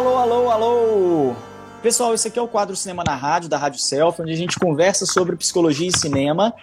alô, 0.00 0.16
alô, 0.16 0.50
alô! 0.50 1.36
Pessoal, 1.82 2.14
esse 2.14 2.26
aqui 2.26 2.38
é 2.38 2.42
o 2.42 2.48
quadro 2.48 2.74
Cinema 2.74 3.04
na 3.06 3.14
Rádio, 3.14 3.50
da 3.50 3.58
Rádio 3.58 3.80
Self, 3.80 4.22
onde 4.22 4.32
a 4.32 4.36
gente 4.36 4.58
conversa 4.58 5.04
sobre 5.04 5.36
psicologia 5.36 5.88
e 5.88 5.92
cinema, 5.92 6.54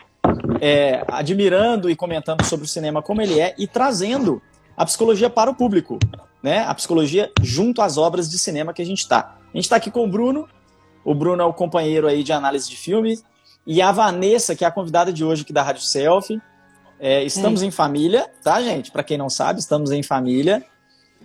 é, 0.60 1.04
admirando 1.08 1.88
e 1.88 1.96
comentando 1.96 2.44
sobre 2.44 2.66
o 2.66 2.70
cinema 2.70 3.02
como 3.02 3.22
ele 3.22 3.40
é 3.40 3.54
e 3.58 3.68
trazendo 3.68 4.42
a 4.76 4.84
psicologia 4.86 5.30
para 5.30 5.52
o 5.52 5.56
público, 5.56 6.00
né? 6.42 6.66
A 6.68 6.74
psicologia 6.74 7.32
junto 7.42 7.82
às 7.82 7.96
obras 7.96 8.28
de 8.28 8.40
cinema 8.40 8.74
que 8.74 8.82
a 8.82 8.86
gente 8.86 9.00
está. 9.00 9.38
A 9.54 9.56
gente 9.56 9.66
está 9.66 9.76
aqui 9.76 9.92
com 9.92 10.04
o 10.04 10.08
Bruno, 10.10 10.48
o 11.06 11.14
Bruno 11.14 11.42
é 11.42 11.46
o 11.46 11.54
companheiro 11.54 12.08
aí 12.08 12.24
de 12.24 12.34
análise 12.34 12.68
de 12.68 12.76
filme, 12.76 13.20
e 13.68 13.84
a 13.84 13.92
Vanessa, 13.92 14.56
que 14.56 14.66
é 14.66 14.68
a 14.68 14.72
convidada 14.72 15.14
de 15.14 15.24
hoje 15.24 15.44
aqui 15.44 15.54
da 15.54 15.62
Rádio 15.62 15.84
Self. 15.84 16.42
É, 17.00 17.24
estamos 17.24 17.62
em 17.62 17.70
família, 17.70 18.32
tá, 18.44 18.60
gente? 18.64 18.90
Para 18.90 19.04
quem 19.04 19.18
não 19.18 19.30
sabe, 19.30 19.60
estamos 19.60 19.92
em 19.92 20.02
família. 20.02 20.66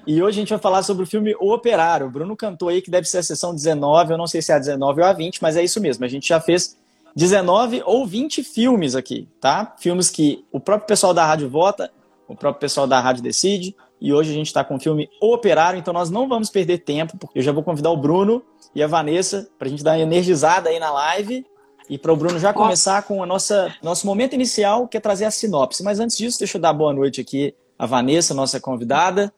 E 0.06 0.20
hoje 0.22 0.38
a 0.38 0.42
gente 0.42 0.50
vai 0.50 0.58
falar 0.58 0.82
sobre 0.82 1.04
o 1.04 1.06
filme 1.06 1.34
O 1.40 1.52
Operário. 1.52 2.06
O 2.06 2.10
Bruno 2.10 2.36
cantou 2.36 2.68
aí 2.68 2.82
que 2.82 2.90
deve 2.90 3.06
ser 3.06 3.18
a 3.18 3.22
sessão 3.22 3.54
19, 3.54 4.12
eu 4.12 4.18
não 4.18 4.26
sei 4.26 4.42
se 4.42 4.50
é 4.50 4.56
a 4.56 4.58
19 4.58 5.00
ou 5.00 5.06
a 5.06 5.12
20, 5.12 5.40
mas 5.40 5.56
é 5.56 5.62
isso 5.62 5.80
mesmo. 5.80 6.04
A 6.04 6.08
gente 6.08 6.28
já 6.28 6.40
fez 6.40 6.76
19 7.14 7.82
ou 7.84 8.06
20 8.06 8.42
filmes 8.42 8.96
aqui, 8.96 9.28
tá? 9.40 9.74
Filmes 9.78 10.10
que 10.10 10.44
o 10.50 10.58
próprio 10.58 10.88
pessoal 10.88 11.14
da 11.14 11.24
rádio 11.24 11.48
vota, 11.48 11.90
o 12.26 12.34
próprio 12.34 12.60
pessoal 12.60 12.86
da 12.86 12.98
rádio 13.00 13.22
decide. 13.22 13.76
E 14.00 14.12
hoje 14.12 14.32
a 14.32 14.34
gente 14.34 14.48
está 14.48 14.64
com 14.64 14.74
o 14.74 14.80
filme 14.80 15.08
O 15.20 15.32
Operário, 15.32 15.78
então 15.78 15.94
nós 15.94 16.10
não 16.10 16.28
vamos 16.28 16.50
perder 16.50 16.78
tempo, 16.78 17.16
porque 17.16 17.38
eu 17.38 17.42
já 17.42 17.52
vou 17.52 17.62
convidar 17.62 17.90
o 17.90 17.96
Bruno 17.96 18.42
e 18.74 18.82
a 18.82 18.86
Vanessa 18.88 19.48
para 19.56 19.68
a 19.68 19.70
gente 19.70 19.84
dar 19.84 19.92
uma 19.92 20.02
energizada 20.02 20.70
aí 20.70 20.80
na 20.80 20.90
live 20.90 21.46
e 21.88 21.96
para 21.96 22.12
o 22.12 22.16
Bruno 22.16 22.38
já 22.40 22.52
começar 22.52 23.02
com 23.02 23.18
o 23.18 23.26
nosso 23.26 24.06
momento 24.06 24.34
inicial, 24.34 24.88
que 24.88 24.96
é 24.96 25.00
trazer 25.00 25.26
a 25.26 25.30
sinopse. 25.30 25.84
Mas 25.84 26.00
antes 26.00 26.16
disso, 26.16 26.38
deixa 26.38 26.56
eu 26.56 26.60
dar 26.60 26.72
boa 26.72 26.92
noite 26.92 27.20
aqui 27.20 27.54
à 27.78 27.86
Vanessa, 27.86 28.34
nossa 28.34 28.58
convidada. 28.58 29.32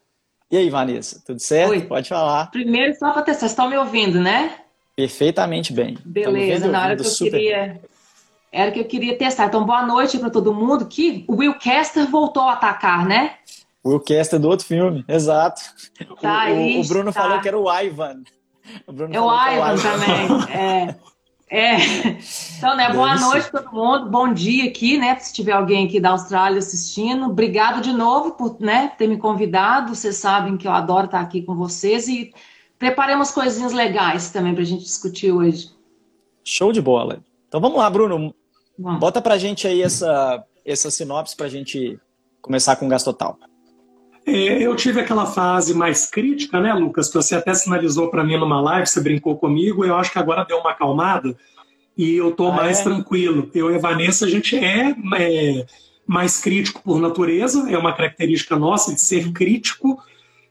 E 0.50 0.56
aí, 0.56 0.70
Vanessa, 0.70 1.22
tudo 1.24 1.40
certo? 1.40 1.70
Oi. 1.70 1.82
Pode 1.82 2.08
falar. 2.08 2.50
Primeiro, 2.50 2.94
só 2.96 3.12
para 3.12 3.22
testar, 3.22 3.40
vocês 3.40 3.52
estão 3.52 3.68
me 3.68 3.76
ouvindo, 3.76 4.20
né? 4.20 4.56
Perfeitamente 4.96 5.72
bem. 5.72 5.98
Beleza, 6.04 6.68
na 6.68 6.82
hora 6.82 6.96
que 6.96 7.02
eu 7.02 7.06
super... 7.06 7.32
queria. 7.32 7.80
Era 8.52 8.70
que 8.70 8.78
eu 8.78 8.84
queria 8.84 9.18
testar. 9.18 9.46
Então, 9.46 9.64
boa 9.64 9.84
noite 9.84 10.18
para 10.18 10.30
todo 10.30 10.54
mundo. 10.54 10.86
Que 10.86 11.24
o 11.26 11.36
Will 11.36 11.54
Caster 11.58 12.08
voltou 12.08 12.44
a 12.44 12.52
atacar, 12.52 13.04
né? 13.04 13.34
O 13.82 13.90
Will 13.90 14.00
Caster 14.00 14.38
do 14.38 14.48
outro 14.48 14.64
filme, 14.64 15.04
exato. 15.08 15.60
Tá, 16.20 16.46
o, 16.48 16.54
o, 16.54 16.80
o 16.80 16.86
Bruno 16.86 17.12
tá. 17.12 17.22
falou 17.22 17.40
que 17.40 17.48
era 17.48 17.58
o 17.58 17.80
Ivan. 17.80 18.22
O 18.86 18.92
Bruno 18.92 19.14
é 19.14 19.20
o 19.20 19.26
Ivan, 19.26 19.74
Ivan 19.74 19.82
também. 19.82 20.56
É. 20.56 20.94
É. 21.50 21.76
Então, 22.56 22.76
né, 22.76 22.92
boa 22.92 23.16
noite 23.16 23.50
todo 23.50 23.70
mundo. 23.70 24.10
Bom 24.10 24.32
dia 24.32 24.68
aqui, 24.68 24.96
né? 24.96 25.18
Se 25.18 25.32
tiver 25.32 25.52
alguém 25.52 25.86
aqui 25.86 26.00
da 26.00 26.10
Austrália 26.10 26.58
assistindo. 26.58 27.26
Obrigado 27.26 27.80
de 27.80 27.92
novo 27.92 28.32
por 28.32 28.56
né, 28.58 28.92
ter 28.96 29.06
me 29.06 29.18
convidado. 29.18 29.94
Vocês 29.94 30.16
sabem 30.16 30.56
que 30.56 30.66
eu 30.66 30.72
adoro 30.72 31.06
estar 31.06 31.20
aqui 31.20 31.42
com 31.42 31.54
vocês 31.54 32.08
e 32.08 32.32
preparemos 32.78 33.30
coisinhas 33.30 33.72
legais 33.72 34.30
também 34.30 34.54
para 34.54 34.62
a 34.62 34.66
gente 34.66 34.82
discutir 34.82 35.30
hoje. 35.30 35.70
Show 36.42 36.72
de 36.72 36.80
bola. 36.80 37.22
Então 37.48 37.60
vamos 37.60 37.78
lá, 37.78 37.88
Bruno. 37.90 38.34
Vamos. 38.78 39.00
Bota 39.00 39.20
pra 39.20 39.38
gente 39.38 39.66
aí 39.66 39.82
essa, 39.82 40.44
essa 40.64 40.90
sinopse 40.90 41.36
pra 41.36 41.48
gente 41.48 41.98
começar 42.40 42.76
com 42.76 42.86
o 42.86 42.88
gasto 42.88 43.06
total. 43.06 43.38
É, 43.42 43.46
eu 44.26 44.74
tive 44.74 45.00
aquela 45.00 45.26
fase 45.26 45.74
mais 45.74 46.06
crítica, 46.06 46.60
né, 46.60 46.72
Lucas? 46.72 47.08
Que 47.08 47.14
você 47.14 47.34
até 47.34 47.52
sinalizou 47.52 48.10
para 48.10 48.24
mim 48.24 48.38
numa 48.38 48.60
live, 48.60 48.86
você 48.86 49.00
brincou 49.00 49.36
comigo. 49.36 49.84
Eu 49.84 49.96
acho 49.96 50.10
que 50.10 50.18
agora 50.18 50.44
deu 50.44 50.58
uma 50.58 50.70
acalmada 50.70 51.36
e 51.96 52.14
eu 52.14 52.32
tô 52.32 52.48
ah, 52.48 52.52
mais 52.52 52.80
é? 52.80 52.84
tranquilo. 52.84 53.50
Eu 53.54 53.70
e 53.70 53.76
a 53.76 53.78
Vanessa, 53.78 54.24
a 54.24 54.28
gente 54.28 54.56
é, 54.56 54.94
é, 55.16 55.66
mais 56.06 56.40
crítico 56.40 56.82
por 56.82 57.00
natureza, 57.00 57.70
é 57.70 57.76
uma 57.76 57.92
característica 57.92 58.56
nossa 58.56 58.94
de 58.94 59.00
ser 59.00 59.32
crítico. 59.32 60.02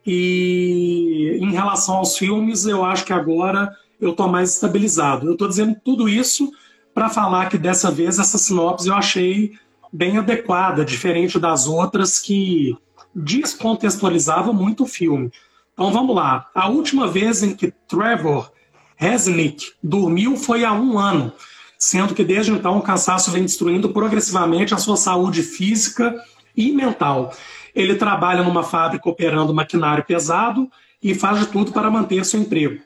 E 0.05 1.37
em 1.41 1.51
relação 1.51 1.95
aos 1.95 2.17
filmes, 2.17 2.65
eu 2.65 2.83
acho 2.83 3.05
que 3.05 3.13
agora 3.13 3.71
eu 3.99 4.13
tô 4.13 4.27
mais 4.27 4.53
estabilizado. 4.53 5.27
Eu 5.27 5.37
tô 5.37 5.47
dizendo 5.47 5.75
tudo 5.83 6.07
isso 6.07 6.51
para 6.93 7.09
falar 7.09 7.49
que 7.49 7.57
dessa 7.57 7.89
vez 7.89 8.19
essa 8.19 8.37
sinopse 8.37 8.87
eu 8.87 8.93
achei 8.93 9.53
bem 9.91 10.17
adequada, 10.17 10.85
diferente 10.85 11.39
das 11.39 11.67
outras 11.67 12.19
que 12.19 12.77
descontextualizava 13.15 14.51
muito 14.51 14.83
o 14.83 14.87
filme. 14.87 15.31
Então 15.73 15.91
vamos 15.91 16.15
lá. 16.15 16.49
A 16.53 16.69
última 16.69 17.07
vez 17.07 17.43
em 17.43 17.55
que 17.55 17.71
Trevor 17.87 18.51
Resnick 18.95 19.71
dormiu 19.81 20.37
foi 20.37 20.63
há 20.63 20.73
um 20.73 20.97
ano, 20.97 21.31
sendo 21.77 22.13
que 22.13 22.23
desde 22.23 22.51
então 22.51 22.77
o 22.77 22.81
cansaço 22.81 23.31
vem 23.31 23.43
destruindo 23.43 23.89
progressivamente 23.89 24.73
a 24.73 24.77
sua 24.77 24.95
saúde 24.95 25.41
física 25.41 26.15
e 26.55 26.71
mental. 26.71 27.33
Ele 27.75 27.95
trabalha 27.95 28.43
numa 28.43 28.63
fábrica 28.63 29.09
operando 29.09 29.53
maquinário 29.53 30.05
pesado 30.05 30.69
e 31.01 31.15
faz 31.15 31.39
de 31.39 31.47
tudo 31.47 31.71
para 31.71 31.89
manter 31.89 32.23
seu 32.23 32.39
emprego. 32.39 32.81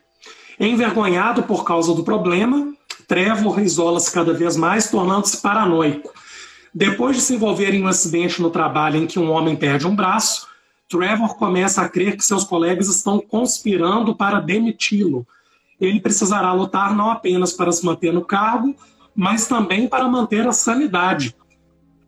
Envergonhado 0.59 1.43
por 1.43 1.63
causa 1.63 1.93
do 1.93 2.03
problema, 2.03 2.73
Trevor 3.07 3.59
isola-se 3.59 4.11
cada 4.11 4.33
vez 4.33 4.57
mais, 4.57 4.89
tornando-se 4.89 5.37
paranoico 5.41 6.11
depois 6.77 7.15
de 7.15 7.23
se 7.23 7.33
envolver 7.33 7.73
em 7.73 7.83
um 7.83 7.87
acidente 7.87 8.39
no 8.39 8.51
trabalho 8.51 8.97
em 8.97 9.07
que 9.07 9.17
um 9.17 9.31
homem 9.31 9.55
perde 9.55 9.87
um 9.87 9.95
braço, 9.95 10.47
Trevor 10.87 11.35
começa 11.35 11.81
a 11.81 11.89
crer 11.89 12.15
que 12.15 12.23
seus 12.23 12.43
colegas 12.43 12.87
estão 12.87 13.19
conspirando 13.19 14.15
para 14.15 14.39
demiti-lo. 14.39 15.25
Ele 15.81 15.99
precisará 15.99 16.53
lutar 16.53 16.95
não 16.95 17.09
apenas 17.09 17.51
para 17.51 17.71
se 17.71 17.83
manter 17.83 18.13
no 18.13 18.23
cargo, 18.23 18.75
mas 19.15 19.47
também 19.47 19.87
para 19.87 20.07
manter 20.07 20.47
a 20.47 20.51
sanidade. 20.51 21.35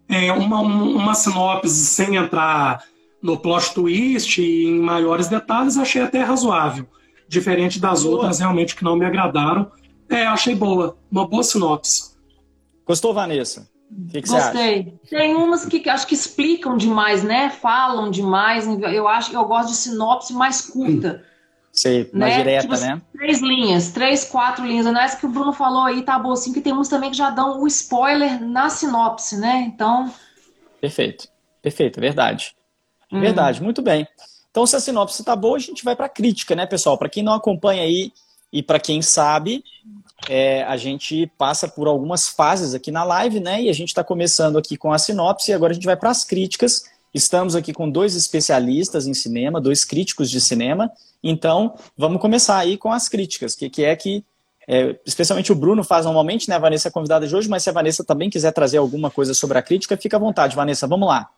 É 0.08 0.32
uma, 0.32 0.60
uma 0.60 1.16
sinopse 1.16 1.74
sem 1.88 2.16
entrar 2.16 2.84
no 3.24 3.38
plot 3.38 3.74
twist 3.74 4.40
e 4.40 4.66
em 4.66 4.80
maiores 4.80 5.28
detalhes, 5.28 5.78
achei 5.78 6.04
até 6.04 6.22
razoável. 6.22 6.86
Diferente 7.28 7.80
das 7.80 8.04
boa. 8.04 8.18
outras, 8.18 8.38
realmente, 8.38 8.76
que 8.76 8.84
não 8.84 8.96
me 8.96 9.06
agradaram. 9.06 9.72
É, 10.08 10.28
achei 10.28 10.54
boa. 10.54 10.96
Uma 11.12 11.28
boa 11.28 11.42
sinopse. 11.42 12.12
Gostou, 12.86 13.16
Vanessa? 13.16 13.69
Que 14.12 14.22
que 14.22 14.30
Gostei. 14.30 15.00
Tem 15.10 15.36
umas 15.36 15.66
que 15.66 15.90
acho 15.90 16.06
que 16.06 16.14
explicam 16.14 16.78
demais, 16.78 17.24
né? 17.24 17.50
Falam 17.50 18.12
demais. 18.12 18.68
Eu 18.68 19.08
acho 19.08 19.32
que 19.32 19.38
eu 19.38 19.46
gosto 19.46 19.70
de 19.70 19.76
sinopse 19.76 20.34
mais 20.34 20.62
curta. 20.62 21.24
Sei, 21.72 22.10
mais 22.14 22.34
né? 22.34 22.38
direta, 22.38 22.68
tipo, 22.68 22.80
né? 22.80 23.02
Três 23.14 23.42
linhas, 23.42 23.92
três, 23.92 24.26
quatro 24.26 24.66
linhas. 24.66 24.86
Essa 24.86 25.18
que 25.18 25.26
o 25.26 25.30
Bruno 25.30 25.54
falou 25.54 25.84
aí, 25.84 26.04
tá 26.04 26.18
bom, 26.20 26.32
assim, 26.32 26.52
que 26.52 26.62
tem 26.62 26.74
uns 26.74 26.90
também 26.90 27.12
que 27.12 27.18
já 27.18 27.30
dão 27.30 27.62
o 27.62 27.68
spoiler 27.68 28.42
na 28.42 28.70
sinopse, 28.70 29.38
né? 29.38 29.66
Então. 29.68 30.12
Perfeito. 30.82 31.28
Perfeito, 31.62 32.00
é 32.00 32.02
verdade. 32.02 32.56
Hum. 33.12 33.20
Verdade, 33.20 33.62
muito 33.62 33.82
bem. 33.82 34.08
Então, 34.50 34.66
se 34.66 34.76
a 34.76 34.80
sinopse 34.80 35.24
tá 35.24 35.36
boa, 35.36 35.58
a 35.58 35.60
gente 35.60 35.84
vai 35.84 35.96
pra 35.96 36.10
crítica, 36.10 36.56
né, 36.56 36.66
pessoal? 36.66 36.98
Para 36.98 37.10
quem 37.10 37.24
não 37.24 37.34
acompanha 37.34 37.84
aí 37.84 38.12
e 38.52 38.64
para 38.64 38.80
quem 38.80 39.02
sabe, 39.02 39.64
é, 40.28 40.64
a 40.64 40.76
gente 40.76 41.32
passa 41.38 41.68
por 41.68 41.88
algumas 41.88 42.28
fases 42.28 42.74
aqui 42.74 42.92
na 42.92 43.04
live, 43.04 43.40
né? 43.40 43.62
E 43.62 43.70
a 43.70 43.74
gente 43.74 43.90
está 43.90 44.04
começando 44.04 44.58
aqui 44.58 44.76
com 44.76 44.92
a 44.92 44.98
sinopse 44.98 45.52
e 45.52 45.54
agora 45.54 45.72
a 45.72 45.74
gente 45.74 45.86
vai 45.86 45.96
para 45.96 46.10
as 46.10 46.24
críticas. 46.24 46.86
Estamos 47.14 47.56
aqui 47.56 47.74
com 47.74 47.90
dois 47.90 48.16
especialistas 48.16 49.08
em 49.08 49.14
cinema, 49.14 49.62
dois 49.62 49.86
críticos 49.86 50.30
de 50.30 50.42
cinema. 50.42 50.92
Então, 51.24 51.76
vamos 51.98 52.22
começar 52.22 52.58
aí 52.58 52.78
com 52.78 52.92
as 52.92 53.08
críticas, 53.08 53.56
que, 53.56 53.70
que 53.70 53.84
é 53.84 53.96
que, 53.96 54.24
é, 54.68 54.96
especialmente 55.06 55.52
o 55.52 55.56
Bruno 55.56 55.84
faz 55.84 56.06
normalmente, 56.06 56.50
né? 56.50 56.56
A 56.56 56.60
Vanessa 56.60 56.88
é 56.88 56.92
convidada 56.92 57.28
de 57.28 57.36
hoje, 57.36 57.50
mas 57.50 57.64
se 57.64 57.70
a 57.70 57.74
Vanessa 57.74 58.04
também 58.04 58.30
quiser 58.30 58.52
trazer 58.52 58.78
alguma 58.78 59.12
coisa 59.12 59.34
sobre 59.34 59.58
a 59.58 59.62
crítica, 59.62 59.98
fica 59.98 60.18
à 60.18 60.20
vontade, 60.20 60.56
Vanessa. 60.56 60.88
Vamos 60.88 61.08
lá. 61.08 61.30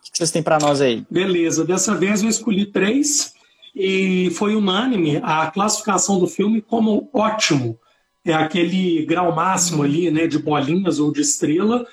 O 0.00 0.12
que 0.12 0.18
vocês 0.18 0.30
têm 0.30 0.42
para 0.42 0.58
nós 0.58 0.80
aí? 0.80 1.04
Beleza, 1.10 1.64
dessa 1.64 1.94
vez 1.94 2.22
eu 2.22 2.28
escolhi 2.28 2.66
três 2.66 3.34
e 3.74 4.30
foi 4.30 4.54
unânime 4.54 5.20
a 5.22 5.50
classificação 5.50 6.18
do 6.18 6.26
filme 6.26 6.60
como 6.60 7.08
ótimo 7.12 7.78
é 8.24 8.34
aquele 8.34 9.04
grau 9.06 9.34
máximo 9.34 9.82
ali, 9.82 10.10
né, 10.10 10.26
de 10.26 10.38
bolinhas 10.38 10.98
ou 10.98 11.12
de 11.12 11.20
estrela. 11.20 11.86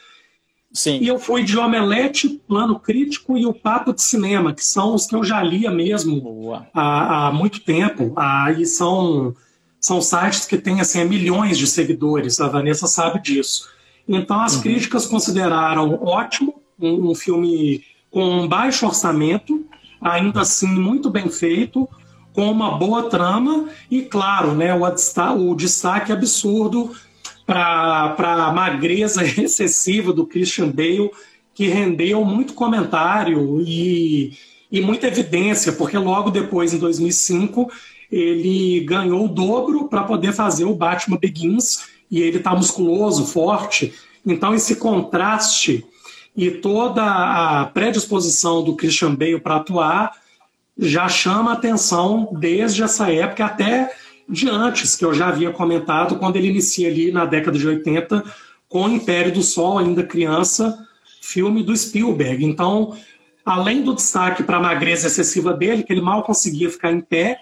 Sim. 0.74 1.00
E 1.02 1.08
eu 1.08 1.18
fui 1.18 1.44
de 1.44 1.58
Omelete, 1.58 2.42
Plano 2.48 2.80
Crítico 2.80 3.38
e 3.38 3.46
o 3.46 3.54
Papo 3.54 3.94
de 3.94 4.02
Cinema, 4.02 4.54
que 4.54 4.64
são 4.64 4.94
os 4.94 5.06
que 5.06 5.16
eu 5.16 5.24
já 5.24 5.42
lia 5.42 5.72
mesmo 5.72 6.54
há, 6.74 7.28
há, 7.28 7.32
muito 7.32 7.62
tempo. 7.62 8.14
Ah, 8.16 8.52
e 8.52 8.66
são, 8.66 9.34
são 9.80 10.02
sites 10.02 10.46
que 10.46 10.58
têm 10.58 10.82
assim, 10.82 11.04
milhões 11.06 11.58
de 11.58 11.66
seguidores, 11.66 12.42
a 12.42 12.50
Vanessa 12.50 12.86
sabe 12.88 13.22
disso. 13.22 13.70
Então 14.08 14.42
as 14.42 14.56
uhum. 14.56 14.62
críticas 14.62 15.06
consideraram 15.06 16.00
ótimo, 16.04 16.62
um, 16.80 17.12
um 17.12 17.16
filme 17.16 17.84
com 18.12 18.24
um 18.24 18.48
baixo 18.48 18.86
orçamento, 18.86 19.66
ainda 20.02 20.42
assim 20.42 20.68
muito 20.68 21.10
bem 21.10 21.30
feito, 21.30 21.88
com 22.34 22.52
uma 22.52 22.78
boa 22.78 23.10
trama 23.10 23.68
e, 23.90 24.04
claro, 24.04 24.54
né, 24.54 24.74
o, 24.74 24.84
o 25.40 25.56
destaque 25.56 26.12
absurdo 26.12 26.92
para 27.46 28.16
a 28.48 28.54
magreza 28.54 29.24
excessiva 29.42 30.14
do 30.14 30.26
Christian 30.26 30.70
Bale, 30.70 31.10
que 31.56 31.68
rendeu 31.68 32.24
muito 32.24 32.54
comentário 32.54 33.62
e, 33.62 34.38
e 34.72 34.82
muita 34.82 35.08
evidência, 35.08 35.72
porque 35.72 35.98
logo 35.98 36.30
depois, 36.30 36.74
em 36.74 36.78
2005, 36.78 37.72
ele 38.12 38.82
ganhou 38.82 39.26
o 39.26 39.30
dobro 39.30 39.88
para 39.88 40.04
poder 40.04 40.34
fazer 40.34 40.66
o 40.66 40.76
Batman 40.76 41.18
Begins, 41.18 41.88
e 42.10 42.22
ele 42.22 42.38
está 42.38 42.56
musculoso, 42.56 43.26
forte. 43.26 43.94
Então, 44.26 44.54
esse 44.54 44.76
contraste 44.76 45.86
e 46.38 46.52
toda 46.52 47.04
a 47.04 47.66
predisposição 47.66 48.64
do 48.64 48.76
Christian 48.76 49.16
Bale 49.16 49.40
para 49.40 49.56
atuar 49.56 50.16
já 50.78 51.10
chama 51.10 51.54
atenção 51.54 52.30
desde 52.32 52.84
essa 52.84 53.12
época 53.12 53.44
até 53.44 53.92
de 54.30 54.48
antes, 54.48 54.96
que 54.96 55.04
eu 55.04 55.16
já 55.16 55.30
havia 55.30 55.50
comentado, 55.52 56.18
quando 56.18 56.36
ele 56.36 56.50
inicia 56.50 56.90
ali 56.90 57.12
na 57.12 57.26
década 57.26 57.58
de 57.58 57.68
80 57.68 58.24
com 58.70 58.84
o 58.84 58.90
Império 58.90 59.34
do 59.34 59.42
Sol, 59.42 59.80
ainda 59.80 60.04
criança, 60.04 60.78
filme 61.22 61.64
do 61.64 61.76
Spielberg. 61.76 62.46
Então, 62.46 62.96
além 63.44 63.82
do 63.82 63.96
destaque 63.96 64.44
para 64.44 64.58
a 64.58 64.62
magreza 64.62 65.08
excessiva 65.08 65.54
dele, 65.54 65.82
que 65.82 65.92
ele 65.92 66.02
mal 66.02 66.22
conseguia 66.22 66.70
ficar 66.70 66.92
em 66.92 67.02
pé 67.02 67.40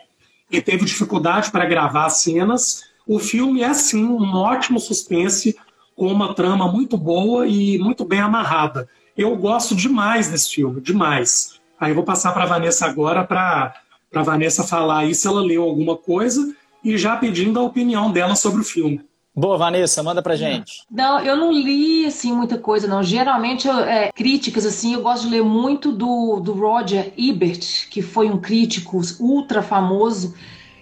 e 0.50 0.62
teve 0.62 0.86
dificuldade 0.86 1.52
para 1.52 1.66
gravar 1.66 2.10
cenas, 2.10 2.84
o 3.06 3.20
filme 3.20 3.62
é 3.62 3.74
sim 3.74 4.06
um 4.06 4.36
ótimo 4.36 4.80
suspense 4.80 5.58
com 5.96 6.08
uma 6.08 6.34
trama 6.34 6.72
muito 6.72 6.98
boa 6.98 7.48
e 7.48 7.78
muito 7.80 8.04
bem 8.04 8.20
amarrada. 8.20 8.88
Eu 9.18 9.36
gosto 9.38 9.76
demais 9.76 10.28
desse 10.28 10.56
filme, 10.56 10.82
demais. 10.82 11.60
Aí 11.80 11.92
eu 11.92 11.96
vou 11.96 12.04
passar 12.04 12.34
para 12.34 12.44
a 12.44 12.48
Vanessa 12.48 12.86
agora 12.86 13.24
para 13.24 13.74
a 14.14 14.22
Vanessa 14.22 14.64
falar 14.64 15.00
aí 15.00 15.16
se 15.16 15.28
ela 15.28 15.42
leu 15.42 15.64
alguma 15.64 15.96
coisa 15.96 16.54
e 16.84 16.98
já 16.98 17.16
pedindo 17.16 17.60
a 17.60 17.64
opinião 17.64 18.12
dela 18.12 18.36
sobre 18.36 18.62
o 18.62 18.66
filme. 18.66 19.02
Boa, 19.38 19.58
Vanessa, 19.58 20.02
manda 20.02 20.22
pra 20.22 20.38
gente. 20.38 20.84
Não, 20.90 21.20
eu 21.20 21.36
não 21.36 21.52
li 21.52 22.06
assim 22.06 22.32
muita 22.32 22.58
coisa, 22.58 22.88
não. 22.88 23.04
Geralmente, 23.04 23.68
eu, 23.68 23.80
é, 23.80 24.10
críticas 24.10 24.66
assim, 24.66 24.94
eu 24.94 25.02
gosto 25.02 25.24
de 25.24 25.32
ler 25.32 25.44
muito 25.44 25.92
do, 25.92 26.40
do 26.40 26.54
Roger 26.54 27.12
Ebert, 27.18 27.90
que 27.90 28.02
foi 28.02 28.30
um 28.30 28.40
crítico 28.40 29.02
ultra 29.20 29.62
famoso. 29.62 30.34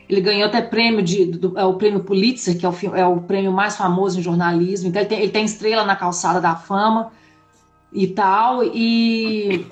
Ele 0.10 0.22
ganhou 0.22 0.48
até 0.48 0.62
prêmio 0.62 1.02
de 1.02 1.26
do, 1.26 1.58
é 1.58 1.66
o 1.66 1.76
prêmio 1.76 2.04
Pulitzer, 2.04 2.58
que 2.58 2.66
é 2.66 2.70
o, 2.70 2.96
é 2.96 3.06
o 3.06 3.22
prêmio 3.22 3.52
mais 3.52 3.76
famoso 3.76 4.20
em 4.20 4.24
jornalismo. 4.24 4.90
Então 4.90 5.02
ele 5.02 5.10
tem, 5.10 5.20
ele 5.20 5.32
tem 5.32 5.46
estrela 5.46 5.84
na 5.84 5.96
calçada 5.96 6.42
da 6.42 6.56
fama 6.56 7.12
e 7.92 8.08
tal. 8.08 8.64
E 8.64 9.66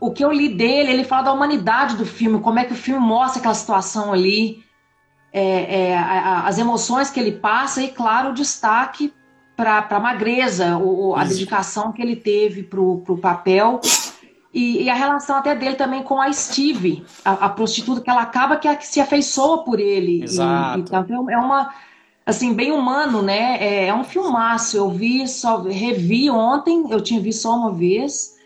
o 0.00 0.10
que 0.10 0.24
eu 0.24 0.32
li 0.32 0.48
dele, 0.48 0.90
ele 0.92 1.04
fala 1.04 1.22
da 1.22 1.32
humanidade 1.32 1.96
do 1.96 2.04
filme, 2.04 2.40
como 2.40 2.58
é 2.58 2.64
que 2.64 2.72
o 2.72 2.76
filme 2.76 3.00
mostra 3.00 3.38
aquela 3.38 3.54
situação 3.54 4.12
ali 4.12 4.62
é, 5.32 5.90
é, 5.90 5.96
a, 5.96 6.46
as 6.46 6.58
emoções 6.58 7.10
que 7.10 7.18
ele 7.18 7.32
passa 7.32 7.82
e, 7.82 7.88
claro, 7.88 8.30
o 8.30 8.34
destaque 8.34 9.12
para 9.56 9.86
a 9.88 10.00
magreza, 10.00 10.76
o, 10.76 11.14
a 11.14 11.24
dedicação 11.24 11.92
que 11.92 12.02
ele 12.02 12.16
teve 12.16 12.62
para 12.62 12.80
o 12.80 13.18
papel 13.20 13.80
e, 14.52 14.82
e, 14.82 14.90
a 14.90 14.94
relação 14.94 15.36
até 15.36 15.54
dele 15.54 15.76
também 15.76 16.02
com 16.02 16.20
a 16.20 16.32
Steve, 16.32 17.04
a, 17.24 17.46
a 17.46 17.48
prostituta, 17.48 18.00
que 18.00 18.10
ela 18.10 18.22
acaba 18.22 18.56
que, 18.56 18.74
que 18.76 18.86
se 18.86 19.00
afeiçoa 19.00 19.64
por 19.64 19.80
ele. 19.80 20.22
Exato. 20.22 20.78
E, 20.78 20.82
então 20.82 21.30
é 21.30 21.38
uma 21.38 21.72
assim 22.24 22.52
bem 22.52 22.70
humano, 22.70 23.22
né? 23.22 23.56
É, 23.60 23.86
é, 23.86 23.94
um 23.94 24.04
filmaço. 24.04 24.76
Eu 24.76 24.90
vi 24.90 25.26
só 25.26 25.62
revi 25.62 26.30
ontem, 26.30 26.84
eu 26.90 27.00
tinha 27.00 27.20
visto 27.20 27.42
só 27.42 27.56
uma 27.56 27.72
vez, 27.72 28.36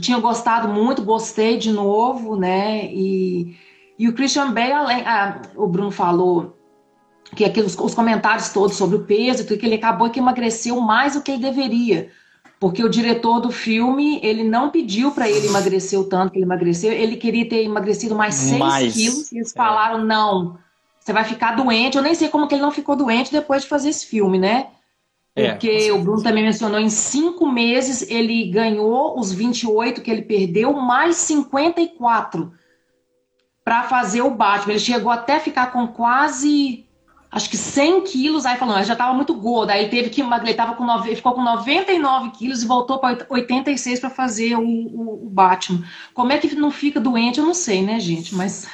tinha 0.00 0.18
gostado 0.18 0.68
muito, 0.68 1.02
gostei 1.02 1.58
de 1.58 1.72
novo, 1.72 2.36
né? 2.36 2.86
E 2.86 3.56
e 4.00 4.08
o 4.08 4.14
Christian 4.14 4.50
Bale, 4.50 4.72
além, 4.72 5.02
ah, 5.06 5.42
o 5.54 5.66
Bruno 5.66 5.90
falou 5.90 6.56
que 7.36 7.44
aqueles, 7.44 7.78
os 7.78 7.94
comentários 7.94 8.48
todos 8.48 8.74
sobre 8.74 8.96
o 8.96 9.04
peso, 9.04 9.44
que 9.44 9.66
ele 9.66 9.74
acabou 9.74 10.08
que 10.08 10.18
emagreceu 10.18 10.80
mais 10.80 11.12
do 11.12 11.20
que 11.20 11.32
ele 11.32 11.42
deveria. 11.42 12.10
Porque 12.60 12.84
o 12.84 12.90
diretor 12.90 13.40
do 13.40 13.50
filme, 13.50 14.20
ele 14.22 14.44
não 14.44 14.68
pediu 14.68 15.12
para 15.12 15.28
ele 15.28 15.46
emagrecer 15.46 15.98
o 15.98 16.04
tanto 16.04 16.32
que 16.32 16.38
ele 16.38 16.44
emagreceu, 16.44 16.92
ele 16.92 17.16
queria 17.16 17.48
ter 17.48 17.64
emagrecido 17.64 18.14
mais 18.14 18.34
6 18.34 18.92
quilos, 18.92 19.32
e 19.32 19.38
eles 19.38 19.50
é. 19.50 19.56
falaram, 19.56 20.04
não, 20.04 20.58
você 21.00 21.10
vai 21.10 21.24
ficar 21.24 21.56
doente. 21.56 21.96
Eu 21.96 22.02
nem 22.02 22.14
sei 22.14 22.28
como 22.28 22.46
que 22.46 22.54
ele 22.54 22.60
não 22.60 22.70
ficou 22.70 22.94
doente 22.94 23.32
depois 23.32 23.62
de 23.62 23.68
fazer 23.68 23.88
esse 23.88 24.04
filme, 24.04 24.38
né? 24.38 24.66
É, 25.34 25.52
Porque 25.52 25.70
é, 25.88 25.92
o 25.92 26.02
Bruno 26.02 26.22
também 26.22 26.44
mencionou, 26.44 26.78
em 26.78 26.90
cinco 26.90 27.50
meses 27.50 28.08
ele 28.10 28.50
ganhou 28.50 29.18
os 29.18 29.32
28 29.32 30.02
que 30.02 30.10
ele 30.10 30.22
perdeu, 30.22 30.74
mais 30.74 31.16
54 31.16 32.52
para 33.64 33.84
fazer 33.84 34.20
o 34.20 34.30
Batman. 34.30 34.74
Ele 34.74 34.80
chegou 34.80 35.10
até 35.10 35.40
ficar 35.40 35.72
com 35.72 35.86
quase, 35.88 36.84
acho 37.30 37.48
que 37.48 37.56
100 37.56 38.02
quilos, 38.02 38.44
aí 38.44 38.58
falou, 38.58 38.82
já 38.82 38.94
estava 38.94 39.14
muito 39.14 39.34
gordo, 39.34 39.70
aí 39.70 39.82
ele 39.82 39.88
teve 39.88 40.10
que 40.10 40.20
ele 40.20 40.54
tava 40.54 40.74
com 40.74 40.84
nove, 40.84 41.14
ficou 41.14 41.32
com 41.32 41.42
99 41.42 42.30
quilos 42.30 42.62
e 42.62 42.66
voltou 42.66 42.98
para 42.98 43.24
86 43.28 44.00
para 44.00 44.10
fazer 44.10 44.56
o, 44.56 44.62
o, 44.62 45.26
o, 45.26 45.30
Batman. 45.30 45.84
Como 46.12 46.32
é 46.32 46.38
que 46.38 46.54
não 46.56 46.70
fica 46.70 47.00
doente, 47.00 47.38
eu 47.38 47.46
não 47.46 47.54
sei, 47.54 47.82
né, 47.82 48.00
gente, 48.00 48.34
mas... 48.34 48.66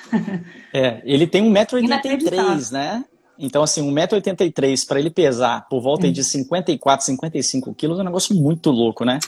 é, 0.73 1.03
ele 1.05 1.27
tem 1.27 1.43
1,83m, 1.53 2.73
né? 2.73 3.05
Então, 3.39 3.63
assim, 3.63 3.83
1,83m 3.93 4.87
para 4.87 4.99
ele 4.99 5.11
pesar 5.11 5.69
por 5.69 5.83
volta 5.83 6.11
de 6.11 6.25
54, 6.25 7.05
55 7.05 7.75
quilos 7.75 7.99
é 7.99 8.03
um 8.03 8.07
negócio 8.07 8.35
muito 8.35 8.71
louco, 8.71 9.05
né? 9.05 9.19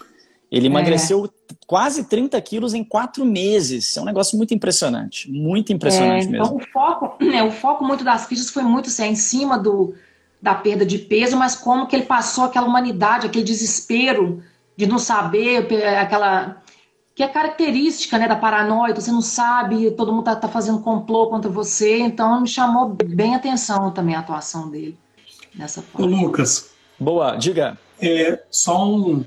Ele 0.51 0.67
é. 0.67 0.71
emagreceu 0.71 1.31
quase 1.67 2.05
30 2.05 2.41
quilos 2.41 2.75
em 2.75 2.83
quatro 2.83 3.25
meses. 3.25 3.97
É 3.97 4.01
um 4.01 4.05
negócio 4.05 4.37
muito 4.37 4.55
impressionante. 4.55 5.31
Muito 5.31 5.73
impressionante 5.73 6.27
é, 6.27 6.31
mesmo. 6.31 6.45
Então, 6.45 6.57
o 6.57 6.73
foco, 6.73 7.17
né, 7.25 7.43
o 7.43 7.51
foco 7.51 7.85
muito 7.85 8.03
das 8.03 8.27
críticas 8.27 8.53
foi 8.53 8.63
muito 8.63 8.89
assim, 8.89 9.05
em 9.05 9.15
cima 9.15 9.59
do, 9.59 9.95
da 10.41 10.55
perda 10.55 10.85
de 10.85 10.99
peso, 10.99 11.37
mas 11.37 11.55
como 11.55 11.87
que 11.87 11.95
ele 11.95 12.07
passou 12.07 12.45
aquela 12.45 12.67
humanidade, 12.67 13.27
aquele 13.27 13.45
desespero 13.45 14.43
de 14.77 14.87
não 14.87 14.99
saber, 14.99 15.67
aquela. 15.99 16.63
que 17.15 17.23
é 17.23 17.29
característica 17.29 18.17
né, 18.17 18.27
da 18.27 18.37
paranoia, 18.37 18.95
você 18.95 19.11
não 19.11 19.21
sabe, 19.21 19.91
todo 19.91 20.13
mundo 20.13 20.31
está 20.31 20.37
tá 20.37 20.49
fazendo 20.49 20.81
complô 20.81 21.27
contra 21.27 21.51
você. 21.51 21.99
Então, 21.99 22.41
me 22.41 22.49
chamou 22.49 22.89
bem 22.89 23.35
atenção 23.35 23.91
também 23.91 24.15
a 24.15 24.21
atuação 24.21 24.71
dele 24.71 24.97
nessa 25.55 25.83
forma. 25.83 26.07
Ô, 26.07 26.21
Lucas. 26.23 26.71
Boa, 26.99 27.37
diga. 27.37 27.79
É, 28.01 28.43
só 28.51 28.89
um, 28.89 29.25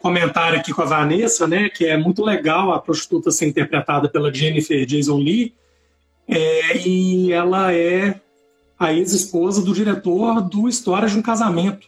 comentário 0.00 0.58
aqui 0.58 0.72
com 0.72 0.82
a 0.82 0.86
Vanessa, 0.86 1.46
né, 1.46 1.68
que 1.68 1.84
é 1.84 1.96
muito 1.96 2.24
legal 2.24 2.72
a 2.72 2.78
prostituta 2.80 3.30
ser 3.30 3.46
interpretada 3.46 4.08
pela 4.08 4.32
Jennifer 4.32 4.84
Jason 4.86 5.18
Lee, 5.18 5.54
é, 6.28 6.78
e 6.86 7.32
ela 7.32 7.72
é 7.72 8.20
a 8.78 8.92
ex-esposa 8.92 9.64
do 9.64 9.72
diretor 9.72 10.40
do 10.42 10.68
História 10.68 11.08
de 11.08 11.16
um 11.18 11.22
Casamento. 11.22 11.86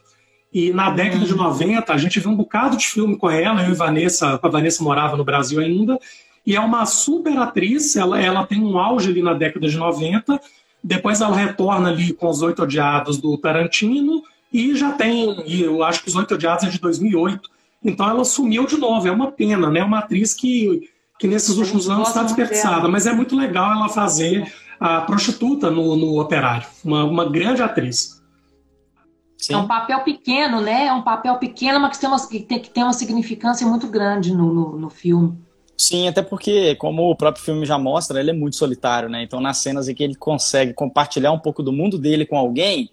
E 0.52 0.72
na 0.72 0.90
década 0.90 1.24
de 1.24 1.34
90, 1.34 1.92
a 1.92 1.98
gente 1.98 2.18
viu 2.18 2.30
um 2.30 2.36
bocado 2.36 2.76
de 2.76 2.86
filme 2.86 3.16
com 3.16 3.30
ela, 3.30 3.62
eu 3.62 3.72
e 3.72 3.74
Vanessa, 3.74 4.40
a 4.42 4.48
Vanessa 4.48 4.82
morava 4.82 5.16
no 5.16 5.24
Brasil 5.24 5.60
ainda, 5.60 5.98
e 6.46 6.56
é 6.56 6.60
uma 6.60 6.86
super 6.86 7.36
atriz, 7.38 7.94
ela, 7.94 8.18
ela 8.18 8.46
tem 8.46 8.62
um 8.62 8.78
auge 8.78 9.10
ali 9.10 9.22
na 9.22 9.34
década 9.34 9.68
de 9.68 9.76
90, 9.76 10.40
depois 10.82 11.20
ela 11.20 11.36
retorna 11.36 11.90
ali 11.90 12.14
com 12.14 12.28
Os 12.28 12.40
Oito 12.40 12.62
Odiados 12.62 13.18
do 13.18 13.36
Tarantino, 13.36 14.22
e 14.50 14.74
já 14.74 14.92
tem, 14.92 15.44
eu 15.46 15.82
acho 15.82 16.02
que 16.02 16.08
Os 16.08 16.16
Oito 16.16 16.34
Odiados 16.34 16.64
é 16.64 16.70
de 16.70 16.80
2008, 16.80 17.50
então 17.84 18.08
ela 18.08 18.24
sumiu 18.24 18.66
de 18.66 18.76
novo. 18.76 19.06
É 19.06 19.10
uma 19.10 19.30
pena, 19.30 19.70
né? 19.70 19.82
Uma 19.82 20.00
atriz 20.00 20.34
que, 20.34 20.90
que 21.18 21.26
nesses 21.26 21.56
últimos 21.56 21.88
anos 21.88 22.08
está 22.08 22.22
desperdiçada. 22.22 22.88
Mas 22.88 23.06
é 23.06 23.12
muito 23.12 23.36
legal 23.36 23.72
ela 23.72 23.88
fazer 23.88 24.52
a 24.80 25.00
prostituta 25.02 25.70
no, 25.70 25.96
no 25.96 26.20
operário. 26.20 26.66
Uma, 26.84 27.04
uma 27.04 27.28
grande 27.28 27.62
atriz. 27.62 28.18
Sim. 29.36 29.54
É 29.54 29.56
um 29.56 29.68
papel 29.68 30.00
pequeno, 30.00 30.60
né? 30.60 30.86
É 30.86 30.92
um 30.92 31.02
papel 31.02 31.36
pequeno, 31.36 31.78
mas 31.78 31.92
que 31.92 32.00
tem 32.00 32.08
uma, 32.08 32.28
que 32.28 32.40
tem, 32.40 32.58
que 32.58 32.70
tem 32.70 32.82
uma 32.82 32.92
significância 32.92 33.66
muito 33.66 33.86
grande 33.86 34.34
no, 34.34 34.52
no, 34.52 34.78
no 34.78 34.90
filme. 34.90 35.38
Sim, 35.76 36.08
até 36.08 36.22
porque, 36.22 36.74
como 36.74 37.08
o 37.08 37.14
próprio 37.14 37.44
filme 37.44 37.64
já 37.64 37.78
mostra, 37.78 38.18
ele 38.18 38.30
é 38.30 38.34
muito 38.34 38.56
solitário, 38.56 39.08
né? 39.08 39.22
Então, 39.22 39.40
nas 39.40 39.58
cenas 39.58 39.88
em 39.88 39.94
que 39.94 40.02
ele 40.02 40.16
consegue 40.16 40.74
compartilhar 40.74 41.30
um 41.30 41.38
pouco 41.38 41.62
do 41.62 41.72
mundo 41.72 41.96
dele 41.96 42.26
com 42.26 42.36
alguém, 42.36 42.90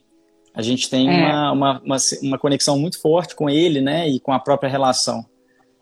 a 0.56 0.62
gente 0.62 0.90
tem 0.90 1.10
é. 1.10 1.28
uma, 1.28 1.52
uma, 1.52 1.82
uma, 1.84 1.98
uma, 2.24 2.38
conexão 2.38 2.80
muito 2.80 3.00
forte 3.02 3.36
com 3.36 3.50
ele, 3.50 3.82
né? 3.82 4.08
E 4.08 4.22
com 4.22 4.32
a 4.32 4.40
própria 4.40 4.70
relação. 4.70 5.26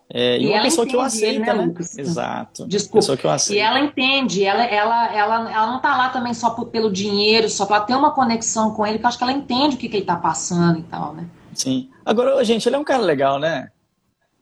É, 0.09 0.37
e, 0.37 0.45
e 0.45 0.47
uma 0.49 0.63
pessoa 0.63 0.87
que 0.87 0.95
eu 0.95 1.01
aceito, 1.01 1.39
né, 1.41 1.53
né? 1.53 1.73
Exato. 1.97 2.67
Desculpa. 2.67 2.97
Pessoa 2.97 3.17
que 3.17 3.25
eu 3.25 3.31
aceito. 3.31 3.57
E 3.57 3.61
ela 3.61 3.79
entende, 3.79 4.43
ela, 4.43 4.63
ela, 4.63 5.13
ela, 5.13 5.51
ela 5.51 5.67
não 5.67 5.79
tá 5.79 5.95
lá 5.95 6.09
também 6.09 6.33
só 6.33 6.49
por, 6.49 6.67
pelo 6.67 6.91
dinheiro, 6.91 7.47
só 7.49 7.65
para 7.67 7.81
ter 7.81 7.95
uma 7.95 8.11
conexão 8.11 8.73
com 8.73 8.85
ele, 8.85 8.97
que 8.97 9.05
eu 9.05 9.07
acho 9.07 9.17
que 9.17 9.23
ela 9.23 9.33
entende 9.33 9.75
o 9.75 9.79
que, 9.79 9.87
que 9.87 9.97
ele 9.97 10.05
tá 10.05 10.15
passando 10.15 10.79
e 10.79 10.83
tal, 10.83 11.13
né? 11.13 11.27
Sim. 11.53 11.89
Agora, 12.03 12.43
gente, 12.43 12.67
ele 12.67 12.75
é 12.75 12.79
um 12.79 12.83
cara 12.83 13.03
legal, 13.03 13.37
né? 13.37 13.69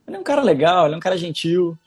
Ele 0.08 0.16
é 0.16 0.20
um 0.20 0.24
cara 0.24 0.42
legal, 0.42 0.86
ele 0.86 0.96
é 0.96 0.98
um 0.98 1.02
cara 1.02 1.18
gentil. 1.18 1.78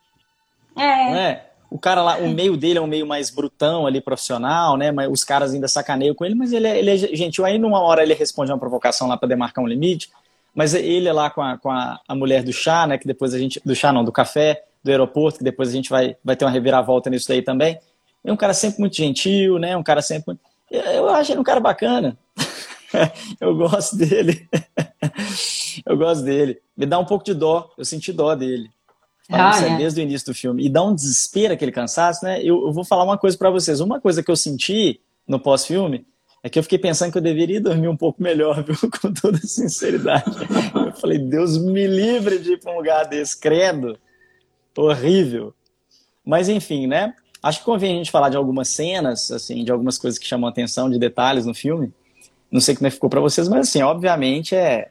É. 0.77 1.11
Né? 1.11 1.41
O 1.75 1.79
cara 1.81 2.05
lá, 2.05 2.19
o 2.19 2.29
meio 2.29 2.57
dele 2.57 2.79
é 2.79 2.81
um 2.81 2.87
meio 2.87 3.05
mais 3.05 3.31
brutão 3.31 3.85
ali, 3.85 4.01
profissional, 4.01 4.77
né? 4.77 4.93
Mas 4.93 5.11
os 5.11 5.25
caras 5.25 5.53
ainda 5.53 5.67
sacaneiam 5.67 6.15
com 6.15 6.25
ele, 6.25 6.37
mas 6.37 6.53
ele 6.53 6.69
é, 6.69 6.79
ele 6.79 6.89
é 6.89 6.97
gentil. 6.97 7.45
Aí 7.45 7.59
numa 7.59 7.81
hora 7.81 8.01
ele 8.01 8.15
responde 8.15 8.53
uma 8.53 8.59
provocação 8.59 9.09
lá 9.09 9.17
para 9.17 9.29
demarcar 9.29 9.65
um 9.65 9.67
limite, 9.67 10.09
mas 10.55 10.73
ele 10.73 11.09
é 11.09 11.13
lá 11.13 11.31
com 11.31 11.43
a, 11.43 11.59
com 11.59 11.73
a, 11.73 11.99
a 12.07 12.15
mulher 12.15 12.45
do 12.45 12.53
chá, 12.53 12.87
né? 12.87 12.97
Que 12.97 13.09
depois 13.09 13.35
a 13.35 13.41
gente. 13.41 13.61
Do 13.65 13.75
chá 13.75 13.93
não, 13.93 14.05
do 14.05 14.13
café, 14.13 14.63
do 14.85 14.91
aeroporto, 14.93 15.39
que 15.39 15.45
depois 15.45 15.69
a 15.69 15.73
gente 15.73 15.91
vai, 15.91 16.17
vai 16.25 16.37
ter 16.37 16.45
uma 16.45 16.51
reviravolta 16.53 17.11
nisso 17.11 17.27
daí 17.27 17.43
também. 17.43 17.77
É 18.23 18.33
um 18.33 18.37
cara 18.37 18.55
sempre 18.55 18.79
muito 18.79 18.95
gentil, 18.95 19.59
né? 19.59 19.77
Um 19.77 19.83
cara 19.83 20.01
sempre. 20.01 20.39
Eu 20.71 21.09
acho 21.09 21.33
ele 21.33 21.41
um 21.41 21.45
cara 21.45 21.59
bacana. 21.59 22.17
eu 23.41 23.53
gosto 23.57 23.97
dele. 23.97 24.49
eu 25.85 25.97
gosto 25.97 26.23
dele. 26.23 26.57
Me 26.77 26.87
dá 26.87 27.01
um 27.01 27.05
pouco 27.05 27.25
de 27.25 27.35
dó. 27.35 27.69
Eu 27.77 27.85
senti 27.85 28.13
dó 28.13 28.33
dele. 28.37 28.71
Ah, 29.31 29.59
é. 29.59 29.77
desde 29.79 30.01
o 30.01 30.03
início 30.03 30.27
do 30.27 30.35
filme. 30.35 30.67
E 30.67 30.69
dá 30.69 30.83
um 30.83 30.95
desespero 30.95 31.55
aquele 31.55 31.73
cansaço, 31.73 32.25
né? 32.25 32.41
Eu, 32.41 32.67
eu 32.67 32.73
vou 32.73 32.85
falar 32.85 33.05
uma 33.05 33.17
coisa 33.17 33.37
para 33.37 33.51
vocês. 33.51 33.81
Uma 33.81 34.01
coisa 34.01 34.23
que 34.23 34.31
eu 34.31 34.37
senti 34.37 35.01
no 35.27 35.41
pós-filme 35.41 36.07
é 36.43 36.51
que 36.51 36.59
eu 36.59 36.63
fiquei 36.63 36.79
pensando 36.79 37.11
que 37.11 37.17
eu 37.17 37.23
deveria 37.23 37.61
dormir 37.61 37.89
um 37.89 37.97
pouco 37.97 38.23
melhor, 38.23 38.63
viu? 38.65 38.77
Com 39.01 39.13
toda 39.13 39.39
sinceridade. 39.39 40.25
Eu 40.75 40.93
falei, 40.93 41.19
Deus 41.19 41.57
me 41.57 41.87
livre 41.87 42.39
de 42.39 42.53
ir 42.53 42.61
para 42.61 42.73
um 42.73 42.77
lugar 42.77 43.05
desse, 43.07 43.39
credo. 43.39 43.99
Horrível. 44.77 45.55
Mas 46.25 46.49
enfim, 46.49 46.87
né? 46.87 47.15
Acho 47.43 47.61
que 47.61 47.65
convém 47.65 47.95
a 47.95 47.97
gente 47.97 48.11
falar 48.11 48.29
de 48.29 48.37
algumas 48.37 48.69
cenas, 48.69 49.31
assim, 49.31 49.65
de 49.65 49.71
algumas 49.71 49.99
coisas 49.99 50.19
que 50.19 50.27
chamam 50.27 50.49
atenção, 50.49 50.91
de 50.91 50.99
detalhes 50.99 51.47
no 51.47 51.55
filme. 51.55 51.93
Não 52.51 52.61
sei 52.61 52.75
como 52.75 52.87
é 52.87 52.91
que 52.91 52.95
ficou 52.95 53.11
para 53.11 53.21
vocês, 53.21 53.49
mas 53.49 53.69
assim, 53.69 53.83
obviamente 53.83 54.55
é. 54.55 54.91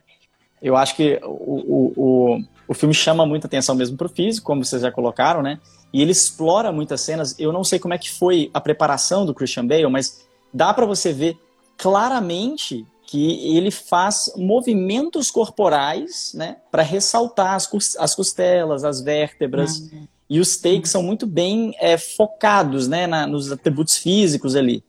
Eu 0.61 0.77
acho 0.77 0.95
que 0.95 1.19
o, 1.23 1.27
o, 1.27 1.93
o, 1.95 2.43
o 2.67 2.73
filme 2.73 2.93
chama 2.93 3.25
muita 3.25 3.47
atenção 3.47 3.75
mesmo 3.75 3.97
pro 3.97 4.09
físico, 4.09 4.45
como 4.45 4.63
vocês 4.63 4.81
já 4.81 4.91
colocaram, 4.91 5.41
né? 5.41 5.59
E 5.91 6.01
ele 6.01 6.11
explora 6.11 6.71
muitas 6.71 7.01
cenas. 7.01 7.35
Eu 7.37 7.51
não 7.51 7.63
sei 7.63 7.79
como 7.79 7.93
é 7.93 7.97
que 7.97 8.11
foi 8.11 8.49
a 8.53 8.59
preparação 8.59 9.25
do 9.25 9.33
Christian 9.33 9.65
Bale, 9.65 9.87
mas 9.87 10.25
dá 10.53 10.73
para 10.73 10.85
você 10.85 11.13
ver 11.13 11.37
claramente 11.77 12.85
que 13.05 13.55
ele 13.55 13.69
faz 13.69 14.31
movimentos 14.35 15.29
corporais, 15.29 16.31
né, 16.33 16.57
para 16.71 16.81
ressaltar 16.81 17.53
as, 17.53 17.69
as 17.99 18.15
costelas, 18.15 18.83
as 18.83 19.01
vértebras. 19.01 19.79
Uhum. 19.79 20.07
E 20.29 20.39
os 20.39 20.57
takes 20.57 20.89
são 20.89 21.03
muito 21.03 21.27
bem 21.27 21.75
é, 21.79 21.97
focados, 21.97 22.87
né, 22.87 23.05
na, 23.05 23.27
nos 23.27 23.51
atributos 23.51 23.97
físicos 23.97 24.55
ali. 24.55 24.83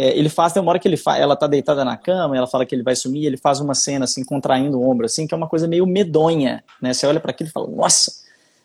É, 0.00 0.16
ele 0.18 0.30
faz, 0.30 0.54
tem 0.54 0.62
uma 0.62 0.70
hora 0.70 0.78
que 0.78 0.88
ele 0.88 0.96
fa 0.96 1.18
ela 1.18 1.36
tá 1.36 1.46
deitada 1.46 1.84
na 1.84 1.94
cama, 1.94 2.34
ela 2.34 2.46
fala 2.46 2.64
que 2.64 2.74
ele 2.74 2.82
vai 2.82 2.96
sumir, 2.96 3.26
ele 3.26 3.36
faz 3.36 3.60
uma 3.60 3.74
cena 3.74 4.04
assim, 4.06 4.24
contraindo 4.24 4.80
o 4.80 4.90
ombro, 4.90 5.04
assim, 5.04 5.26
que 5.26 5.34
é 5.34 5.36
uma 5.36 5.46
coisa 5.46 5.68
meio 5.68 5.86
medonha, 5.86 6.64
né? 6.80 6.94
Você 6.94 7.06
olha 7.06 7.20
para 7.20 7.32
aquilo 7.32 7.50
e 7.50 7.52
fala, 7.52 7.68
nossa, 7.68 8.10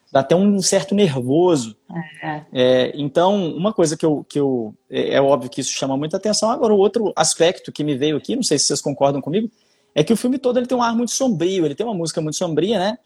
dá 0.10 0.22
até 0.22 0.34
um 0.34 0.62
certo 0.62 0.96
nervoso. 0.96 1.76
É. 2.24 2.42
É, 2.54 2.92
então, 2.96 3.54
uma 3.54 3.74
coisa 3.74 3.98
que 3.98 4.06
eu, 4.06 4.26
que 4.30 4.40
eu. 4.40 4.74
É, 4.90 5.16
é 5.16 5.22
óbvio 5.22 5.50
que 5.50 5.60
isso 5.60 5.74
chama 5.74 5.98
muita 5.98 6.16
atenção. 6.16 6.50
Agora, 6.50 6.74
o 6.74 6.78
outro 6.78 7.12
aspecto 7.18 7.70
que 7.70 7.84
me 7.84 7.98
veio 7.98 8.16
aqui, 8.16 8.34
não 8.34 8.44
sei 8.44 8.58
se 8.58 8.68
vocês 8.68 8.80
concordam 8.80 9.20
comigo, 9.20 9.52
é 9.94 10.06
que 10.06 10.14
o 10.14 10.18
filme 10.18 10.38
todo 10.38 10.58
ele 10.58 10.68
tem 10.68 10.78
um 10.78 10.82
ar 10.82 10.96
muito 10.96 11.12
sombrio, 11.12 11.66
ele 11.66 11.76
tem 11.76 11.86
uma 11.86 11.94
música 11.94 12.22
muito 12.22 12.38
sombria, 12.38 12.80
né? 12.80 12.98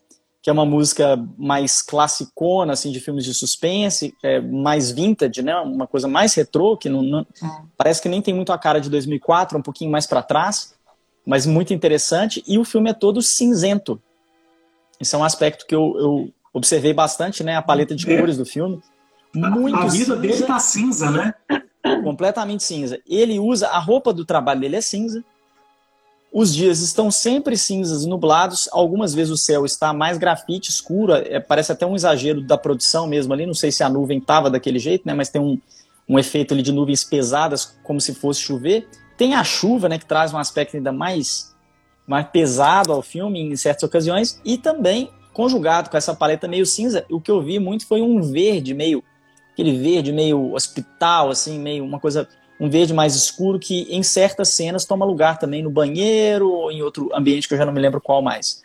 Que 0.41 0.49
é 0.49 0.53
uma 0.53 0.65
música 0.65 1.17
mais 1.37 1.81
classicona, 1.81 2.73
assim, 2.73 2.91
de 2.91 2.99
filmes 2.99 3.25
de 3.25 3.33
suspense, 3.33 4.15
é, 4.23 4.39
mais 4.39 4.89
vintage, 4.89 5.41
né? 5.41 5.55
Uma 5.57 5.85
coisa 5.85 6.07
mais 6.07 6.33
retrô, 6.33 6.77
que 6.77 6.87
não, 6.87 7.01
não 7.01 7.19
é. 7.21 7.25
parece 7.77 8.01
que 8.01 8.07
nem 8.07 8.21
tem 8.21 8.33
muito 8.33 8.51
a 8.53 8.57
cara 8.57 8.79
de 8.79 8.89
2004, 8.89 9.57
um 9.57 9.61
pouquinho 9.61 9.91
mais 9.91 10.07
para 10.07 10.21
trás, 10.21 10.73
mas 11.25 11.45
muito 11.45 11.73
interessante. 11.73 12.43
E 12.47 12.57
o 12.57 12.63
filme 12.63 12.89
é 12.89 12.93
todo 12.93 13.21
cinzento. 13.21 14.01
Isso 14.99 15.15
é 15.15 15.19
um 15.19 15.23
aspecto 15.23 15.65
que 15.65 15.75
eu, 15.75 15.93
eu 15.97 16.33
observei 16.53 16.93
bastante, 16.93 17.43
né, 17.43 17.55
a 17.55 17.61
paleta 17.61 17.95
de 17.95 18.09
é. 18.11 18.17
cores 18.17 18.37
do 18.37 18.45
filme. 18.45 18.81
Muito 19.33 19.75
a 19.75 19.85
vida 19.85 19.91
cinza, 19.91 20.15
dele 20.15 20.43
tá 20.43 20.59
cinza, 20.59 21.11
né? 21.11 21.33
Completamente 22.03 22.63
cinza. 22.63 22.99
Ele 23.07 23.39
usa 23.39 23.67
a 23.67 23.79
roupa 23.79 24.11
do 24.11 24.25
trabalho 24.25 24.59
dele 24.59 24.77
é 24.77 24.81
cinza. 24.81 25.23
Os 26.31 26.53
dias 26.53 26.79
estão 26.81 27.09
sempre 27.09 27.57
cinzas 27.57 28.03
e 28.03 28.07
nublados. 28.07 28.69
Algumas 28.71 29.13
vezes 29.13 29.31
o 29.31 29.37
céu 29.37 29.65
está 29.65 29.91
mais 29.93 30.17
grafite, 30.17 30.69
escuro. 30.69 31.13
É, 31.13 31.39
parece 31.39 31.71
até 31.71 31.85
um 31.85 31.95
exagero 31.95 32.41
da 32.41 32.57
produção 32.57 33.07
mesmo 33.07 33.33
ali. 33.33 33.45
Não 33.45 33.53
sei 33.53 33.71
se 33.71 33.83
a 33.83 33.89
nuvem 33.89 34.19
estava 34.19 34.49
daquele 34.49 34.77
jeito, 34.77 35.07
né? 35.07 35.13
Mas 35.13 35.29
tem 35.29 35.41
um, 35.41 35.59
um 36.07 36.19
efeito 36.19 36.53
ali 36.53 36.61
de 36.61 36.71
nuvens 36.71 37.03
pesadas, 37.03 37.75
como 37.83 37.99
se 37.99 38.13
fosse 38.13 38.41
chover. 38.41 38.87
Tem 39.17 39.33
a 39.33 39.43
chuva, 39.43 39.89
né? 39.89 39.97
Que 39.97 40.05
traz 40.05 40.31
um 40.31 40.37
aspecto 40.37 40.77
ainda 40.77 40.91
mais, 40.91 41.55
mais 42.05 42.27
pesado 42.27 42.93
ao 42.93 43.01
filme 43.01 43.41
em 43.41 43.55
certas 43.55 43.83
ocasiões. 43.83 44.39
E 44.45 44.57
também 44.57 45.09
conjugado 45.33 45.89
com 45.89 45.97
essa 45.97 46.13
paleta 46.13 46.47
meio 46.47 46.65
cinza, 46.65 47.05
o 47.09 47.19
que 47.19 47.31
eu 47.31 47.41
vi 47.41 47.59
muito 47.59 47.87
foi 47.87 48.01
um 48.01 48.21
verde 48.21 48.73
meio 48.73 49.03
aquele 49.53 49.77
verde 49.77 50.11
meio 50.13 50.53
hospital, 50.53 51.29
assim, 51.29 51.59
meio 51.59 51.83
uma 51.83 51.99
coisa 51.99 52.27
um 52.59 52.69
verde 52.69 52.93
mais 52.93 53.15
escuro 53.15 53.57
que 53.57 53.87
em 53.89 54.03
certas 54.03 54.49
cenas 54.49 54.85
toma 54.85 55.05
lugar 55.05 55.39
também 55.39 55.63
no 55.63 55.69
banheiro 55.69 56.49
ou 56.49 56.71
em 56.71 56.81
outro 56.81 57.09
ambiente 57.13 57.47
que 57.47 57.53
eu 57.53 57.57
já 57.57 57.65
não 57.65 57.73
me 57.73 57.79
lembro 57.79 58.01
qual 58.01 58.21
mais. 58.21 58.61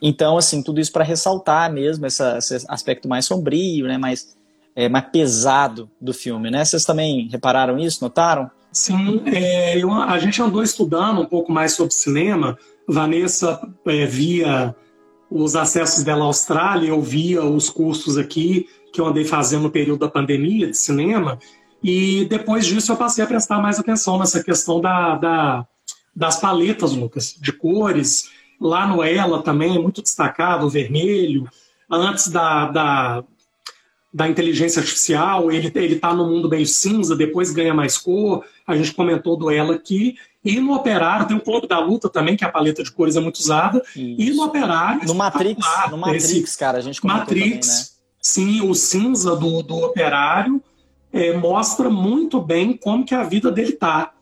Então, 0.00 0.36
assim, 0.36 0.62
tudo 0.62 0.80
isso 0.80 0.92
para 0.92 1.04
ressaltar 1.04 1.72
mesmo 1.72 2.06
essa, 2.06 2.38
esse 2.38 2.64
aspecto 2.68 3.08
mais 3.08 3.26
sombrio, 3.26 3.86
né, 3.86 3.98
mais, 3.98 4.36
é, 4.74 4.88
mais 4.88 5.06
pesado 5.10 5.90
do 6.00 6.12
filme, 6.12 6.50
né? 6.50 6.64
Vocês 6.64 6.84
também 6.84 7.28
repararam 7.30 7.78
isso, 7.78 8.02
notaram? 8.02 8.50
Sim, 8.72 9.22
é, 9.26 9.78
eu, 9.78 9.92
a 9.92 10.18
gente 10.18 10.42
andou 10.42 10.62
estudando 10.62 11.20
um 11.20 11.26
pouco 11.26 11.52
mais 11.52 11.72
sobre 11.72 11.94
cinema. 11.94 12.58
Vanessa 12.88 13.60
é, 13.86 14.04
via 14.04 14.74
os 15.30 15.56
acessos 15.56 16.02
dela 16.04 16.24
à 16.24 16.26
Austrália, 16.26 16.88
eu 16.88 17.00
via 17.00 17.42
os 17.42 17.70
cursos 17.70 18.18
aqui 18.18 18.66
que 18.92 19.00
eu 19.00 19.06
andei 19.06 19.24
fazendo 19.24 19.62
no 19.62 19.70
período 19.70 20.00
da 20.00 20.08
pandemia 20.08 20.68
de 20.68 20.76
cinema, 20.76 21.38
e 21.84 22.24
depois 22.24 22.64
disso 22.64 22.90
eu 22.90 22.96
passei 22.96 23.22
a 23.22 23.26
prestar 23.26 23.60
mais 23.60 23.78
atenção 23.78 24.18
nessa 24.18 24.42
questão 24.42 24.80
da, 24.80 25.16
da 25.16 25.66
das 26.16 26.40
paletas, 26.40 26.92
Lucas, 26.92 27.36
de 27.38 27.52
cores. 27.52 28.30
Lá 28.58 28.86
no 28.86 29.02
Ela 29.02 29.42
também 29.42 29.76
é 29.76 29.78
muito 29.78 30.00
destacado 30.00 30.64
o 30.64 30.70
vermelho. 30.70 31.46
Antes 31.90 32.28
da, 32.28 32.70
da, 32.70 33.24
da 34.12 34.28
inteligência 34.28 34.80
artificial, 34.80 35.50
ele 35.50 35.68
está 35.68 36.14
no 36.14 36.26
mundo 36.26 36.48
meio 36.48 36.66
cinza, 36.66 37.14
depois 37.14 37.50
ganha 37.50 37.74
mais 37.74 37.98
cor. 37.98 38.44
A 38.66 38.76
gente 38.76 38.94
comentou 38.94 39.36
do 39.36 39.50
Ela 39.50 39.74
aqui. 39.74 40.16
E 40.42 40.60
no 40.60 40.74
Operário, 40.74 41.26
tem 41.26 41.36
o 41.36 41.40
Clube 41.40 41.66
da 41.66 41.80
Luta 41.80 42.08
também, 42.08 42.36
que 42.36 42.44
a 42.44 42.50
paleta 42.50 42.82
de 42.82 42.92
cores 42.92 43.16
é 43.16 43.20
muito 43.20 43.36
usada. 43.36 43.82
Isso. 43.88 43.98
E 43.98 44.30
no 44.30 44.44
Operário. 44.44 45.06
No 45.06 45.14
Matrix, 45.14 45.66
no 45.90 45.98
Matrix, 45.98 46.30
esse, 46.30 46.58
cara, 46.58 46.78
a 46.78 46.80
gente 46.80 47.04
Matrix, 47.04 47.66
também, 47.66 47.82
né? 47.82 47.86
sim, 48.20 48.60
o 48.62 48.74
cinza 48.74 49.36
do, 49.36 49.62
do 49.62 49.76
Operário 49.76 50.62
é, 51.14 51.32
mostra 51.36 51.88
muito 51.88 52.40
bem 52.40 52.76
como 52.76 53.04
que 53.04 53.14
a 53.14 53.22
vida 53.22 53.50
dele 53.50 53.72
tá. 53.72 54.12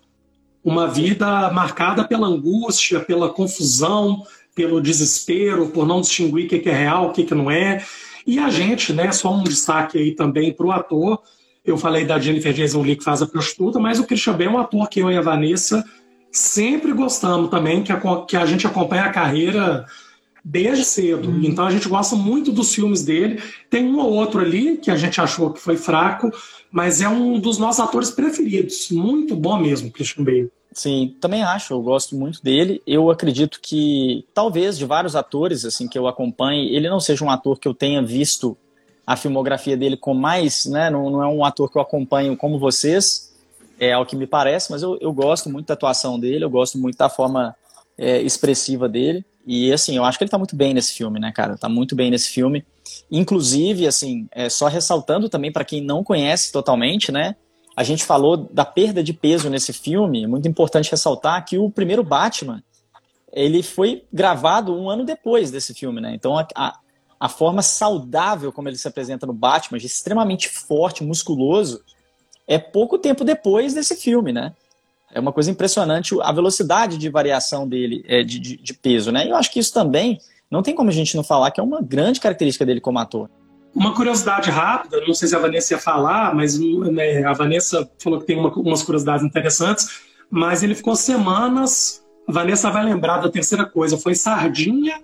Uma 0.63 0.87
vida 0.87 1.51
marcada 1.51 2.05
pela 2.05 2.27
angústia, 2.27 3.01
pela 3.01 3.31
confusão, 3.31 4.23
pelo 4.55 4.81
desespero, 4.81 5.71
por 5.71 5.87
não 5.87 6.03
distinguir 6.03 6.45
o 6.45 6.49
que 6.49 6.69
é 6.69 6.73
real, 6.73 7.07
o 7.07 7.13
que 7.13 7.35
não 7.35 7.51
é. 7.51 7.83
E 8.27 8.39
a 8.39 8.51
gente, 8.51 8.93
né, 8.93 9.11
só 9.11 9.35
um 9.35 9.43
destaque 9.43 9.99
aí 9.99 10.15
também 10.15 10.53
para 10.53 10.67
o 10.67 10.71
ator. 10.71 11.21
Eu 11.65 11.79
falei 11.79 12.05
da 12.05 12.19
Jennifer 12.19 12.53
Jason 12.53 12.83
Leigh 12.83 12.97
que 12.97 13.05
faz 13.05 13.23
a 13.23 13.27
prostituta, 13.27 13.81
mas 13.81 13.99
o 13.99 14.05
Christian 14.05 14.35
Bale 14.35 14.45
é 14.45 14.51
um 14.51 14.59
ator 14.59 14.89
que 14.89 15.01
eu 15.01 15.11
e 15.11 15.17
a 15.17 15.23
Vanessa 15.23 15.83
sempre 16.31 16.93
gostamos 16.93 17.51
também, 17.51 17.83
que 17.83 17.93
a, 17.93 18.01
que 18.27 18.37
a 18.37 18.47
gente 18.47 18.67
acompanha 18.67 19.05
a 19.05 19.11
carreira 19.11 19.87
desde 20.45 20.85
cedo. 20.85 21.29
Hum. 21.29 21.43
Então 21.45 21.65
a 21.65 21.71
gente 21.71 21.89
gosta 21.89 22.17
muito 22.17 22.51
dos 22.51 22.75
filmes 22.75 23.05
dele. 23.05 23.43
Tem 23.71 23.85
um 23.85 23.99
ou 23.99 24.13
outro 24.13 24.41
ali 24.41 24.77
que 24.77 24.91
a 24.91 24.97
gente 24.97 25.21
achou 25.21 25.53
que 25.53 25.61
foi 25.61 25.77
fraco, 25.77 26.31
mas 26.71 27.01
é 27.01 27.09
um 27.09 27.39
dos 27.39 27.59
nossos 27.59 27.81
atores 27.81 28.11
preferidos. 28.11 28.91
Muito 28.91 29.37
bom 29.37 29.59
mesmo, 29.59 29.91
Christian 29.91 30.25
Bale. 30.25 30.51
Sim, 30.75 31.15
também 31.21 31.43
acho, 31.43 31.75
eu 31.75 31.83
gosto 31.83 32.17
muito 32.17 32.43
dele. 32.43 32.83
Eu 32.87 33.11
acredito 33.11 33.61
que, 33.61 34.25
talvez, 34.33 34.79
de 34.79 34.87
vários 34.87 35.15
atores 35.15 35.67
assim 35.67 35.87
que 35.87 35.99
eu 35.99 36.07
acompanhe, 36.07 36.75
ele 36.75 36.89
não 36.89 36.99
seja 36.99 37.25
um 37.25 37.31
ator 37.31 37.59
que 37.59 37.69
eu 37.69 37.75
tenha 37.75 38.03
visto 38.03 38.57
a 39.07 39.17
filmografia 39.17 39.77
dele 39.77 39.97
com 39.97 40.15
mais, 40.15 40.65
né? 40.65 40.89
Não, 40.89 41.11
não 41.11 41.23
é 41.23 41.29
um 41.29 41.45
ator 41.45 41.71
que 41.71 41.77
eu 41.77 41.83
acompanho 41.83 42.37
como 42.37 42.59
vocês, 42.59 43.35
é 43.79 43.93
ao 43.93 44.07
que 44.07 44.17
me 44.17 44.27
parece, 44.27 44.71
mas 44.71 44.83
eu, 44.83 44.97
eu 45.01 45.13
gosto 45.13 45.51
muito 45.51 45.67
da 45.67 45.75
atuação 45.75 46.19
dele, 46.19 46.45
eu 46.45 46.51
gosto 46.51 46.79
muito 46.79 46.97
da 46.97 47.09
forma 47.09 47.55
é, 47.99 48.21
expressiva 48.23 48.89
dele. 48.89 49.25
E 49.47 49.73
assim, 49.73 49.97
eu 49.97 50.05
acho 50.05 50.19
que 50.19 50.25
ele 50.25 50.31
tá 50.31 50.39
muito 50.39 50.55
bem 50.55 50.73
nesse 50.73 50.95
filme, 50.95 51.19
né, 51.19 51.33
cara? 51.33 51.57
Tá 51.57 51.69
muito 51.69 51.97
bem 51.97 52.11
nesse 52.11 52.29
filme. 52.29 52.65
Inclusive, 53.11 53.87
assim, 53.87 54.29
é, 54.31 54.49
só 54.49 54.69
ressaltando 54.69 55.29
também 55.29 55.53
para 55.53 55.65
quem 55.65 55.81
não 55.81 56.05
conhece 56.05 56.53
totalmente, 56.53 57.11
né? 57.11 57.37
A 57.77 57.83
gente 57.83 58.05
falou 58.05 58.37
da 58.37 58.65
perda 58.65 59.03
de 59.03 59.13
peso 59.13 59.49
nesse 59.49 59.73
filme. 59.73 60.25
É 60.25 60.27
muito 60.27 60.47
importante 60.47 60.91
ressaltar 60.91 61.45
que 61.45 61.59
o 61.59 61.71
primeiro 61.71 62.05
Batman 62.05 62.63
ele 63.33 63.63
foi 63.63 64.05
gravado 64.13 64.75
um 64.75 64.91
ano 64.91 65.05
depois 65.05 65.51
desse 65.51 65.73
filme, 65.73 66.01
né? 66.01 66.15
Então 66.15 66.39
a, 66.39 66.47
a, 66.55 66.79
a 67.19 67.29
forma 67.29 67.63
saudável 67.63 68.53
como 68.53 68.69
ele 68.69 68.77
se 68.77 68.87
apresenta 68.87 69.27
no 69.27 69.33
Batman, 69.33 69.79
extremamente 69.79 70.49
forte, 70.49 71.03
musculoso, 71.03 71.83
é 72.47 72.59
pouco 72.59 72.99
tempo 72.99 73.25
depois 73.25 73.73
desse 73.73 73.97
filme, 73.97 74.33
né? 74.33 74.55
É 75.13 75.21
uma 75.21 75.33
coisa 75.33 75.51
impressionante 75.51 76.15
a 76.21 76.33
velocidade 76.33 76.97
de 76.97 77.09
variação 77.09 77.69
dele 77.69 78.05
é, 78.07 78.23
de, 78.23 78.39
de, 78.39 78.57
de, 78.57 78.75
peso, 78.75 79.13
né? 79.13 79.27
E 79.27 79.31
eu 79.31 79.37
acho 79.37 79.51
que 79.51 79.61
isso 79.61 79.73
também 79.73 80.19
não 80.51 80.63
tem 80.63 80.75
como 80.75 80.91
a 80.91 80.93
gente 80.93 81.17
não 81.17 81.23
falar 81.23 81.51
que 81.51 81.61
é 81.61 81.63
uma 81.63 81.81
grande 81.83 82.21
característica 82.21 82.65
dele 82.65 82.81
como 82.81 82.99
ator. 82.99 83.29
Uma 83.75 83.95
curiosidade 83.95 84.51
rápida, 84.51 85.01
não 85.07 85.15
sei 85.15 85.29
se 85.29 85.37
a 85.37 85.39
Vanessa 85.39 85.75
ia 85.75 85.79
falar, 85.79 86.35
mas 86.35 86.59
né, 86.59 87.25
a 87.25 87.33
Vanessa 87.33 87.91
falou 87.99 88.21
que 88.21 88.27
tem 88.27 88.39
uma, 88.39 88.53
umas 88.53 88.83
curiosidades 88.83 89.25
interessantes, 89.25 89.89
mas 90.31 90.63
ele 90.63 90.75
ficou 90.75 90.95
semanas. 90.95 92.03
A 92.29 92.33
Vanessa 92.33 92.71
vai 92.71 92.85
lembrar 92.85 93.19
da 93.19 93.31
terceira 93.31 93.65
coisa, 93.65 93.97
foi 93.97 94.15
sardinha 94.15 95.01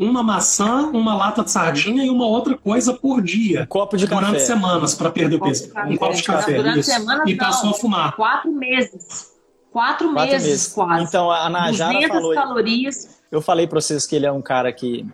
uma 0.00 0.22
maçã, 0.22 0.86
uma 0.92 1.14
lata 1.14 1.44
de 1.44 1.50
sardinha 1.50 2.04
e 2.04 2.08
uma 2.08 2.26
outra 2.26 2.56
coisa 2.56 2.94
por 2.94 3.20
dia. 3.20 3.62
Um 3.62 3.66
copo 3.66 3.96
de 3.98 4.06
durante 4.06 4.20
café. 4.20 4.30
Durante 4.32 4.46
semanas 4.46 4.94
para 4.94 5.10
perder 5.10 5.36
um 5.36 5.40
peso. 5.40 5.70
Um 5.86 5.96
copo 5.96 6.14
de 6.14 6.22
café. 6.22 6.54
Durante 6.54 6.80
isso. 6.80 6.90
semanas, 6.90 7.28
e 7.28 7.34
passou 7.36 7.66
não, 7.66 7.72
a 7.72 7.78
fumar. 7.78 8.16
Quatro 8.16 8.50
meses. 8.50 9.29
Quatro, 9.72 10.12
Quatro 10.12 10.32
meses, 10.32 10.48
meses, 10.48 10.66
quase. 10.72 11.04
Então 11.04 11.30
a 11.30 11.48
Najara 11.48 12.08
falou. 12.08 12.34
calorias. 12.34 13.20
Eu 13.30 13.40
falei 13.40 13.66
para 13.66 13.80
vocês 13.80 14.06
que 14.06 14.16
ele 14.16 14.26
é 14.26 14.32
um 14.32 14.42
cara 14.42 14.72
que. 14.72 15.06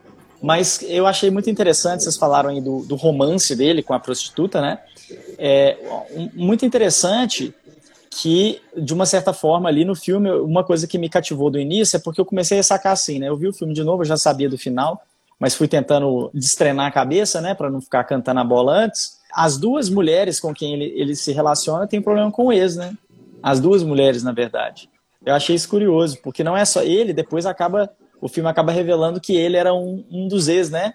Mas 0.43 0.81
eu 0.83 1.07
achei 1.07 1.31
muito 1.31 1.51
interessante, 1.51 2.03
vocês 2.05 2.17
falaram 2.17 2.51
aí 2.51 2.61
do, 2.61 2.85
do 2.85 2.95
romance 2.95 3.55
dele 3.57 3.83
com 3.83 3.95
a 3.95 4.01
prostituta, 4.01 4.61
né? 4.61 4.79
É, 5.39 5.77
um, 6.15 6.31
muito 6.35 6.65
interessante 6.65 7.55
que, 8.11 8.61
de 8.77 8.95
uma 8.95 9.05
certa 9.05 9.33
forma, 9.33 9.69
ali 9.69 9.85
no 9.85 9.95
filme, 9.95 10.31
uma 10.31 10.65
coisa 10.65 10.87
que 10.87 10.99
me 10.99 11.09
cativou 11.09 11.51
do 11.51 11.59
início 11.59 11.97
é 11.97 12.01
porque 12.01 12.21
eu 12.21 12.25
comecei 12.25 12.59
a 12.59 12.63
sacar 12.63 12.93
assim, 12.93 13.19
né? 13.19 13.29
Eu 13.29 13.37
vi 13.37 13.49
o 13.49 13.53
filme 13.53 13.75
de 13.75 13.85
novo, 13.85 14.03
eu 14.03 14.07
já 14.07 14.17
sabia 14.17 14.49
do 14.49 14.57
final, 14.57 15.03
mas 15.39 15.55
fui 15.55 15.69
tentando 15.69 16.31
destrenar 16.33 16.87
a 16.87 16.91
cabeça, 16.91 17.41
né, 17.43 17.55
para 17.55 17.71
não 17.71 17.81
ficar 17.81 18.05
cantando 18.05 18.41
a 18.41 18.45
bola 18.45 18.73
antes. 18.73 19.19
as 19.35 19.59
duas 19.59 19.91
mulheres 19.91 20.41
com 20.41 20.55
quem 20.55 20.73
ele, 20.73 20.95
ele 20.97 21.15
se 21.15 21.31
relaciona 21.31 21.87
têm 21.87 22.01
problema 22.01 22.33
com 22.33 22.47
o 22.47 22.53
ex, 22.53 22.77
né? 22.77 22.97
As 23.47 23.61
duas 23.61 23.85
mulheres, 23.85 24.25
na 24.25 24.33
verdade. 24.33 24.91
Eu 25.25 25.33
achei 25.33 25.55
isso 25.55 25.69
curioso, 25.69 26.19
porque 26.21 26.43
não 26.43 26.57
é 26.57 26.65
só 26.65 26.83
ele, 26.83 27.13
depois 27.13 27.47
acaba. 27.47 27.89
O 28.21 28.27
filme 28.27 28.51
acaba 28.51 28.73
revelando 28.73 29.21
que 29.21 29.37
ele 29.37 29.57
era 29.57 29.73
um, 29.73 30.05
um 30.11 30.27
dos 30.27 30.49
ex, 30.49 30.69
né? 30.69 30.93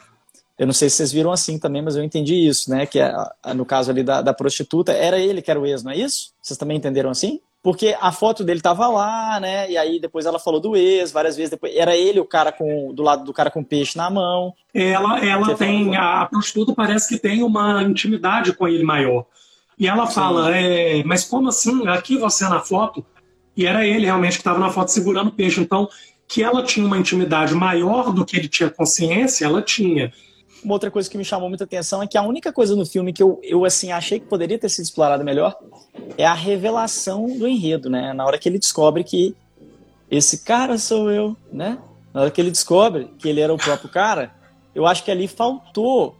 Eu 0.59 0.65
não 0.65 0.73
sei 0.73 0.89
se 0.89 0.97
vocês 0.97 1.13
viram 1.13 1.31
assim 1.31 1.57
também, 1.57 1.81
mas 1.81 1.95
eu 1.95 2.03
entendi 2.03 2.35
isso, 2.35 2.69
né? 2.69 2.85
Que 2.85 2.99
é, 2.99 3.13
no 3.55 3.65
caso 3.65 3.89
ali 3.89 4.03
da, 4.03 4.21
da 4.21 4.33
prostituta, 4.33 4.91
era 4.91 5.17
ele 5.17 5.41
que 5.41 5.49
era 5.49 5.61
o 5.61 5.65
ex, 5.65 5.81
não 5.81 5.93
é 5.93 5.95
isso? 5.95 6.33
Vocês 6.41 6.57
também 6.57 6.75
entenderam 6.75 7.09
assim? 7.09 7.39
Porque 7.63 7.95
a 8.01 8.11
foto 8.11 8.43
dele 8.43 8.59
tava 8.59 8.85
lá, 8.89 9.39
né? 9.39 9.71
E 9.71 9.77
aí 9.77 9.97
depois 9.97 10.25
ela 10.25 10.37
falou 10.37 10.59
do 10.59 10.75
ex, 10.75 11.09
várias 11.09 11.37
vezes 11.37 11.51
depois. 11.51 11.73
Era 11.73 11.95
ele 11.95 12.19
o 12.19 12.25
cara 12.25 12.51
com 12.51 12.93
do 12.93 13.01
lado 13.01 13.23
do 13.23 13.31
cara 13.31 13.49
com 13.49 13.63
peixe 13.63 13.97
na 13.97 14.09
mão. 14.09 14.53
Ela, 14.73 15.25
ela 15.25 15.55
tem. 15.55 15.95
A 15.95 16.25
prostituta 16.25 16.73
parece 16.75 17.07
que 17.07 17.17
tem 17.17 17.43
uma 17.43 17.81
intimidade 17.81 18.51
com 18.51 18.67
ele 18.67 18.83
maior. 18.83 19.25
E 19.81 19.87
ela 19.87 20.05
fala, 20.05 20.55
é, 20.55 21.03
mas 21.03 21.23
como 21.23 21.49
assim? 21.49 21.87
Aqui 21.87 22.15
você 22.15 22.47
na 22.47 22.59
foto? 22.59 23.03
E 23.57 23.65
era 23.65 23.83
ele 23.83 24.05
realmente 24.05 24.33
que 24.33 24.41
estava 24.41 24.59
na 24.59 24.69
foto 24.69 24.91
segurando 24.91 25.29
o 25.29 25.31
peixe. 25.31 25.59
Então, 25.59 25.89
que 26.27 26.43
ela 26.43 26.63
tinha 26.63 26.85
uma 26.85 26.99
intimidade 26.99 27.55
maior 27.55 28.13
do 28.13 28.23
que 28.23 28.37
ele 28.37 28.47
tinha 28.47 28.69
consciência, 28.69 29.43
ela 29.43 29.59
tinha. 29.59 30.13
Uma 30.63 30.73
outra 30.73 30.91
coisa 30.91 31.09
que 31.09 31.17
me 31.17 31.25
chamou 31.25 31.49
muita 31.49 31.63
atenção 31.63 32.03
é 32.03 32.05
que 32.05 32.15
a 32.15 32.21
única 32.21 32.53
coisa 32.53 32.75
no 32.75 32.85
filme 32.85 33.11
que 33.11 33.23
eu, 33.23 33.39
eu 33.41 33.65
assim, 33.65 33.91
achei 33.91 34.19
que 34.19 34.27
poderia 34.27 34.59
ter 34.59 34.69
sido 34.69 34.85
explorada 34.85 35.23
melhor 35.23 35.57
é 36.15 36.27
a 36.27 36.33
revelação 36.35 37.25
do 37.25 37.47
enredo, 37.47 37.89
né? 37.89 38.13
Na 38.13 38.23
hora 38.23 38.37
que 38.37 38.47
ele 38.47 38.59
descobre 38.59 39.03
que 39.03 39.35
esse 40.11 40.43
cara 40.43 40.77
sou 40.77 41.09
eu, 41.09 41.35
né? 41.51 41.79
Na 42.13 42.21
hora 42.21 42.29
que 42.29 42.39
ele 42.39 42.51
descobre 42.51 43.09
que 43.17 43.27
ele 43.27 43.41
era 43.41 43.51
o 43.51 43.57
próprio 43.57 43.89
cara, 43.89 44.31
eu 44.75 44.85
acho 44.85 45.03
que 45.03 45.09
ali 45.09 45.27
faltou 45.27 46.15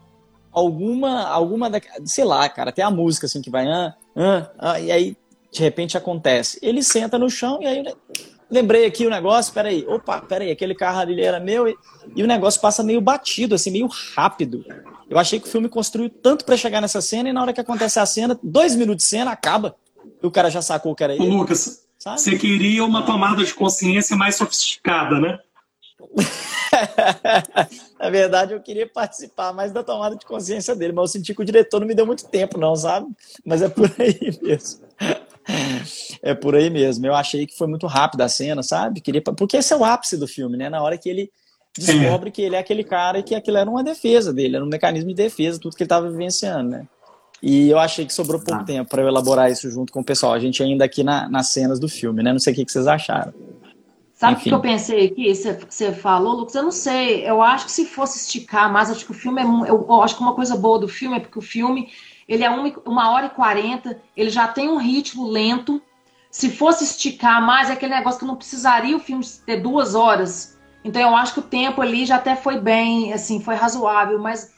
alguma, 0.52 1.28
alguma 1.28 1.70
da, 1.70 1.80
sei 2.06 2.24
lá, 2.24 2.48
cara, 2.50 2.72
tem 2.72 2.84
a 2.84 2.92
música 2.92 3.26
assim 3.26 3.42
que 3.42 3.50
vai, 3.50 3.68
ah, 3.68 3.96
ah, 4.16 4.52
ah, 4.60 4.80
e 4.80 4.92
aí 4.92 5.18
de 5.52 5.62
repente 5.62 5.98
acontece. 5.98 6.60
Ele 6.62 6.84
senta 6.84 7.18
no 7.18 7.30
chão 7.30 7.60
e 7.62 7.68
aí 7.68 7.84
lembrei 8.50 8.86
aqui 8.86 9.08
o 9.08 9.10
negócio, 9.10 9.54
peraí, 9.54 9.86
opa, 9.88 10.22
peraí, 10.22 10.52
aquele 10.52 10.76
carro 10.76 11.00
ali 11.00 11.22
era 11.22 11.40
meu, 11.40 11.68
e, 11.68 11.76
e, 12.16 12.22
o 12.22 12.28
negócio 12.28 12.60
passa 12.60 12.84
meio 12.84 13.00
batido, 13.00 13.56
assim, 13.56 13.72
meio 13.72 13.88
rápido. 13.88 14.66
Eu 15.10 15.18
achei 15.18 15.40
que 15.40 15.48
o 15.48 15.52
filme 15.52 15.70
construiu 15.70 16.10
tanto 16.10 16.44
para 16.44 16.58
chegar 16.58 16.82
nessa 16.82 17.02
cena, 17.02 17.30
e 17.30 17.34
na 17.34 17.42
hora 17.42 17.54
que 17.54 17.62
acontece 17.62 17.98
a 18.00 18.06
cena, 18.06 18.38
dois 18.44 18.76
minutos 18.76 19.06
de 19.06 19.10
cena, 19.10 19.32
acaba. 19.32 19.76
E 20.22 20.28
o 20.28 20.32
cara 20.32 20.50
já 20.50 20.62
sacou 20.62 20.94
que 20.94 21.04
era 21.04 21.16
ele. 21.16 21.26
Lucas, 21.26 21.84
sabe? 21.98 22.20
você 22.20 22.38
queria 22.38 22.84
uma 22.84 23.06
tomada 23.06 23.44
de 23.44 23.54
consciência 23.54 24.16
mais 24.16 24.36
sofisticada, 24.36 25.20
né? 25.20 25.40
Na 28.02 28.10
verdade, 28.10 28.54
eu 28.54 28.60
queria 28.60 28.88
participar 28.88 29.54
mais 29.54 29.72
da 29.72 29.84
tomada 29.84 30.16
de 30.16 30.26
consciência 30.26 30.76
dele, 30.76 30.92
mas 30.92 31.04
eu 31.04 31.20
senti 31.20 31.36
que 31.36 31.42
o 31.42 31.46
diretor 31.46 31.80
não 31.80 31.88
me 31.88 31.94
deu 31.94 32.06
muito 32.06 32.28
tempo, 32.28 32.58
não, 32.58 32.76
sabe? 32.76 33.06
Mas 33.46 33.62
é 33.62 33.70
por 33.70 33.92
aí 34.00 34.40
mesmo. 34.42 34.82
é 36.24 36.34
por 36.34 36.56
aí 36.56 36.72
mesmo. 36.72 37.06
Eu 37.06 37.14
achei 37.14 37.46
que 37.46 37.56
foi 37.56 37.68
muito 37.68 37.86
rápido 37.86 38.22
a 38.22 38.28
cena, 38.28 38.64
sabe? 38.64 39.02
Queria, 39.02 39.22
porque 39.22 39.58
esse 39.58 39.72
é 39.72 39.78
o 39.78 39.86
ápice 39.86 40.18
do 40.18 40.28
filme, 40.28 40.58
né? 40.58 40.68
Na 40.68 40.82
hora 40.82 40.98
que 40.98 41.08
ele 41.08 41.32
descobre 41.78 42.30
é. 42.30 42.32
que 42.32 42.42
ele 42.42 42.56
é 42.56 42.60
aquele 42.60 42.84
cara 42.84 43.20
e 43.20 43.24
que 43.24 43.36
aquilo 43.36 43.58
era 43.58 43.70
uma 43.70 43.84
defesa 43.84 44.34
dele, 44.34 44.56
era 44.56 44.66
um 44.66 44.70
mecanismo 44.70 45.10
de 45.10 45.16
defesa, 45.16 45.60
tudo 45.60 45.76
que 45.76 45.84
ele 45.84 45.86
estava 45.86 46.10
vivenciando, 46.10 46.72
né? 46.72 46.88
E 47.42 47.70
eu 47.70 47.78
achei 47.78 48.06
que 48.06 48.14
sobrou 48.14 48.42
pouco 48.42 48.62
ah. 48.62 48.66
tempo 48.66 48.90
para 48.90 49.04
eu 49.04 49.08
elaborar 49.08 49.52
isso 49.52 49.70
junto 49.70 49.94
com 49.94 50.02
o 50.02 50.04
pessoal. 50.04 50.34
A 50.34 50.40
gente 50.40 50.62
ainda 50.64 50.86
aqui 50.86 51.04
na, 51.04 51.30
nas 51.30 51.50
cenas 51.50 51.80
do 51.80 51.88
filme, 51.88 52.24
né? 52.24 52.32
Não 52.32 52.40
sei 52.40 52.54
o 52.54 52.56
que, 52.56 52.66
que 52.66 52.72
vocês 52.72 52.88
acharam. 52.88 53.32
Sabe 54.22 54.36
o 54.36 54.40
que 54.40 54.54
eu 54.54 54.60
pensei 54.60 55.08
aqui? 55.08 55.34
Você 55.34 55.92
falou, 55.94 56.36
Lucas? 56.36 56.54
Eu 56.54 56.62
não 56.62 56.72
sei. 56.72 57.28
Eu 57.28 57.42
acho 57.42 57.66
que 57.66 57.72
se 57.72 57.88
fosse 57.88 58.20
esticar 58.20 58.72
mais, 58.72 58.92
acho 58.92 59.04
que 59.04 59.10
o 59.10 59.16
filme 59.16 59.42
é. 59.42 59.44
Eu, 59.44 59.88
eu 59.90 60.02
acho 60.04 60.16
que 60.16 60.22
uma 60.22 60.36
coisa 60.36 60.56
boa 60.56 60.78
do 60.78 60.88
filme 60.88 61.18
é 61.18 61.20
porque 61.20 61.40
o 61.40 61.42
filme 61.42 61.92
ele 62.28 62.44
é 62.44 62.50
uma 62.86 63.10
hora 63.10 63.26
e 63.26 63.30
quarenta, 63.32 64.00
ele 64.16 64.30
já 64.30 64.48
tem 64.48 64.70
um 64.70 64.78
ritmo 64.78 65.28
lento. 65.28 65.82
Se 66.30 66.52
fosse 66.52 66.84
esticar 66.84 67.44
mais, 67.44 67.72
é 67.72 67.74
aquele 67.74 67.96
negócio 67.96 68.20
que 68.20 68.26
não 68.28 68.36
precisaria 68.36 68.96
o 68.96 69.00
filme 69.00 69.26
ter 69.44 69.58
duas 69.58 69.96
horas. 69.96 70.56
Então 70.86 71.02
eu 71.02 71.16
acho 71.16 71.34
que 71.34 71.40
o 71.40 71.44
tempo 71.44 71.82
ali 71.82 72.06
já 72.06 72.18
até 72.18 72.36
foi 72.36 72.60
bem, 72.60 73.12
assim, 73.14 73.42
foi 73.42 73.56
razoável, 73.56 74.20
mas 74.20 74.54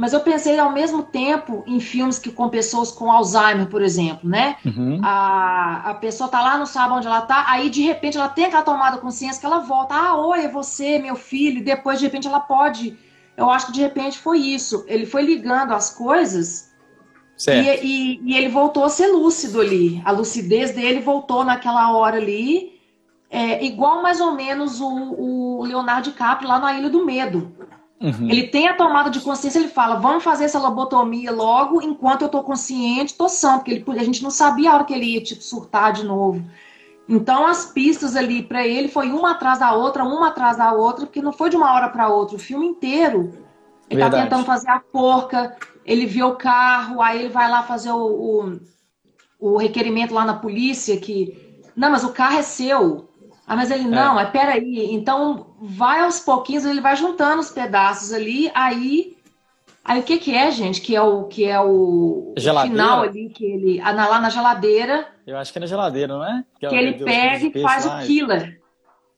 mas 0.00 0.14
eu 0.14 0.20
pensei 0.20 0.58
ao 0.58 0.72
mesmo 0.72 1.02
tempo 1.02 1.62
em 1.66 1.78
filmes 1.78 2.18
que 2.18 2.32
com 2.32 2.48
pessoas 2.48 2.90
com 2.90 3.12
Alzheimer, 3.12 3.66
por 3.66 3.82
exemplo, 3.82 4.26
né? 4.26 4.56
Uhum. 4.64 4.98
A, 5.04 5.90
a 5.90 5.94
pessoa 5.94 6.26
tá 6.26 6.40
lá, 6.40 6.56
não 6.56 6.64
sabe 6.64 6.94
onde 6.94 7.06
ela 7.06 7.20
tá, 7.20 7.44
aí 7.46 7.68
de 7.68 7.82
repente 7.82 8.16
ela 8.16 8.30
tem 8.30 8.46
aquela 8.46 8.62
tomada 8.62 8.96
consciência 8.96 9.38
que 9.38 9.44
ela 9.44 9.58
volta, 9.58 9.94
ah, 9.94 10.16
oi, 10.16 10.46
é 10.46 10.48
você, 10.48 10.98
meu 10.98 11.16
filho, 11.16 11.58
e 11.58 11.62
depois 11.62 11.98
de 11.98 12.06
repente 12.06 12.26
ela 12.26 12.40
pode. 12.40 12.96
Eu 13.36 13.50
acho 13.50 13.66
que 13.66 13.72
de 13.72 13.82
repente 13.82 14.16
foi 14.16 14.38
isso. 14.38 14.86
Ele 14.88 15.04
foi 15.04 15.20
ligando 15.20 15.74
as 15.74 15.94
coisas 15.94 16.72
e, 17.46 17.50
e, 17.52 18.20
e, 18.24 18.36
ele 18.38 18.48
voltou 18.48 18.84
a 18.84 18.88
ser 18.88 19.08
lúcido 19.08 19.60
ali. 19.60 20.00
A 20.06 20.12
lucidez 20.12 20.70
dele 20.70 21.00
voltou 21.00 21.44
naquela 21.44 21.92
hora 21.92 22.16
ali, 22.16 22.80
é, 23.28 23.62
igual 23.62 24.00
mais 24.00 24.18
ou 24.18 24.32
menos 24.32 24.80
o, 24.80 24.88
o, 24.88 25.62
Leonardo 25.64 26.10
DiCaprio 26.10 26.48
lá 26.48 26.58
na 26.58 26.72
Ilha 26.72 26.88
do 26.88 27.04
Medo. 27.04 27.54
Uhum. 28.00 28.30
Ele 28.30 28.44
tem 28.44 28.66
a 28.66 28.74
tomada 28.74 29.10
de 29.10 29.20
consciência, 29.20 29.58
ele 29.58 29.68
fala: 29.68 29.96
vamos 29.96 30.24
fazer 30.24 30.44
essa 30.44 30.58
lobotomia 30.58 31.30
logo, 31.30 31.82
enquanto 31.82 32.22
eu 32.22 32.28
tô 32.30 32.42
consciente, 32.42 33.14
tô 33.14 33.28
sã, 33.28 33.58
porque 33.58 33.70
ele, 33.72 34.00
a 34.00 34.04
gente 34.04 34.22
não 34.22 34.30
sabia 34.30 34.70
a 34.70 34.74
hora 34.74 34.84
que 34.84 34.94
ele 34.94 35.04
ia 35.04 35.22
tipo, 35.22 35.42
surtar 35.42 35.92
de 35.92 36.04
novo. 36.04 36.42
Então 37.06 37.46
as 37.46 37.66
pistas 37.66 38.16
ali 38.16 38.42
para 38.42 38.66
ele 38.66 38.88
foi 38.88 39.10
uma 39.10 39.32
atrás 39.32 39.58
da 39.58 39.72
outra, 39.74 40.02
uma 40.04 40.28
atrás 40.28 40.56
da 40.56 40.72
outra, 40.72 41.04
porque 41.04 41.20
não 41.20 41.32
foi 41.32 41.50
de 41.50 41.56
uma 41.56 41.74
hora 41.74 41.90
para 41.90 42.08
outra, 42.08 42.36
o 42.36 42.38
filme 42.38 42.66
inteiro. 42.66 43.32
Ele 43.90 44.00
tá 44.00 44.08
Verdade. 44.08 44.10
tá 44.10 44.22
tentando 44.22 44.46
fazer 44.46 44.70
a 44.70 44.78
porca, 44.78 45.56
ele 45.84 46.06
vê 46.06 46.22
o 46.22 46.36
carro, 46.36 47.02
aí 47.02 47.18
ele 47.18 47.28
vai 47.28 47.50
lá 47.50 47.64
fazer 47.64 47.90
o, 47.90 47.98
o, 47.98 48.60
o 49.40 49.56
requerimento 49.58 50.14
lá 50.14 50.24
na 50.24 50.34
polícia 50.34 50.96
que. 50.96 51.60
Não, 51.76 51.90
mas 51.90 52.04
o 52.04 52.12
carro 52.12 52.38
é 52.38 52.42
seu. 52.42 53.09
Ah, 53.50 53.56
mas 53.56 53.68
ele, 53.68 53.82
não, 53.82 54.16
é. 54.16 54.22
é 54.22 54.26
peraí. 54.26 54.94
Então, 54.94 55.56
vai 55.60 55.98
aos 56.02 56.20
pouquinhos, 56.20 56.64
ele 56.64 56.80
vai 56.80 56.94
juntando 56.94 57.40
os 57.40 57.50
pedaços 57.50 58.12
ali, 58.12 58.48
aí. 58.54 59.16
Aí 59.84 59.98
o 59.98 60.04
que 60.04 60.18
que 60.18 60.32
é, 60.32 60.52
gente? 60.52 60.80
Que 60.80 60.94
é 60.94 61.02
o 61.02 61.24
que 61.24 61.44
é 61.44 61.60
o, 61.60 62.32
o 62.36 62.62
final 62.62 63.02
ali 63.02 63.28
que 63.28 63.44
ele 63.44 63.80
ah, 63.80 63.90
lá 63.90 64.20
na 64.20 64.30
geladeira. 64.30 65.08
Eu 65.26 65.36
acho 65.36 65.50
que 65.50 65.58
é 65.58 65.62
na 65.62 65.66
geladeira, 65.66 66.14
não 66.14 66.24
é? 66.24 66.44
Que, 66.60 66.68
que 66.68 66.74
ele 66.76 67.04
pega 67.04 67.58
e 67.58 67.60
faz 67.60 67.86
lá, 67.86 67.98
o 67.98 68.06
killer. 68.06 68.60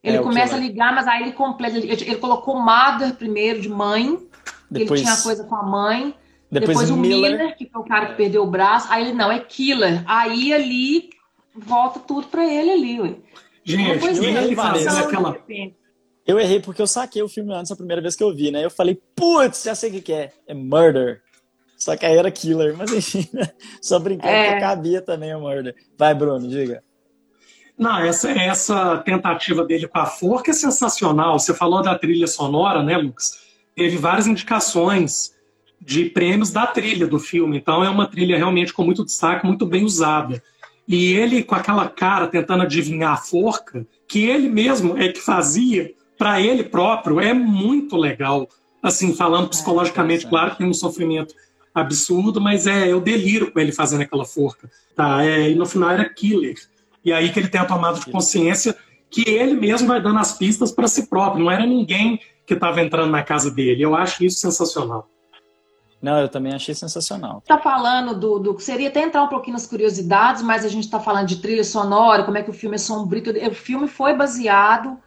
Ele 0.02 0.16
é, 0.16 0.22
começa 0.22 0.56
a 0.56 0.58
ligar, 0.58 0.94
mas 0.94 1.06
aí 1.06 1.24
ele 1.24 1.32
completa. 1.32 1.76
Ele, 1.76 1.92
ele 1.92 2.16
colocou 2.16 2.58
Mother 2.58 3.14
primeiro 3.16 3.60
de 3.60 3.68
mãe. 3.68 4.18
Depois... 4.70 4.98
Ele 4.98 5.10
tinha 5.10 5.22
coisa 5.22 5.44
com 5.44 5.56
a 5.56 5.62
mãe. 5.62 6.14
Depois, 6.50 6.78
Depois 6.78 6.90
o 6.90 6.96
Miller, 6.96 7.32
Miller, 7.32 7.56
que 7.58 7.68
foi 7.68 7.82
o 7.82 7.84
cara 7.84 8.06
que 8.06 8.14
perdeu 8.14 8.42
o 8.42 8.50
braço. 8.50 8.86
Aí 8.90 9.04
ele, 9.04 9.12
não, 9.12 9.30
é 9.30 9.40
Killer. 9.40 10.02
Aí 10.06 10.54
ali 10.54 11.10
volta 11.54 12.00
tudo 12.00 12.28
pra 12.28 12.46
ele 12.46 12.70
ali, 12.70 13.00
ué. 13.00 13.14
Gente, 13.64 14.04
eu 14.04 14.24
errei, 14.24 14.54
aquela... 14.54 15.36
Eu 16.26 16.38
errei 16.38 16.60
porque 16.60 16.80
eu 16.80 16.86
saquei 16.86 17.22
o 17.22 17.28
filme 17.28 17.52
antes, 17.52 17.72
a 17.72 17.76
primeira 17.76 18.00
vez 18.00 18.14
que 18.14 18.22
eu 18.22 18.34
vi, 18.34 18.50
né? 18.50 18.64
Eu 18.64 18.70
falei, 18.70 19.00
putz, 19.14 19.64
já 19.64 19.74
sei 19.74 19.90
o 19.90 19.92
que, 19.94 20.00
que 20.00 20.12
é. 20.12 20.32
É 20.46 20.54
Murder. 20.54 21.20
Só 21.76 21.96
que 21.96 22.06
aí 22.06 22.16
era 22.16 22.30
Killer. 22.30 22.76
Mas 22.76 22.92
enfim, 22.92 23.28
né? 23.32 23.50
só 23.82 23.98
brincando 23.98 24.32
é. 24.32 24.54
que 24.54 24.60
cabia 24.60 25.02
também 25.02 25.34
o 25.34 25.40
Murder. 25.40 25.74
Vai, 25.98 26.14
Bruno, 26.14 26.48
diga. 26.48 26.82
Não, 27.76 27.98
essa, 27.98 28.30
essa 28.30 28.98
tentativa 28.98 29.64
dele 29.64 29.88
com 29.88 29.98
a 29.98 30.06
forca 30.06 30.52
é 30.52 30.54
sensacional. 30.54 31.38
Você 31.38 31.52
falou 31.52 31.82
da 31.82 31.98
trilha 31.98 32.28
sonora, 32.28 32.82
né, 32.82 32.96
Lucas? 32.96 33.40
Teve 33.74 33.96
várias 33.96 34.26
indicações 34.28 35.34
de 35.80 36.04
prêmios 36.04 36.52
da 36.52 36.66
trilha 36.66 37.06
do 37.06 37.18
filme. 37.18 37.56
Então 37.56 37.82
é 37.82 37.90
uma 37.90 38.06
trilha 38.06 38.36
realmente 38.36 38.72
com 38.72 38.84
muito 38.84 39.04
destaque, 39.04 39.44
muito 39.44 39.66
bem 39.66 39.84
usada. 39.84 40.40
E 40.86 41.14
ele 41.14 41.42
com 41.42 41.54
aquela 41.54 41.88
cara 41.88 42.26
tentando 42.26 42.62
adivinhar 42.62 43.12
a 43.12 43.16
forca, 43.16 43.86
que 44.08 44.24
ele 44.24 44.48
mesmo 44.48 44.96
é 44.98 45.08
que 45.08 45.20
fazia 45.20 45.92
para 46.18 46.40
ele 46.40 46.64
próprio, 46.64 47.20
é 47.20 47.32
muito 47.32 47.96
legal. 47.96 48.48
Assim, 48.82 49.14
falando 49.14 49.48
psicologicamente, 49.48 50.26
é, 50.26 50.28
claro 50.28 50.52
que 50.52 50.58
tem 50.58 50.66
um 50.66 50.74
sofrimento 50.74 51.34
absurdo, 51.74 52.40
mas 52.40 52.66
é 52.66 52.88
eu 52.88 53.00
deliro 53.00 53.50
com 53.50 53.58
ele 53.58 53.72
fazendo 53.72 54.02
aquela 54.02 54.24
forca. 54.24 54.70
Tá? 54.94 55.24
É, 55.24 55.50
e 55.50 55.54
no 55.54 55.66
final 55.66 55.90
era 55.90 56.08
killer. 56.08 56.56
E 57.04 57.12
aí 57.12 57.32
que 57.32 57.38
ele 57.38 57.48
tem 57.48 57.60
a 57.60 57.64
tomada 57.64 57.98
de 57.98 58.06
consciência 58.10 58.76
que 59.10 59.28
ele 59.28 59.54
mesmo 59.54 59.88
vai 59.88 60.00
dando 60.00 60.18
as 60.18 60.36
pistas 60.36 60.72
para 60.72 60.88
si 60.88 61.08
próprio. 61.08 61.44
Não 61.44 61.50
era 61.50 61.66
ninguém 61.66 62.20
que 62.46 62.54
estava 62.54 62.80
entrando 62.80 63.10
na 63.10 63.22
casa 63.22 63.50
dele. 63.50 63.82
Eu 63.82 63.94
acho 63.94 64.24
isso 64.24 64.38
sensacional. 64.38 65.08
Não, 66.02 66.18
eu 66.18 66.28
também 66.28 66.52
achei 66.52 66.74
sensacional. 66.74 67.38
Está 67.38 67.58
falando 67.58 68.18
do, 68.18 68.38
do. 68.40 68.58
Seria 68.58 68.88
até 68.88 69.02
entrar 69.04 69.22
um 69.22 69.28
pouquinho 69.28 69.52
nas 69.52 69.68
curiosidades, 69.68 70.42
mas 70.42 70.64
a 70.64 70.68
gente 70.68 70.82
está 70.82 70.98
falando 70.98 71.28
de 71.28 71.36
trilha 71.36 71.62
sonora, 71.62 72.24
como 72.24 72.36
é 72.36 72.42
que 72.42 72.50
o 72.50 72.52
filme 72.52 72.74
é 72.74 72.78
sombrio. 72.78 73.22
O 73.48 73.54
filme 73.54 73.86
foi 73.86 74.12
baseado 74.12 74.98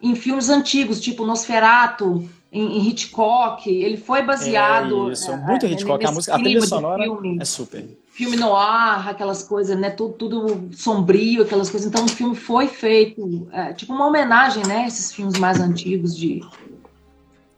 em 0.00 0.14
filmes 0.14 0.50
antigos, 0.50 1.00
tipo 1.00 1.24
Nosferatu, 1.24 2.28
em, 2.52 2.76
em 2.76 2.88
Hitchcock. 2.88 3.66
Ele 3.66 3.96
foi 3.96 4.22
baseado. 4.22 5.08
É 5.08 5.12
isso, 5.14 5.30
é, 5.30 5.36
muito 5.38 5.64
é, 5.64 5.70
Hitchcock. 5.70 6.04
A, 6.04 6.12
música, 6.12 6.36
a 6.36 6.38
trilha 6.38 6.60
sonora 6.60 7.04
é 7.40 7.44
super. 7.46 7.88
Filme 8.10 8.36
no 8.36 8.54
ar, 8.54 9.08
aquelas 9.08 9.42
coisas, 9.42 9.78
né? 9.78 9.88
Tudo, 9.88 10.12
tudo 10.12 10.68
sombrio, 10.72 11.44
aquelas 11.44 11.70
coisas. 11.70 11.88
Então 11.88 12.04
o 12.04 12.08
filme 12.08 12.36
foi 12.36 12.66
feito, 12.66 13.48
é, 13.52 13.72
tipo 13.72 13.94
uma 13.94 14.06
homenagem, 14.06 14.66
né? 14.66 14.86
Esses 14.86 15.10
filmes 15.14 15.38
mais 15.38 15.58
antigos 15.58 16.14
de, 16.14 16.44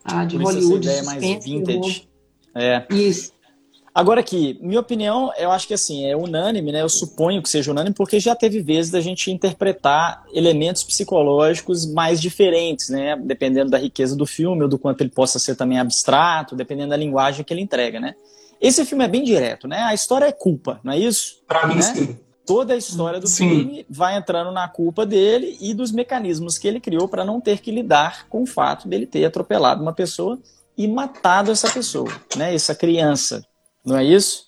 ah, 0.04 0.24
de 0.24 0.37
Hollywood. 0.37 0.88
Essa 0.88 1.00
ideia 1.00 1.20
mais 1.20 1.44
vintage. 1.44 2.13
É. 2.54 2.84
Isso. 2.90 3.34
Agora 3.94 4.18
aqui, 4.18 4.58
minha 4.60 4.80
opinião, 4.80 5.32
eu 5.38 5.52
acho 5.52 5.68
que 5.68 5.74
assim, 5.74 6.04
é 6.04 6.16
unânime, 6.16 6.72
né? 6.72 6.82
Eu 6.82 6.88
suponho 6.88 7.40
que 7.40 7.48
seja 7.48 7.70
unânime, 7.70 7.94
porque 7.94 8.18
já 8.18 8.34
teve 8.34 8.60
vezes 8.60 8.90
da 8.90 9.00
gente 9.00 9.30
interpretar 9.30 10.24
elementos 10.32 10.82
psicológicos 10.82 11.86
mais 11.86 12.20
diferentes, 12.20 12.88
né? 12.88 13.16
Dependendo 13.16 13.70
da 13.70 13.78
riqueza 13.78 14.16
do 14.16 14.26
filme, 14.26 14.64
ou 14.64 14.68
do 14.68 14.80
quanto 14.80 15.02
ele 15.02 15.10
possa 15.10 15.38
ser 15.38 15.54
também 15.54 15.78
abstrato, 15.78 16.56
dependendo 16.56 16.90
da 16.90 16.96
linguagem 16.96 17.44
que 17.44 17.54
ele 17.54 17.60
entrega, 17.60 18.00
né? 18.00 18.16
Esse 18.60 18.84
filme 18.84 19.04
é 19.04 19.08
bem 19.08 19.22
direto, 19.22 19.68
né? 19.68 19.78
A 19.82 19.94
história 19.94 20.24
é 20.24 20.32
culpa, 20.32 20.80
não 20.82 20.92
é 20.92 20.98
isso? 20.98 21.42
Pra 21.46 21.64
mim, 21.64 21.76
né? 21.76 21.82
sim. 21.82 22.18
Toda 22.44 22.74
a 22.74 22.76
história 22.76 23.20
do 23.20 23.28
sim. 23.28 23.48
filme 23.48 23.86
vai 23.88 24.16
entrando 24.16 24.50
na 24.50 24.68
culpa 24.68 25.06
dele 25.06 25.56
e 25.60 25.72
dos 25.72 25.92
mecanismos 25.92 26.58
que 26.58 26.66
ele 26.66 26.80
criou 26.80 27.06
para 27.06 27.24
não 27.24 27.40
ter 27.40 27.60
que 27.60 27.70
lidar 27.70 28.26
com 28.28 28.42
o 28.42 28.46
fato 28.46 28.88
dele 28.88 29.06
ter 29.06 29.24
atropelado 29.24 29.80
uma 29.82 29.92
pessoa 29.92 30.38
e 30.76 30.88
matado 30.88 31.50
essa 31.50 31.70
pessoa, 31.70 32.10
né? 32.37 32.54
Essa 32.54 32.74
criança 32.74 33.46
não 33.84 33.98
é 33.98 34.04
isso? 34.04 34.46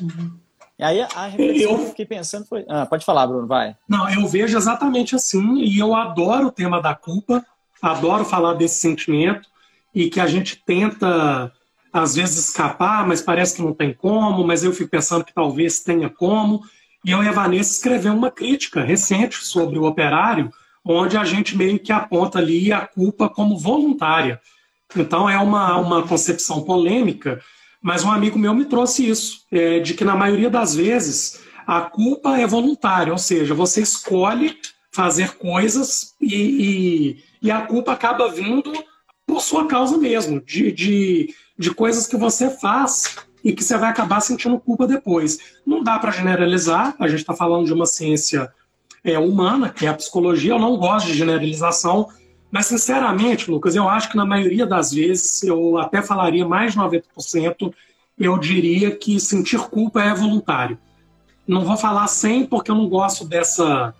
Uhum. 0.00 0.38
E 0.78 0.82
aí 0.82 1.00
a 1.02 1.26
reflexão 1.26 1.70
eu... 1.70 1.76
que 1.76 1.82
eu 1.82 1.88
fiquei 1.88 2.06
pensando 2.06 2.46
foi. 2.46 2.64
Ah, 2.66 2.86
pode 2.86 3.04
falar, 3.04 3.26
Bruno, 3.26 3.46
vai. 3.46 3.76
Não, 3.86 4.08
eu 4.08 4.26
vejo 4.26 4.56
exatamente 4.56 5.14
assim, 5.14 5.58
e 5.58 5.78
eu 5.78 5.94
adoro 5.94 6.46
o 6.46 6.52
tema 6.52 6.80
da 6.80 6.94
culpa, 6.94 7.44
adoro 7.82 8.24
falar 8.24 8.54
desse 8.54 8.80
sentimento, 8.80 9.46
e 9.94 10.08
que 10.08 10.18
a 10.18 10.26
gente 10.26 10.56
tenta, 10.64 11.52
às 11.92 12.14
vezes, 12.14 12.48
escapar, 12.48 13.06
mas 13.06 13.20
parece 13.20 13.56
que 13.56 13.62
não 13.62 13.74
tem 13.74 13.92
como, 13.92 14.46
mas 14.46 14.64
eu 14.64 14.72
fico 14.72 14.90
pensando 14.90 15.24
que 15.24 15.34
talvez 15.34 15.80
tenha 15.80 16.08
como. 16.08 16.62
E 17.04 17.10
eu 17.10 17.22
e 17.22 17.28
a 17.28 17.32
Vanessa 17.32 17.72
escreveu 17.72 18.14
uma 18.14 18.30
crítica 18.30 18.82
recente 18.82 19.36
sobre 19.44 19.78
o 19.78 19.84
operário, 19.84 20.50
onde 20.82 21.16
a 21.18 21.24
gente 21.24 21.56
meio 21.58 21.78
que 21.78 21.92
aponta 21.92 22.38
ali 22.38 22.72
a 22.72 22.86
culpa 22.86 23.28
como 23.28 23.58
voluntária. 23.58 24.40
Então 24.96 25.28
é 25.28 25.38
uma, 25.38 25.78
uma 25.78 26.06
concepção 26.06 26.62
polêmica 26.62 27.40
mas 27.82 28.04
um 28.04 28.10
amigo 28.10 28.38
meu 28.38 28.54
me 28.54 28.66
trouxe 28.66 29.08
isso, 29.08 29.46
é, 29.50 29.80
de 29.80 29.94
que 29.94 30.04
na 30.04 30.14
maioria 30.14 30.50
das 30.50 30.74
vezes 30.74 31.40
a 31.66 31.80
culpa 31.80 32.38
é 32.38 32.46
voluntária, 32.46 33.12
ou 33.12 33.18
seja, 33.18 33.54
você 33.54 33.80
escolhe 33.80 34.58
fazer 34.92 35.36
coisas 35.36 36.14
e, 36.20 36.34
e, 36.34 37.24
e 37.42 37.50
a 37.50 37.62
culpa 37.62 37.92
acaba 37.92 38.28
vindo 38.28 38.72
por 39.26 39.40
sua 39.40 39.66
causa 39.66 39.96
mesmo, 39.96 40.40
de, 40.40 40.72
de, 40.72 41.34
de 41.58 41.70
coisas 41.72 42.06
que 42.06 42.16
você 42.16 42.50
faz 42.50 43.16
e 43.42 43.52
que 43.52 43.64
você 43.64 43.78
vai 43.78 43.88
acabar 43.88 44.20
sentindo 44.20 44.58
culpa 44.58 44.86
depois. 44.86 45.38
Não 45.64 45.82
dá 45.82 45.98
para 45.98 46.10
generalizar, 46.10 46.94
a 46.98 47.08
gente 47.08 47.20
está 47.20 47.34
falando 47.34 47.64
de 47.64 47.72
uma 47.72 47.86
ciência 47.86 48.52
é, 49.02 49.18
humana, 49.18 49.70
que 49.70 49.86
é 49.86 49.88
a 49.88 49.94
psicologia, 49.94 50.52
eu 50.52 50.58
não 50.58 50.76
gosto 50.76 51.06
de 51.06 51.14
generalização, 51.14 52.08
mas, 52.50 52.66
sinceramente, 52.66 53.50
Lucas, 53.50 53.76
eu 53.76 53.88
acho 53.88 54.10
que 54.10 54.16
na 54.16 54.26
maioria 54.26 54.66
das 54.66 54.92
vezes, 54.92 55.42
eu 55.42 55.78
até 55.78 56.02
falaria 56.02 56.46
mais 56.46 56.72
de 56.72 56.78
90%, 56.78 57.72
eu 58.18 58.36
diria 58.38 58.90
que 58.90 59.20
sentir 59.20 59.60
culpa 59.68 60.02
é 60.02 60.12
voluntário. 60.12 60.78
Não 61.46 61.64
vou 61.64 61.76
falar 61.76 62.06
100 62.06 62.46
porque 62.46 62.70
eu 62.70 62.74
não 62.74 62.88
gosto 62.88 63.24
dessa, 63.24 63.94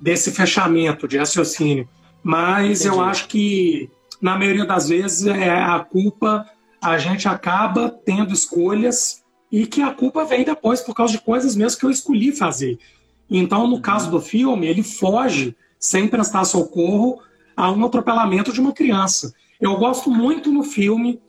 desse 0.00 0.30
fechamento 0.30 1.06
de 1.06 1.18
raciocínio, 1.18 1.88
mas 2.22 2.80
Entendi. 2.80 2.96
eu 2.96 3.04
acho 3.04 3.28
que 3.28 3.90
na 4.20 4.38
maioria 4.38 4.64
das 4.64 4.88
vezes 4.88 5.26
é 5.26 5.50
a 5.50 5.78
culpa 5.80 6.46
a 6.82 6.96
gente 6.96 7.28
acaba 7.28 7.90
tendo 7.90 8.32
escolhas 8.32 9.22
e 9.52 9.66
que 9.66 9.82
a 9.82 9.90
culpa 9.90 10.24
vem 10.24 10.44
depois 10.44 10.80
por 10.80 10.94
causa 10.94 11.12
de 11.12 11.20
coisas 11.20 11.54
mesmo 11.54 11.78
que 11.78 11.84
eu 11.84 11.90
escolhi 11.90 12.32
fazer. 12.32 12.78
Então, 13.28 13.66
no 13.66 13.80
caso 13.80 14.10
do 14.10 14.20
filme, 14.20 14.66
ele 14.66 14.82
foge 14.82 15.54
sem 15.78 16.08
prestar 16.08 16.44
socorro 16.44 17.20
a 17.60 17.70
um 17.70 17.84
atropelamento 17.84 18.52
de 18.52 18.60
uma 18.60 18.72
criança. 18.72 19.34
Eu 19.60 19.76
gosto 19.76 20.10
muito 20.10 20.50
no 20.50 20.64
filme 20.64 21.20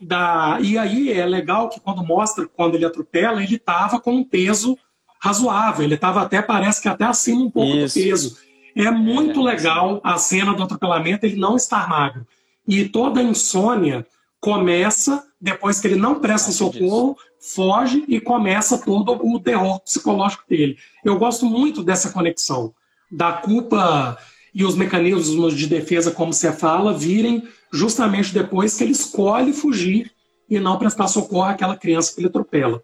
da. 0.00 0.58
E 0.60 0.78
aí 0.78 1.12
é 1.12 1.26
legal 1.26 1.68
que 1.68 1.78
quando 1.78 2.02
mostra 2.02 2.46
quando 2.46 2.74
ele 2.74 2.86
atropela, 2.86 3.42
ele 3.42 3.56
estava 3.56 4.00
com 4.00 4.14
um 4.14 4.24
peso 4.24 4.78
razoável. 5.20 5.84
Ele 5.84 5.94
estava 5.94 6.22
até, 6.22 6.40
parece 6.40 6.80
que 6.80 6.88
até 6.88 7.04
acima 7.04 7.42
um 7.42 7.50
pouco 7.50 7.76
Isso. 7.76 7.98
do 7.98 8.04
peso. 8.04 8.38
É 8.74 8.90
muito 8.90 9.40
é, 9.40 9.52
legal 9.52 10.00
a 10.02 10.16
cena 10.16 10.54
do 10.54 10.62
atropelamento, 10.62 11.26
ele 11.26 11.36
não 11.36 11.54
estar 11.54 11.88
magro. 11.88 12.26
E 12.66 12.88
toda 12.88 13.20
a 13.20 13.22
insônia 13.22 14.06
começa 14.40 15.22
depois 15.40 15.78
que 15.78 15.86
ele 15.86 15.96
não 15.96 16.20
presta 16.20 16.50
socorro, 16.50 17.16
foge 17.38 18.04
e 18.08 18.18
começa 18.18 18.78
todo 18.78 19.12
o 19.12 19.38
terror 19.38 19.78
psicológico 19.80 20.44
dele. 20.48 20.78
Eu 21.04 21.18
gosto 21.18 21.44
muito 21.44 21.84
dessa 21.84 22.10
conexão 22.10 22.74
da 23.12 23.32
culpa 23.32 24.18
e 24.54 24.64
os 24.64 24.76
mecanismos 24.76 25.54
de 25.54 25.66
defesa, 25.66 26.10
como 26.10 26.32
você 26.32 26.52
fala, 26.52 26.92
virem 26.92 27.48
justamente 27.72 28.32
depois 28.32 28.76
que 28.76 28.84
ele 28.84 28.92
escolhe 28.92 29.52
fugir 29.52 30.12
e 30.48 30.60
não 30.60 30.78
prestar 30.78 31.08
socorro 31.08 31.48
àquela 31.48 31.76
criança 31.76 32.14
que 32.14 32.20
ele 32.20 32.28
atropela. 32.28 32.82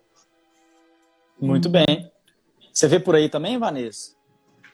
Muito 1.41 1.69
bem. 1.69 2.11
Você 2.73 2.89
vê 2.89 2.99
por 2.99 3.15
aí 3.15 3.29
também, 3.29 3.57
Vanessa? 3.57 4.13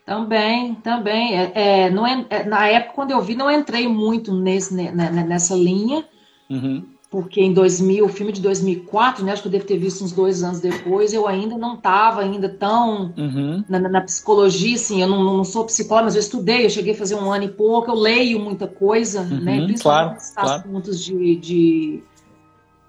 Também, 0.07 0.75
também. 0.77 1.39
É, 1.39 1.53
é, 1.55 1.91
não 1.91 2.07
é, 2.07 2.45
na 2.45 2.67
época, 2.69 2.95
quando 2.95 3.11
eu 3.11 3.21
vi, 3.21 3.35
não 3.35 3.51
entrei 3.51 3.87
muito 3.87 4.33
nesse, 4.33 4.75
nessa 4.75 5.55
linha. 5.55 6.09
Uhum 6.49 6.96
porque 7.17 7.41
em 7.41 7.51
2000, 7.51 8.05
o 8.05 8.11
filme 8.11 8.31
de 8.31 8.43
2004, 8.43 9.25
né, 9.25 9.33
acho 9.33 9.41
que 9.41 9.49
eu 9.49 9.53
devo 9.53 9.65
ter 9.65 9.79
visto 9.79 10.05
uns 10.05 10.13
dois 10.13 10.43
anos 10.43 10.61
depois, 10.61 11.15
eu 11.15 11.27
ainda 11.27 11.57
não 11.57 11.77
estava 11.77 12.21
ainda 12.21 12.47
tão 12.47 13.15
uhum. 13.17 13.65
na, 13.67 13.79
na, 13.79 14.03
psicologia, 14.03 14.75
assim, 14.75 15.01
eu 15.01 15.09
não, 15.09 15.25
não, 15.25 15.43
sou 15.43 15.65
psicóloga, 15.65 16.05
mas 16.05 16.15
eu 16.15 16.21
estudei, 16.21 16.67
eu 16.67 16.69
cheguei 16.69 16.93
a 16.93 16.97
fazer 16.97 17.15
um 17.15 17.33
ano 17.33 17.45
e 17.45 17.49
pouco, 17.49 17.91
eu 17.91 17.95
leio 17.95 18.39
muita 18.39 18.67
coisa, 18.67 19.23
uhum, 19.23 19.41
né, 19.41 19.65
principalmente 19.65 20.31
claro, 20.35 20.35
claro. 20.35 20.61
assuntos 20.61 21.03
de, 21.03 21.37
de, 21.37 22.03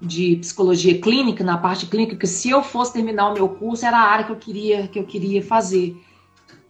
de, 0.02 0.36
psicologia 0.42 1.00
clínica, 1.00 1.42
na 1.42 1.58
parte 1.58 1.86
clínica, 1.86 2.18
que 2.18 2.28
se 2.28 2.50
eu 2.50 2.62
fosse 2.62 2.92
terminar 2.92 3.30
o 3.30 3.34
meu 3.34 3.48
curso, 3.48 3.86
era 3.86 3.98
a 3.98 4.12
área 4.12 4.26
que 4.26 4.32
eu 4.34 4.36
queria, 4.36 4.90
que 4.90 5.00
eu 5.00 5.06
queria 5.06 5.42
fazer. 5.42 5.96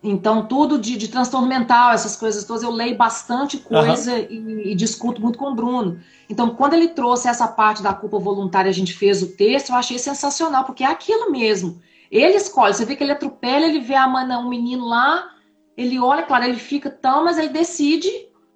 Então, 0.03 0.45
tudo 0.45 0.77
de, 0.77 0.95
de 0.95 1.07
transtorno 1.07 1.47
mental, 1.47 1.91
essas 1.91 2.15
coisas 2.15 2.43
todas, 2.43 2.61
eu 2.61 2.71
leio 2.71 2.95
bastante 2.95 3.57
coisa 3.57 4.13
uhum. 4.13 4.27
e, 4.29 4.71
e, 4.71 4.75
discuto 4.75 5.21
muito 5.21 5.39
com 5.39 5.51
o 5.51 5.55
Bruno. 5.55 5.99
Então, 6.29 6.51
quando 6.51 6.73
ele 6.73 6.89
trouxe 6.89 7.27
essa 7.27 7.47
parte 7.47 7.81
da 7.81 7.93
culpa 7.93 8.19
voluntária, 8.19 8.69
a 8.69 8.73
gente 8.73 8.93
fez 8.93 9.23
o 9.23 9.35
texto, 9.35 9.69
eu 9.69 9.75
achei 9.75 9.97
sensacional, 9.97 10.63
porque 10.63 10.83
é 10.83 10.87
aquilo 10.87 11.31
mesmo. 11.31 11.81
Ele 12.11 12.35
escolhe, 12.35 12.73
você 12.73 12.85
vê 12.85 12.95
que 12.95 13.03
ele 13.03 13.11
atropela, 13.11 13.65
ele 13.65 13.79
vê 13.79 13.95
a 13.95 14.07
mana, 14.07 14.39
um 14.39 14.47
menino 14.47 14.85
lá, 14.85 15.31
ele 15.75 15.99
olha, 15.99 16.23
claro, 16.23 16.45
ele 16.45 16.59
fica 16.59 16.89
tão, 16.89 17.25
mas 17.25 17.37
ele 17.37 17.49
decide 17.49 18.09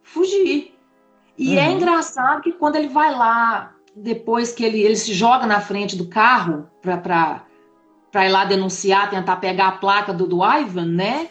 fugir. 0.03 0.75
E 1.37 1.57
é 1.57 1.61
uhum. 1.61 1.67
é 1.67 1.71
engraçado 1.71 2.41
que 2.41 2.51
quando 2.51 2.75
ele 2.75 2.87
vai 2.87 3.13
lá, 3.13 3.73
depois 3.95 4.51
que 4.51 4.63
ele, 4.63 4.81
ele 4.81 4.95
se 4.95 5.13
joga 5.13 5.45
na 5.45 5.59
frente 5.59 5.95
do 5.95 6.07
carro 6.07 6.69
para 6.81 7.45
para 8.11 8.25
ir 8.25 8.29
lá 8.29 8.45
denunciar, 8.45 9.09
tentar 9.09 9.37
pegar 9.37 9.67
a 9.67 9.71
placa 9.73 10.13
do, 10.13 10.27
do 10.27 10.43
Ivan, 10.43 10.85
né? 10.85 11.29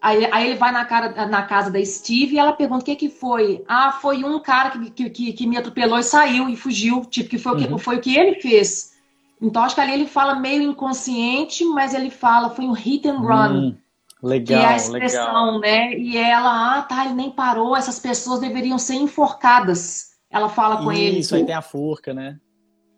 Aí, 0.00 0.28
aí, 0.32 0.48
ele 0.48 0.58
vai 0.58 0.72
na, 0.72 0.84
cara, 0.84 1.26
na 1.26 1.42
casa 1.42 1.70
da 1.70 1.84
Steve 1.84 2.34
e 2.34 2.38
ela 2.38 2.52
pergunta 2.52 2.82
o 2.82 2.84
que 2.84 2.96
que 2.96 3.08
foi. 3.08 3.64
Ah, 3.68 3.92
foi 3.92 4.24
um 4.24 4.40
cara 4.40 4.70
que, 4.70 5.08
que, 5.08 5.32
que 5.32 5.46
me 5.46 5.56
atropelou 5.56 5.96
e 5.96 6.02
saiu 6.02 6.48
e 6.48 6.56
fugiu. 6.56 7.04
Tipo, 7.04 7.30
que 7.30 7.38
foi, 7.38 7.52
uhum. 7.52 7.58
o 7.58 7.76
que, 7.76 7.78
foi 7.78 7.96
o 7.96 8.00
que 8.00 8.16
ele 8.16 8.40
fez. 8.40 8.92
Então, 9.40 9.62
acho 9.62 9.76
que 9.76 9.80
ali 9.80 9.92
ele 9.92 10.06
fala 10.06 10.34
meio 10.34 10.62
inconsciente, 10.62 11.64
mas 11.64 11.94
ele 11.94 12.10
fala, 12.10 12.50
foi 12.50 12.64
um 12.64 12.72
hit 12.72 13.08
and 13.08 13.18
run. 13.18 13.52
Hum, 13.52 13.76
legal, 14.20 14.60
que 14.60 14.66
é 14.66 14.68
a 14.68 14.76
expressão, 14.76 15.58
legal. 15.58 15.60
né? 15.60 15.94
E 15.96 16.16
ela, 16.16 16.78
ah, 16.78 16.82
tá, 16.82 17.04
ele 17.04 17.14
nem 17.14 17.30
parou, 17.30 17.76
essas 17.76 18.00
pessoas 18.00 18.40
deveriam 18.40 18.78
ser 18.78 18.94
enforcadas. 18.94 20.12
Ela 20.28 20.48
fala 20.48 20.78
com 20.78 20.90
Isso, 20.90 21.00
ele. 21.00 21.18
Isso, 21.18 21.34
aí 21.36 21.44
tem 21.44 21.54
a 21.54 21.62
forca, 21.62 22.12
né? 22.12 22.38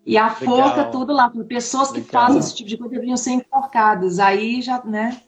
E 0.06 0.18
a 0.18 0.26
Legal. 0.26 0.56
forca, 0.56 0.84
tudo 0.84 1.12
lá. 1.12 1.30
Pessoas 1.48 1.90
que 1.90 2.00
Legal. 2.00 2.26
fazem 2.26 2.40
esse 2.40 2.54
tipo 2.54 2.68
de 2.68 2.76
coisa 2.76 2.92
deveriam 2.92 3.16
ser 3.16 3.30
enforcadas. 3.32 4.18
Aí 4.18 4.60
já, 4.60 4.82
né? 4.84 5.20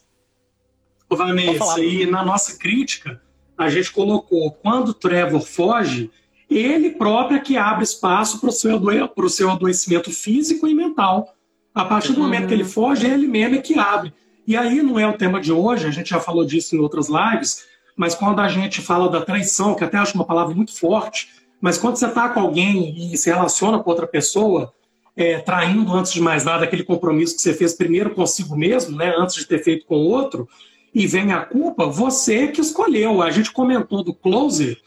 Vanessa, 1.08 1.80
e 1.80 2.04
na 2.04 2.24
nossa 2.24 2.58
crítica, 2.58 3.22
a 3.56 3.68
gente 3.68 3.92
colocou 3.92 4.50
quando 4.50 4.92
Trevor 4.92 5.40
foge, 5.40 6.10
ele 6.50 6.90
próprio 6.90 7.38
é 7.38 7.40
que 7.40 7.56
abre 7.56 7.84
espaço 7.84 8.40
para 8.40 8.48
o 8.48 8.52
seu, 8.52 8.76
ado 8.76 9.28
seu 9.28 9.50
adoecimento 9.50 10.10
físico 10.10 10.66
e 10.66 10.74
mental. 10.74 11.34
A 11.74 11.84
partir 11.84 12.12
do 12.12 12.20
momento 12.20 12.48
que 12.48 12.54
ele 12.54 12.64
foge, 12.64 13.06
ele 13.06 13.26
mesmo 13.26 13.56
é 13.56 13.58
que 13.58 13.78
abre. 13.78 14.12
E 14.46 14.56
aí 14.56 14.82
não 14.82 14.98
é 14.98 15.06
o 15.06 15.16
tema 15.16 15.40
de 15.40 15.52
hoje, 15.52 15.86
a 15.86 15.90
gente 15.90 16.10
já 16.10 16.20
falou 16.20 16.44
disso 16.44 16.76
em 16.76 16.78
outras 16.78 17.08
lives, 17.08 17.64
mas 17.96 18.14
quando 18.14 18.40
a 18.40 18.48
gente 18.48 18.80
fala 18.80 19.08
da 19.08 19.20
traição, 19.20 19.74
que 19.74 19.82
até 19.82 19.98
acho 19.98 20.14
uma 20.14 20.24
palavra 20.24 20.54
muito 20.54 20.76
forte, 20.78 21.28
mas 21.60 21.78
quando 21.78 21.96
você 21.96 22.06
está 22.06 22.28
com 22.28 22.40
alguém 22.40 23.12
e 23.12 23.16
se 23.16 23.30
relaciona 23.30 23.78
com 23.78 23.90
outra 23.90 24.06
pessoa, 24.06 24.72
é, 25.16 25.38
traindo 25.38 25.92
antes 25.94 26.12
de 26.12 26.20
mais 26.20 26.44
nada 26.44 26.64
aquele 26.64 26.84
compromisso 26.84 27.36
que 27.36 27.42
você 27.42 27.54
fez 27.54 27.72
primeiro 27.72 28.10
consigo 28.10 28.56
mesmo, 28.56 28.96
né, 28.96 29.14
antes 29.16 29.36
de 29.36 29.46
ter 29.46 29.62
feito 29.62 29.86
com 29.86 29.96
outro, 29.96 30.48
e 30.94 31.06
vem 31.06 31.32
a 31.32 31.40
culpa, 31.40 31.86
você 31.86 32.48
que 32.48 32.60
escolheu. 32.60 33.22
A 33.22 33.30
gente 33.30 33.52
comentou 33.52 34.02
do 34.02 34.14
Closer, 34.14 34.78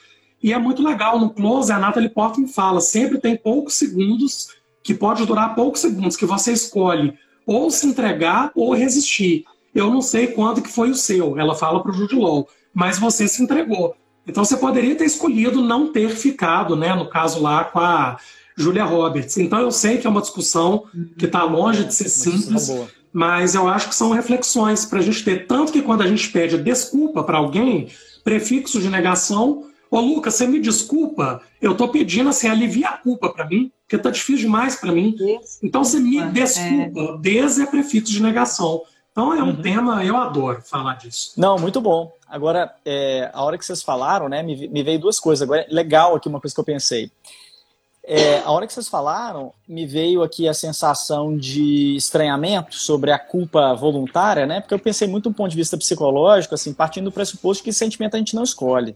e 0.41 0.53
é 0.53 0.57
muito 0.57 0.81
legal. 0.81 1.19
No 1.19 1.29
Closer, 1.29 1.75
a 1.75 1.79
Natalie 1.79 2.09
Portman 2.09 2.47
fala: 2.47 2.81
sempre 2.81 3.19
tem 3.19 3.35
poucos 3.35 3.75
segundos, 3.75 4.47
que 4.83 4.93
pode 4.93 5.25
durar 5.25 5.55
poucos 5.55 5.81
segundos, 5.81 6.15
que 6.15 6.25
você 6.25 6.53
escolhe 6.53 7.13
ou 7.45 7.69
se 7.69 7.87
entregar 7.87 8.51
ou 8.55 8.73
resistir. 8.73 9.43
Eu 9.73 9.89
não 9.91 10.01
sei 10.01 10.27
quando 10.27 10.61
que 10.61 10.69
foi 10.69 10.89
o 10.89 10.95
seu, 10.95 11.37
ela 11.37 11.55
fala 11.55 11.81
para 11.81 11.91
o 11.91 11.93
Jude 11.93 12.15
Law, 12.15 12.47
mas 12.73 12.99
você 12.99 13.27
se 13.27 13.41
entregou. 13.41 13.95
Então 14.29 14.45
você 14.45 14.55
poderia 14.55 14.95
ter 14.95 15.05
escolhido 15.05 15.61
não 15.61 15.91
ter 15.91 16.09
ficado, 16.09 16.75
né? 16.75 16.93
No 16.95 17.09
caso 17.09 17.41
lá 17.41 17.63
com 17.63 17.79
a 17.79 18.17
Julia 18.55 18.83
Roberts. 18.83 19.37
Então 19.37 19.59
eu 19.59 19.71
sei 19.71 19.97
que 19.97 20.05
é 20.05 20.09
uma 20.09 20.21
discussão 20.21 20.85
que 21.17 21.25
está 21.25 21.43
longe 21.43 21.85
de 21.85 21.93
ser 21.95 22.05
é, 22.05 22.09
simples, 22.09 22.71
mas 23.11 23.55
eu 23.55 23.67
acho 23.67 23.89
que 23.89 23.95
são 23.95 24.11
reflexões 24.11 24.85
para 24.85 24.99
a 24.99 25.01
gente 25.01 25.23
ter. 25.23 25.47
Tanto 25.47 25.71
que 25.71 25.81
quando 25.81 26.01
a 26.01 26.07
gente 26.07 26.29
pede 26.29 26.57
desculpa 26.57 27.23
para 27.23 27.37
alguém, 27.37 27.87
prefixo 28.23 28.79
de 28.79 28.89
negação, 28.89 29.65
ô 29.89 29.99
Lucas, 29.99 30.35
você 30.35 30.45
me 30.45 30.59
desculpa, 30.59 31.41
eu 31.61 31.71
estou 31.71 31.87
pedindo 31.87 32.29
assim, 32.29 32.47
alivia 32.47 32.89
a 32.89 32.97
culpa 32.97 33.29
para 33.29 33.47
mim, 33.47 33.71
porque 33.81 33.95
está 33.95 34.11
difícil 34.11 34.43
demais 34.45 34.75
para 34.75 34.91
mim. 34.91 35.15
Então 35.63 35.83
você 35.83 35.99
me 35.99 36.21
desculpa, 36.25 36.99
é. 36.99 37.17
des 37.17 37.59
é 37.59 37.65
prefixo 37.65 38.11
de 38.11 38.21
negação. 38.21 38.81
Então 39.11 39.33
é 39.33 39.43
um 39.43 39.47
uhum. 39.47 39.61
tema, 39.61 40.03
eu 40.03 40.15
adoro 40.15 40.61
falar 40.61 40.95
disso. 40.95 41.33
Não, 41.35 41.57
muito 41.57 41.81
bom. 41.81 42.11
Agora, 42.27 42.73
é, 42.85 43.29
a 43.33 43.43
hora 43.43 43.57
que 43.57 43.65
vocês 43.65 43.81
falaram, 43.81 44.29
né, 44.29 44.43
me, 44.43 44.67
me, 44.67 44.83
veio 44.83 44.99
duas 44.99 45.19
coisas. 45.19 45.41
Agora, 45.41 45.65
legal 45.69 46.15
aqui 46.15 46.29
uma 46.29 46.39
coisa 46.39 46.53
que 46.53 46.59
eu 46.59 46.65
pensei. 46.65 47.11
É, 48.03 48.39
a 48.39 48.51
hora 48.51 48.65
que 48.65 48.73
vocês 48.73 48.87
falaram, 48.87 49.53
me 49.67 49.85
veio 49.85 50.23
aqui 50.23 50.47
a 50.47 50.53
sensação 50.53 51.35
de 51.37 51.95
estranhamento 51.95 52.75
sobre 52.75 53.11
a 53.11 53.19
culpa 53.19 53.73
voluntária, 53.75 54.45
né? 54.45 54.61
Porque 54.61 54.73
eu 54.73 54.79
pensei 54.79 55.07
muito 55.07 55.29
do 55.29 55.35
ponto 55.35 55.49
de 55.49 55.55
vista 55.55 55.77
psicológico, 55.77 56.55
assim, 56.55 56.73
partindo 56.73 57.05
do 57.05 57.11
pressuposto 57.11 57.63
que 57.63 57.73
sentimento 57.73 58.15
a 58.15 58.17
gente 58.17 58.35
não 58.35 58.43
escolhe. 58.43 58.95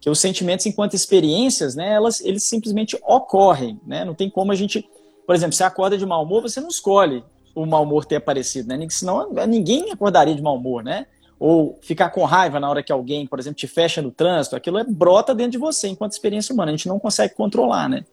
Que 0.00 0.08
os 0.08 0.20
sentimentos, 0.20 0.64
enquanto 0.66 0.94
experiências, 0.94 1.74
né, 1.74 1.92
elas, 1.92 2.20
eles 2.20 2.44
simplesmente 2.44 2.98
ocorrem, 3.02 3.80
né? 3.86 4.04
Não 4.04 4.14
tem 4.14 4.30
como 4.30 4.52
a 4.52 4.54
gente... 4.54 4.88
Por 5.26 5.34
exemplo, 5.34 5.54
você 5.54 5.64
acorda 5.64 5.98
de 5.98 6.06
mau 6.06 6.22
humor, 6.22 6.40
você 6.40 6.60
não 6.60 6.68
escolhe 6.68 7.22
o 7.54 7.66
mau 7.66 7.82
humor 7.82 8.04
ter 8.04 8.16
aparecido, 8.16 8.68
né? 8.68 8.86
Senão 8.90 9.30
ninguém 9.48 9.90
acordaria 9.90 10.34
de 10.34 10.42
mau 10.42 10.56
humor, 10.56 10.82
né? 10.82 11.06
Ou 11.38 11.78
ficar 11.82 12.10
com 12.10 12.24
raiva 12.24 12.58
na 12.58 12.68
hora 12.68 12.82
que 12.82 12.92
alguém, 12.92 13.26
por 13.26 13.38
exemplo, 13.38 13.56
te 13.56 13.66
fecha 13.66 14.02
no 14.02 14.10
trânsito, 14.10 14.56
aquilo 14.56 14.78
é, 14.78 14.84
brota 14.84 15.34
dentro 15.34 15.52
de 15.52 15.58
você 15.58 15.88
enquanto 15.88 16.12
experiência 16.12 16.52
humana, 16.52 16.72
a 16.72 16.76
gente 16.76 16.88
não 16.88 16.98
consegue 16.98 17.34
controlar, 17.34 17.88
né? 17.88 18.04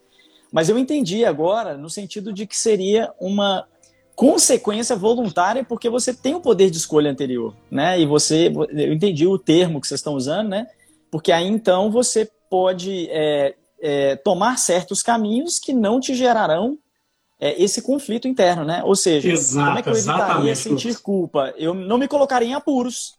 Mas 0.51 0.69
eu 0.69 0.77
entendi 0.77 1.25
agora 1.25 1.75
no 1.77 1.89
sentido 1.89 2.31
de 2.31 2.45
que 2.45 2.55
seria 2.55 3.11
uma 3.19 3.67
consequência 4.15 4.95
voluntária 4.95 5.63
porque 5.63 5.89
você 5.89 6.13
tem 6.13 6.33
o 6.35 6.39
poder 6.39 6.69
de 6.69 6.77
escolha 6.77 7.11
anterior, 7.11 7.53
né? 7.69 7.99
E 7.99 8.05
você, 8.05 8.51
eu 8.71 8.93
entendi 8.93 9.27
o 9.27 9.37
termo 9.37 9.81
que 9.81 9.87
vocês 9.87 9.99
estão 9.99 10.13
usando, 10.13 10.49
né? 10.49 10.67
Porque 11.11 11.31
aí 11.31 11.47
então 11.47 11.91
você 11.91 12.29
pode 12.49 13.09
é, 13.09 13.55
é, 13.81 14.15
tomar 14.15 14.57
certos 14.57 15.03
caminhos 15.03 15.59
que 15.59 15.73
não 15.73 15.99
te 15.99 16.13
gerarão 16.13 16.77
é, 17.39 17.61
esse 17.61 17.81
conflito 17.81 18.27
interno, 18.27 18.63
né? 18.63 18.81
Ou 18.83 18.95
seja, 18.95 19.29
Exato, 19.29 19.67
como 19.67 19.79
é 19.79 19.81
que 19.81 19.89
eu 19.89 19.93
evitaria 19.93 20.51
exatamente. 20.51 20.57
sentir 20.57 21.01
culpa? 21.01 21.53
Eu 21.57 21.73
não 21.73 21.97
me 21.97 22.07
colocaria 22.07 22.47
em 22.47 22.53
apuros, 22.53 23.15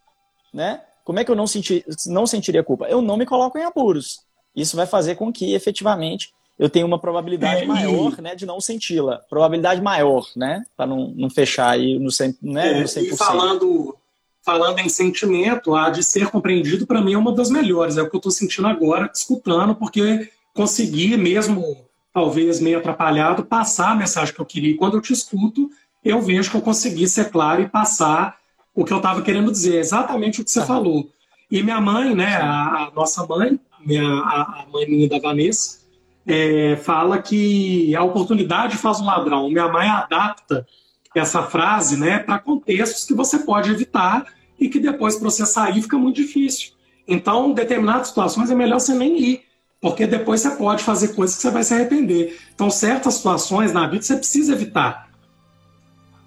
né? 0.52 0.80
Como 1.04 1.20
é 1.20 1.24
que 1.24 1.30
eu 1.30 1.36
não, 1.36 1.46
sentir, 1.46 1.84
não 2.06 2.26
sentiria 2.26 2.64
culpa? 2.64 2.86
Eu 2.86 3.00
não 3.00 3.16
me 3.16 3.26
coloco 3.26 3.56
em 3.56 3.62
apuros. 3.62 4.20
Isso 4.54 4.74
vai 4.76 4.86
fazer 4.86 5.14
com 5.14 5.32
que, 5.32 5.54
efetivamente, 5.54 6.32
eu 6.58 6.70
tenha 6.70 6.86
uma 6.86 6.98
probabilidade 6.98 7.62
é, 7.62 7.66
maior 7.66 8.20
né, 8.20 8.34
de 8.34 8.46
não 8.46 8.60
senti-la. 8.60 9.18
Probabilidade 9.28 9.80
maior, 9.80 10.26
né? 10.34 10.64
Para 10.76 10.86
não, 10.86 11.12
não 11.14 11.30
fechar 11.30 11.70
aí 11.70 11.98
no 11.98 12.08
100%. 12.08 12.36
Né, 12.42 12.78
é, 12.78 12.80
no 12.80 12.86
100%. 12.86 13.12
E 13.12 13.16
falando, 13.16 13.96
falando 14.42 14.78
em 14.80 14.88
sentimento, 14.88 15.74
a 15.76 15.90
de 15.90 16.02
ser 16.02 16.28
compreendido, 16.28 16.86
para 16.86 17.02
mim, 17.02 17.12
é 17.12 17.18
uma 17.18 17.32
das 17.32 17.50
melhores. 17.50 17.98
É 17.98 18.02
o 18.02 18.08
que 18.08 18.16
eu 18.16 18.18
estou 18.18 18.32
sentindo 18.32 18.66
agora, 18.66 19.10
escutando, 19.14 19.74
porque 19.76 20.30
consegui 20.54 21.16
mesmo 21.16 21.85
talvez 22.16 22.60
meio 22.60 22.78
atrapalhado, 22.78 23.44
passar 23.44 23.90
a 23.90 23.94
mensagem 23.94 24.34
que 24.34 24.40
eu 24.40 24.46
queria. 24.46 24.70
E 24.70 24.74
quando 24.74 24.96
eu 24.96 25.02
te 25.02 25.12
escuto, 25.12 25.68
eu 26.02 26.18
vejo 26.22 26.50
que 26.50 26.56
eu 26.56 26.62
consegui 26.62 27.06
ser 27.06 27.30
claro 27.30 27.60
e 27.60 27.68
passar 27.68 28.38
o 28.74 28.86
que 28.86 28.92
eu 28.94 28.96
estava 28.96 29.20
querendo 29.20 29.52
dizer, 29.52 29.76
exatamente 29.76 30.40
o 30.40 30.44
que 30.44 30.50
você 30.50 30.60
ah. 30.60 30.64
falou. 30.64 31.10
E 31.50 31.62
minha 31.62 31.78
mãe, 31.78 32.14
né, 32.14 32.36
a, 32.36 32.86
a 32.86 32.92
nossa 32.96 33.26
mãe, 33.26 33.60
minha, 33.84 34.02
a, 34.02 34.62
a, 34.62 34.66
mãe 34.72 34.88
minha 34.88 35.06
da 35.10 35.18
Vanessa, 35.18 35.80
é, 36.26 36.76
fala 36.76 37.20
que 37.20 37.94
a 37.94 38.02
oportunidade 38.02 38.78
faz 38.78 38.98
um 38.98 39.04
ladrão. 39.04 39.50
Minha 39.50 39.68
mãe 39.68 39.86
adapta 39.86 40.66
essa 41.14 41.42
frase 41.42 41.98
né, 41.98 42.18
para 42.18 42.38
contextos 42.38 43.04
que 43.04 43.12
você 43.12 43.40
pode 43.40 43.70
evitar 43.70 44.24
e 44.58 44.70
que 44.70 44.80
depois 44.80 45.16
para 45.16 45.28
você 45.28 45.44
sair 45.44 45.82
fica 45.82 45.98
muito 45.98 46.16
difícil. 46.16 46.72
Então, 47.06 47.50
em 47.50 47.52
determinadas 47.52 48.08
situações 48.08 48.50
é 48.50 48.54
melhor 48.54 48.80
você 48.80 48.94
nem 48.94 49.20
ir 49.20 49.45
porque 49.80 50.06
depois 50.06 50.40
você 50.40 50.50
pode 50.50 50.82
fazer 50.82 51.08
coisas 51.14 51.36
que 51.36 51.42
você 51.42 51.50
vai 51.50 51.62
se 51.62 51.74
arrepender. 51.74 52.38
Então, 52.54 52.70
certas 52.70 53.14
situações 53.14 53.72
na 53.72 53.86
vida 53.86 54.02
você 54.02 54.16
precisa 54.16 54.52
evitar. 54.52 55.10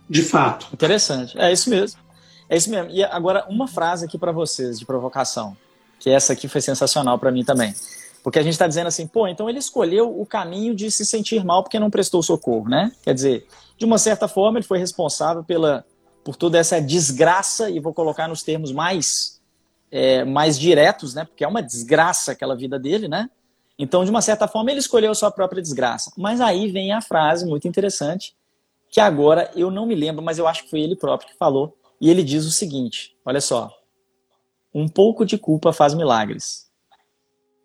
De 0.10 0.24
fato. 0.24 0.68
Interessante. 0.74 1.38
É 1.38 1.52
isso 1.52 1.70
mesmo. 1.70 2.00
É 2.50 2.58
isso 2.58 2.70
mesmo. 2.70 2.90
E 2.90 3.04
agora, 3.04 3.46
uma 3.50 3.68
frase 3.68 4.06
aqui 4.06 4.18
para 4.18 4.32
vocês 4.32 4.80
de 4.80 4.86
provocação, 4.86 5.56
que 6.00 6.10
essa 6.10 6.34
aqui 6.34 6.48
foi 6.48 6.62
sensacional 6.62 7.20
para 7.20 7.32
mim 7.32 7.44
também. 7.44 7.74
Porque 8.24 8.40
a 8.40 8.44
gente 8.44 8.54
está 8.54 8.68
dizendo 8.68 8.88
assim, 8.88 9.08
pô, 9.08 9.28
então 9.28 9.50
ele 9.50 9.60
escolheu 9.60 10.20
o 10.20 10.26
caminho 10.26 10.76
de 10.76 10.92
se 10.92 11.06
sentir 11.06 11.44
mal 11.44 11.64
porque 11.64 11.80
não 11.80 11.90
prestou 11.90 12.22
socorro, 12.22 12.68
né? 12.68 12.92
Quer 13.04 13.14
dizer, 13.14 13.48
de 13.78 13.86
uma 13.86 13.98
certa 13.98 14.28
forma, 14.28 14.60
ele 14.60 14.66
foi 14.66 14.78
responsável 14.78 15.44
pela, 15.44 15.86
por 16.24 16.36
toda 16.36 16.58
essa 16.58 16.82
desgraça, 16.82 17.70
e 17.70 17.80
vou 17.80 17.94
colocar 17.94 18.28
nos 18.28 18.44
termos 18.44 18.72
mais, 18.72 19.40
é, 19.90 20.24
mais 20.26 20.60
diretos, 20.60 21.14
né? 21.14 21.24
Porque 21.24 21.44
é 21.44 21.48
uma 21.48 21.62
desgraça 21.62 22.34
aquela 22.34 22.56
vida 22.56 22.78
dele, 22.78 23.08
né? 23.08 23.30
Então, 23.82 24.04
de 24.04 24.12
uma 24.12 24.22
certa 24.22 24.46
forma, 24.46 24.70
ele 24.70 24.82
escolheu 24.82 25.10
a 25.10 25.16
sua 25.16 25.32
própria 25.32 25.62
desgraça. 25.62 26.12
Mas 26.18 26.42
aí 26.42 26.70
vem 26.70 26.92
a 26.92 27.02
frase 27.02 27.46
muito 27.46 27.66
interessante, 27.66 28.36
que 28.92 29.00
agora 29.00 29.50
eu 29.56 29.72
não 29.72 29.86
me 29.86 29.96
lembro, 29.96 30.22
mas 30.22 30.38
eu 30.38 30.46
acho 30.46 30.66
que 30.66 30.70
foi 30.70 30.82
ele 30.82 30.98
próprio 30.98 31.30
que 31.30 31.38
falou. 31.38 31.78
E 32.02 32.10
ele 32.10 32.22
diz 32.22 32.46
o 32.46 32.52
seguinte: 32.52 33.16
olha 33.26 33.40
só. 33.40 33.74
Um 34.76 34.88
pouco 34.88 35.26
de 35.26 35.38
culpa 35.38 35.72
faz 35.72 35.94
milagres. 35.94 36.70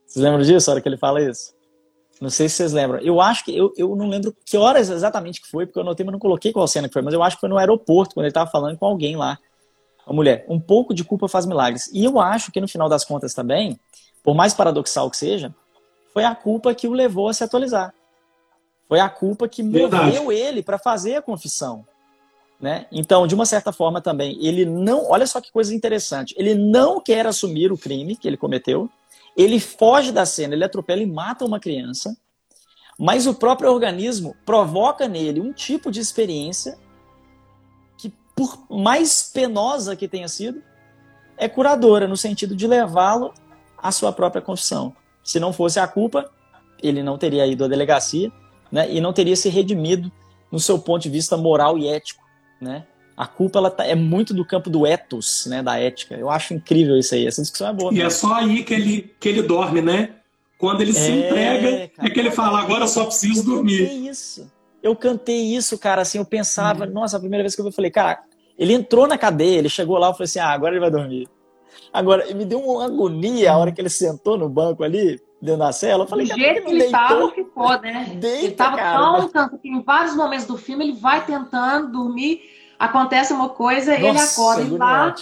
Vocês 0.06 0.24
lembram 0.24 0.42
disso, 0.42 0.70
a 0.70 0.74
hora 0.74 0.80
que 0.80 0.88
ele 0.88 0.96
fala 0.96 1.20
isso? 1.20 1.52
Não 2.20 2.30
sei 2.30 2.48
se 2.48 2.56
vocês 2.56 2.72
lembram. 2.72 3.00
Eu 3.00 3.20
acho 3.20 3.44
que. 3.44 3.54
Eu, 3.54 3.72
eu 3.76 3.96
não 3.96 4.08
lembro 4.08 4.34
que 4.46 4.56
horas 4.56 4.88
exatamente 4.90 5.42
que 5.42 5.48
foi, 5.48 5.66
porque 5.66 5.78
eu 5.80 5.82
anotei, 5.82 6.06
mas 6.06 6.12
não 6.12 6.20
coloquei 6.20 6.52
qual 6.52 6.66
cena 6.68 6.86
que 6.86 6.92
foi. 6.92 7.02
Mas 7.02 7.12
eu 7.12 7.22
acho 7.24 7.36
que 7.36 7.40
foi 7.40 7.48
no 7.48 7.58
aeroporto, 7.58 8.14
quando 8.14 8.24
ele 8.24 8.30
estava 8.30 8.48
falando 8.48 8.78
com 8.78 8.86
alguém 8.86 9.16
lá. 9.16 9.36
Uma 10.06 10.14
mulher. 10.14 10.46
Um 10.48 10.60
pouco 10.60 10.94
de 10.94 11.02
culpa 11.02 11.26
faz 11.26 11.44
milagres. 11.44 11.90
E 11.92 12.04
eu 12.04 12.20
acho 12.20 12.52
que 12.52 12.60
no 12.60 12.68
final 12.68 12.88
das 12.88 13.04
contas 13.04 13.34
também, 13.34 13.78
por 14.22 14.34
mais 14.34 14.54
paradoxal 14.54 15.10
que 15.10 15.16
seja, 15.16 15.52
foi 16.14 16.24
a 16.24 16.34
culpa 16.34 16.72
que 16.72 16.86
o 16.86 16.92
levou 16.92 17.28
a 17.28 17.34
se 17.34 17.42
atualizar. 17.42 17.92
Foi 18.88 19.00
a 19.00 19.08
culpa 19.08 19.48
que 19.48 19.62
Verdade. 19.64 20.06
moveu 20.06 20.30
ele 20.30 20.62
para 20.62 20.78
fazer 20.78 21.16
a 21.16 21.22
confissão. 21.22 21.84
Né? 22.60 22.86
Então, 22.92 23.26
de 23.26 23.34
uma 23.34 23.44
certa 23.44 23.72
forma 23.72 24.00
também, 24.00 24.38
ele 24.40 24.64
não. 24.64 25.10
Olha 25.10 25.26
só 25.26 25.40
que 25.40 25.50
coisa 25.50 25.74
interessante. 25.74 26.32
Ele 26.38 26.54
não 26.54 27.00
quer 27.00 27.26
assumir 27.26 27.72
o 27.72 27.76
crime 27.76 28.16
que 28.16 28.28
ele 28.28 28.36
cometeu. 28.36 28.88
Ele 29.36 29.58
foge 29.58 30.12
da 30.12 30.24
cena, 30.24 30.54
ele 30.54 30.64
atropela 30.64 31.02
e 31.02 31.06
mata 31.06 31.44
uma 31.44 31.58
criança. 31.58 32.16
Mas 32.96 33.26
o 33.26 33.34
próprio 33.34 33.72
organismo 33.72 34.36
provoca 34.46 35.08
nele 35.08 35.40
um 35.40 35.52
tipo 35.52 35.90
de 35.90 35.98
experiência 35.98 36.78
que, 37.98 38.12
por 38.36 38.64
mais 38.70 39.30
penosa 39.34 39.96
que 39.96 40.06
tenha 40.06 40.28
sido, 40.28 40.62
é 41.36 41.48
curadora, 41.48 42.06
no 42.06 42.16
sentido 42.16 42.54
de 42.54 42.68
levá-lo 42.68 43.34
à 43.76 43.90
sua 43.90 44.12
própria 44.12 44.40
confissão. 44.40 44.94
Se 45.24 45.40
não 45.40 45.52
fosse 45.52 45.80
a 45.80 45.88
culpa, 45.88 46.30
ele 46.82 47.02
não 47.02 47.18
teria 47.18 47.46
ido 47.46 47.64
à 47.64 47.68
delegacia 47.68 48.30
né, 48.70 48.90
e 48.90 49.00
não 49.00 49.12
teria 49.12 49.34
se 49.34 49.48
redimido 49.48 50.12
no 50.52 50.60
seu 50.60 50.78
ponto 50.78 51.02
de 51.02 51.10
vista 51.10 51.36
moral 51.36 51.78
e 51.78 51.88
ético. 51.88 52.22
Né? 52.60 52.84
A 53.16 53.26
culpa 53.26 53.58
ela 53.58 53.70
tá, 53.70 53.86
é 53.86 53.94
muito 53.94 54.34
do 54.34 54.44
campo 54.44 54.68
do 54.68 54.86
ethos, 54.86 55.46
né, 55.46 55.62
da 55.62 55.78
ética. 55.78 56.14
Eu 56.14 56.28
acho 56.28 56.52
incrível 56.52 56.96
isso 56.98 57.14
aí. 57.14 57.26
Essa 57.26 57.40
discussão 57.40 57.68
é 57.68 57.72
boa. 57.72 57.94
E 57.94 58.02
é 58.02 58.10
só 58.10 58.34
aí 58.34 58.62
que 58.62 58.74
ele, 58.74 59.14
que 59.18 59.28
ele 59.28 59.42
dorme, 59.42 59.80
né? 59.80 60.10
Quando 60.58 60.80
ele 60.80 60.92
é, 60.92 60.94
se 60.94 61.10
entrega, 61.10 61.88
cara, 61.88 62.08
é 62.08 62.10
que 62.10 62.20
ele 62.20 62.30
fala, 62.30 62.60
agora 62.60 62.84
eu 62.84 62.88
só 62.88 63.04
preciso 63.04 63.40
eu 63.40 63.56
dormir. 63.56 63.80
Eu 63.80 63.86
cantei 63.86 64.08
isso. 64.08 64.52
Eu 64.82 64.96
cantei 64.96 65.56
isso, 65.56 65.78
cara, 65.78 66.02
assim, 66.02 66.18
eu 66.18 66.24
pensava, 66.24 66.84
hum. 66.84 66.90
nossa, 66.90 67.16
a 67.16 67.20
primeira 67.20 67.42
vez 67.42 67.54
que 67.54 67.60
eu 67.60 67.64
vi, 67.64 67.70
eu 67.70 67.74
falei, 67.74 67.90
cara, 67.90 68.20
ele 68.58 68.72
entrou 68.72 69.06
na 69.06 69.16
cadeia, 69.16 69.58
ele 69.58 69.68
chegou 69.68 69.96
lá, 69.98 70.08
eu 70.08 70.12
falei 70.12 70.24
assim, 70.24 70.38
ah, 70.38 70.50
agora 70.50 70.74
ele 70.74 70.80
vai 70.80 70.90
dormir. 70.90 71.28
Agora, 71.94 72.34
me 72.34 72.44
deu 72.44 72.58
uma 72.58 72.86
agonia 72.86 73.52
a 73.52 73.56
hora 73.56 73.70
que 73.70 73.80
ele 73.80 73.88
sentou 73.88 74.36
no 74.36 74.48
banco 74.48 74.82
ali, 74.82 75.22
dentro 75.40 75.60
da 75.60 75.70
cela. 75.70 76.02
Eu 76.02 76.08
falei, 76.08 76.26
Do 76.26 76.34
jeito 76.34 76.64
que 76.64 76.70
ele 76.72 76.84
estava, 76.86 77.30
ficou, 77.30 77.80
né? 77.80 78.16
Deita, 78.16 78.26
ele 78.26 78.46
estava 78.48 78.76
tão 78.76 79.20
cansado 79.20 79.58
que 79.58 79.68
em 79.68 79.80
vários 79.80 80.16
momentos 80.16 80.44
do 80.44 80.58
filme 80.58 80.86
ele 80.86 80.98
vai 80.98 81.24
tentando 81.24 81.92
dormir, 81.92 82.42
acontece 82.80 83.32
uma 83.32 83.48
coisa, 83.48 83.96
Nossa, 83.96 84.08
ele 84.08 84.18
acorda 84.18 84.62
e 84.62 84.76
lá 84.76 85.14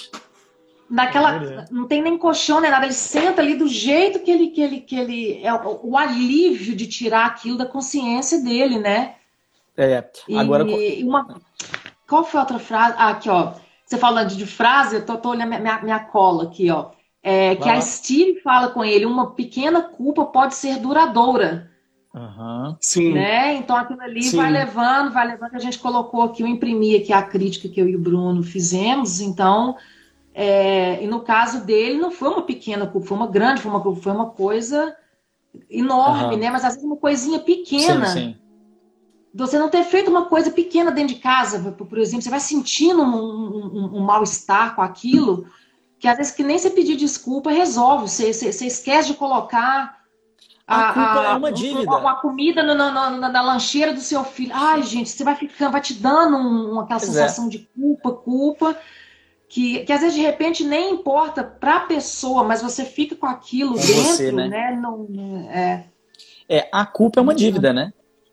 naquela 0.88 1.66
não 1.70 1.86
tem 1.86 2.02
nem 2.02 2.18
colchão 2.18 2.60
nem 2.60 2.70
nada 2.70 2.84
ele 2.84 2.92
senta 2.92 3.40
ali 3.40 3.54
do 3.54 3.66
jeito 3.66 4.18
que 4.18 4.30
ele 4.30 4.48
que 4.48 4.60
ele 4.60 4.80
que 4.80 4.94
ele 4.94 5.42
é 5.42 5.52
o, 5.54 5.80
o 5.84 5.96
alívio 5.96 6.76
de 6.76 6.86
tirar 6.86 7.24
aquilo 7.24 7.56
da 7.56 7.64
consciência 7.64 8.42
dele 8.42 8.78
né? 8.78 9.14
É 9.74 10.04
agora 10.36 10.68
e 10.68 11.02
uma 11.02 11.40
qual 12.06 12.24
foi 12.24 12.38
a 12.38 12.42
outra 12.42 12.58
frase? 12.58 12.94
Ah, 12.98 13.08
aqui 13.08 13.30
ó 13.30 13.54
você 13.92 13.98
falando 13.98 14.34
de 14.34 14.46
frase, 14.46 14.96
eu 14.96 15.06
tô, 15.06 15.16
tô 15.16 15.30
olhando 15.30 15.48
minha, 15.48 15.82
minha, 15.82 16.00
cola 16.00 16.44
aqui, 16.44 16.70
ó. 16.70 16.90
É, 17.22 17.54
que 17.54 17.68
a 17.68 17.80
Steve 17.80 18.40
fala 18.40 18.68
com 18.70 18.84
ele, 18.84 19.06
uma 19.06 19.30
pequena 19.32 19.80
culpa 19.82 20.24
pode 20.24 20.56
ser 20.56 20.78
duradoura. 20.80 21.70
Uhum. 22.12 22.76
Sim. 22.80 23.12
Né? 23.12 23.54
Então 23.54 23.76
aquilo 23.76 24.00
ali 24.00 24.22
Sim. 24.22 24.36
vai 24.36 24.50
levando, 24.50 25.12
vai 25.12 25.26
levando. 25.26 25.54
A 25.54 25.58
gente 25.58 25.78
colocou 25.78 26.22
aqui, 26.22 26.42
eu 26.42 26.48
imprimi 26.48 26.96
aqui 26.96 27.12
a 27.12 27.22
crítica 27.22 27.68
que 27.68 27.80
eu 27.80 27.88
e 27.88 27.94
o 27.94 28.00
Bruno 28.00 28.42
fizemos. 28.42 29.20
Então, 29.20 29.76
é, 30.34 31.02
e 31.02 31.06
no 31.06 31.20
caso 31.20 31.64
dele, 31.64 31.98
não 31.98 32.10
foi 32.10 32.28
uma 32.28 32.42
pequena 32.42 32.86
culpa, 32.86 33.06
foi 33.06 33.16
uma 33.16 33.28
grande, 33.28 33.60
foi 33.60 33.70
uma, 33.70 33.96
foi 33.96 34.12
uma 34.12 34.30
coisa 34.30 34.96
enorme, 35.70 36.34
uhum. 36.34 36.40
né? 36.40 36.50
Mas 36.50 36.64
às 36.64 36.74
vezes 36.74 36.86
uma 36.86 36.96
coisinha 36.96 37.38
pequena. 37.38 38.06
Sim, 38.06 38.34
sim 38.34 38.41
você 39.34 39.58
não 39.58 39.68
ter 39.68 39.84
feito 39.84 40.10
uma 40.10 40.26
coisa 40.26 40.50
pequena 40.50 40.90
dentro 40.90 41.14
de 41.14 41.20
casa, 41.20 41.72
por 41.72 41.98
exemplo, 41.98 42.22
você 42.22 42.30
vai 42.30 42.40
sentindo 42.40 43.02
um, 43.02 43.06
um, 43.06 43.98
um 43.98 44.00
mal-estar 44.00 44.74
com 44.74 44.82
aquilo, 44.82 45.46
que 45.98 46.06
às 46.06 46.18
vezes 46.18 46.32
que 46.32 46.42
nem 46.42 46.58
você 46.58 46.68
pedir 46.68 46.96
desculpa 46.96 47.50
resolve, 47.50 48.08
você, 48.08 48.32
você, 48.32 48.52
você 48.52 48.66
esquece 48.66 49.08
de 49.08 49.14
colocar 49.14 50.02
a, 50.66 50.90
a 50.90 50.92
culpa 50.92 51.20
a, 51.20 51.32
é 51.32 51.36
uma 51.36 51.52
dívida. 51.52 51.82
Uma, 51.82 51.98
uma 51.98 52.20
comida 52.20 52.62
no, 52.62 52.74
na, 52.74 53.10
na, 53.10 53.42
lancheira 53.42 53.92
do 53.92 54.00
seu 54.00 54.24
filho. 54.24 54.52
Ai, 54.54 54.82
gente, 54.82 55.10
você 55.10 55.24
vai 55.24 55.34
ficando, 55.34 55.72
vai 55.72 55.80
te 55.80 55.94
dando 55.94 56.36
um, 56.36 56.80
aquela 56.80 57.00
pois 57.00 57.16
é. 57.16 57.22
sensação 57.22 57.46
é. 57.46 57.50
de 57.50 57.58
culpa, 57.74 58.12
culpa, 58.12 58.76
que, 59.48 59.80
que 59.80 59.92
às 59.92 60.00
vezes 60.00 60.14
de 60.14 60.22
repente 60.22 60.64
nem 60.64 60.92
importa 60.92 61.42
para 61.42 61.76
a 61.76 61.86
pessoa, 61.86 62.44
mas 62.44 62.62
você 62.62 62.84
fica 62.84 63.16
com 63.16 63.26
aquilo 63.26 63.78
é 63.78 63.82
dentro, 63.82 64.02
você, 64.02 64.32
né? 64.32 64.48
né? 64.48 64.78
Não, 64.80 65.06
é. 65.50 65.86
é, 66.48 66.68
a 66.72 66.84
culpa 66.86 67.20
é 67.20 67.22
uma 67.22 67.34
dívida, 67.34 67.72
né? 67.72 67.92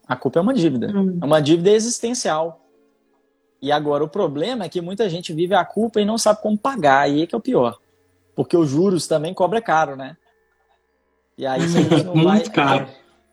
A 0.10 0.15
culpa 0.15 0.39
é 0.39 0.41
uma 0.41 0.56
dívida. 0.56 0.91
Hum. 0.91 1.19
É 1.22 1.26
uma 1.26 1.39
dívida 1.39 1.69
existencial. 1.69 2.65
E 3.62 3.72
agora 3.72 4.04
o 4.04 4.10
problema 4.10 4.65
é 4.65 4.69
que 4.69 4.82
muita 4.82 5.08
gente 5.08 5.32
vive 5.32 5.54
a 5.54 5.63
culpa 5.63 6.02
e 6.02 6.06
não 6.06 6.17
sabe 6.17 6.41
como 6.41 6.58
pagar, 6.58 7.08
e 7.08 7.22
aí 7.22 7.28
que 7.28 7.36
é 7.36 7.38
o 7.38 7.41
pior. 7.41 7.78
Porque 8.36 8.58
os 8.58 8.67
juros 8.67 9.06
também 9.06 9.36
cobra 9.36 9.62
caro, 9.62 9.95
né? 9.95 10.17
E 11.38 11.45
aí 11.45 11.62
você 11.62 11.82
não 12.04 12.15
vai. 12.15 12.38
Muito 12.38 12.52
caro. 12.52 12.88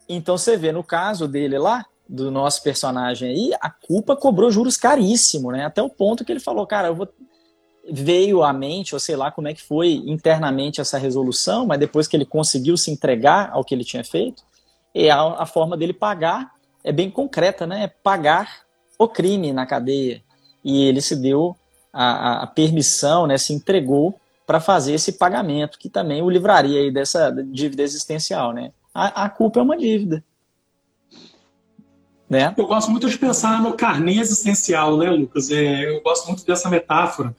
Então 0.07 0.37
você 0.37 0.55
vê 0.59 0.71
no 0.71 0.85
caso 0.85 1.27
dele 1.27 1.59
lá, 1.59 1.87
do 2.07 2.31
nosso 2.31 2.63
personagem 2.63 3.31
aí, 3.31 3.51
a 3.61 3.71
culpa 3.71 4.15
cobrou 4.15 4.51
juros 4.51 4.77
caríssimo, 4.77 5.51
né? 5.51 5.65
Até 5.65 5.81
o 5.81 5.89
ponto 5.89 6.25
que 6.25 6.31
ele 6.31 6.41
falou, 6.41 6.67
cara, 6.67 6.89
eu 6.89 6.95
vou 6.95 7.09
veio 7.89 8.43
à 8.43 8.53
mente, 8.53 8.95
ou 8.95 9.01
sei 9.01 9.15
lá 9.15 9.31
como 9.31 9.47
é 9.47 9.55
que 9.55 9.63
foi 9.63 10.03
internamente 10.07 10.81
essa 10.81 10.99
resolução, 10.99 11.65
mas 11.65 11.79
depois 11.79 12.09
que 12.09 12.17
ele 12.17 12.25
conseguiu 12.25 12.77
se 12.77 12.91
entregar 12.91 13.51
ao 13.53 13.65
que 13.65 13.73
ele 13.73 13.85
tinha 13.85 14.03
feito, 14.03 14.43
e 14.93 15.09
a, 15.09 15.21
a 15.21 15.47
forma 15.47 15.77
dele 15.77 15.93
pagar 15.93 16.56
é 16.87 16.93
bem 16.93 17.11
concreta, 17.11 17.67
né? 17.67 17.83
É 17.83 17.89
pagar 17.89 18.61
o 18.97 19.09
crime 19.09 19.53
na 19.53 19.67
cadeia. 19.67 20.23
E 20.65 20.85
ele 20.85 21.01
se 21.01 21.17
deu 21.17 21.57
a, 21.93 22.45
a 22.45 22.47
permissão, 22.47 23.27
né? 23.27 23.37
Se 23.37 23.53
entregou 23.53 24.19
para 24.47 24.61
fazer 24.61 24.95
esse 24.95 25.15
pagamento, 25.15 25.81
que 25.81 25.91
também 25.91 26.23
o 26.23 26.31
livraria 26.31 26.81
aí 26.81 26.93
dessa 26.93 27.33
dívida 27.33 27.83
existencial, 27.83 28.53
né? 28.53 28.71
A, 28.95 29.25
a 29.25 29.29
culpa 29.29 29.59
é 29.59 29.63
uma 29.65 29.77
dívida. 29.77 30.23
Né? 32.31 32.55
Eu 32.57 32.67
gosto 32.67 32.91
muito 32.91 33.11
de 33.11 33.19
pensar 33.19 33.61
no 33.61 33.73
carnê 33.73 34.19
existencial, 34.21 34.97
né, 34.97 35.11
Lucas? 35.11 35.51
É, 35.51 35.91
eu 35.91 36.01
gosto 36.03 36.29
muito 36.29 36.47
dessa 36.47 36.71
metáfora. 36.71 37.35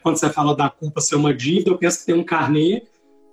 Quando 0.00 0.16
você 0.16 0.30
fala 0.30 0.54
da 0.54 0.70
culpa 0.70 1.00
ser 1.00 1.16
uma 1.16 1.34
dívida, 1.34 1.70
eu 1.70 1.78
penso 1.78 2.00
que 2.00 2.06
tem 2.06 2.14
um 2.14 2.24
carnê, 2.24 2.84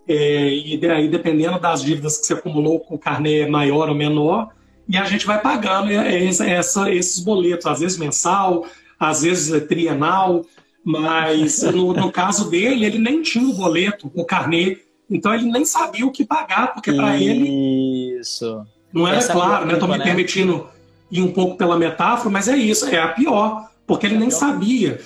é, 0.07 0.49
e 0.49 0.77
daí, 0.77 1.07
dependendo 1.07 1.59
das 1.59 1.83
dívidas 1.83 2.17
que 2.17 2.25
você 2.25 2.33
acumulou, 2.33 2.83
o 2.89 2.97
carnê 2.97 3.41
é 3.41 3.47
maior 3.47 3.89
ou 3.89 3.95
menor, 3.95 4.49
e 4.89 4.97
a 4.97 5.03
gente 5.03 5.25
vai 5.27 5.39
pagando 5.39 5.91
essa, 5.91 6.91
esses 6.91 7.19
boletos, 7.19 7.67
às 7.67 7.79
vezes 7.79 7.95
mensal, 7.95 8.65
às 8.99 9.21
vezes 9.21 9.67
trienal, 9.67 10.43
mas 10.83 11.61
no, 11.71 11.93
no, 11.93 12.11
caso 12.11 12.49
dele, 12.49 12.85
ele 12.85 12.97
nem 12.97 13.21
tinha 13.21 13.47
o 13.47 13.53
boleto, 13.53 14.11
o 14.15 14.25
carnê, 14.25 14.79
então 15.07 15.31
ele 15.31 15.45
nem 15.45 15.63
sabia 15.63 16.07
o 16.07 16.11
que 16.11 16.25
pagar, 16.25 16.73
porque 16.73 16.91
para 16.91 17.15
ele. 17.15 18.17
Isso. 18.19 18.65
Não 18.91 19.07
era 19.07 19.17
Essa 19.17 19.31
é 19.31 19.35
claro, 19.35 19.65
né? 19.67 19.73
Estou 19.73 19.87
me 19.87 19.99
né? 19.99 20.03
permitindo 20.03 20.67
ir 21.11 21.21
um 21.21 21.31
pouco 21.31 21.55
pela 21.55 21.77
metáfora, 21.77 22.31
mas 22.31 22.47
é 22.47 22.57
isso, 22.57 22.87
é 22.87 22.99
a 22.99 23.09
pior, 23.09 23.69
porque 23.85 24.07
ele 24.07 24.17
nem 24.17 24.31
sabia. 24.31 24.99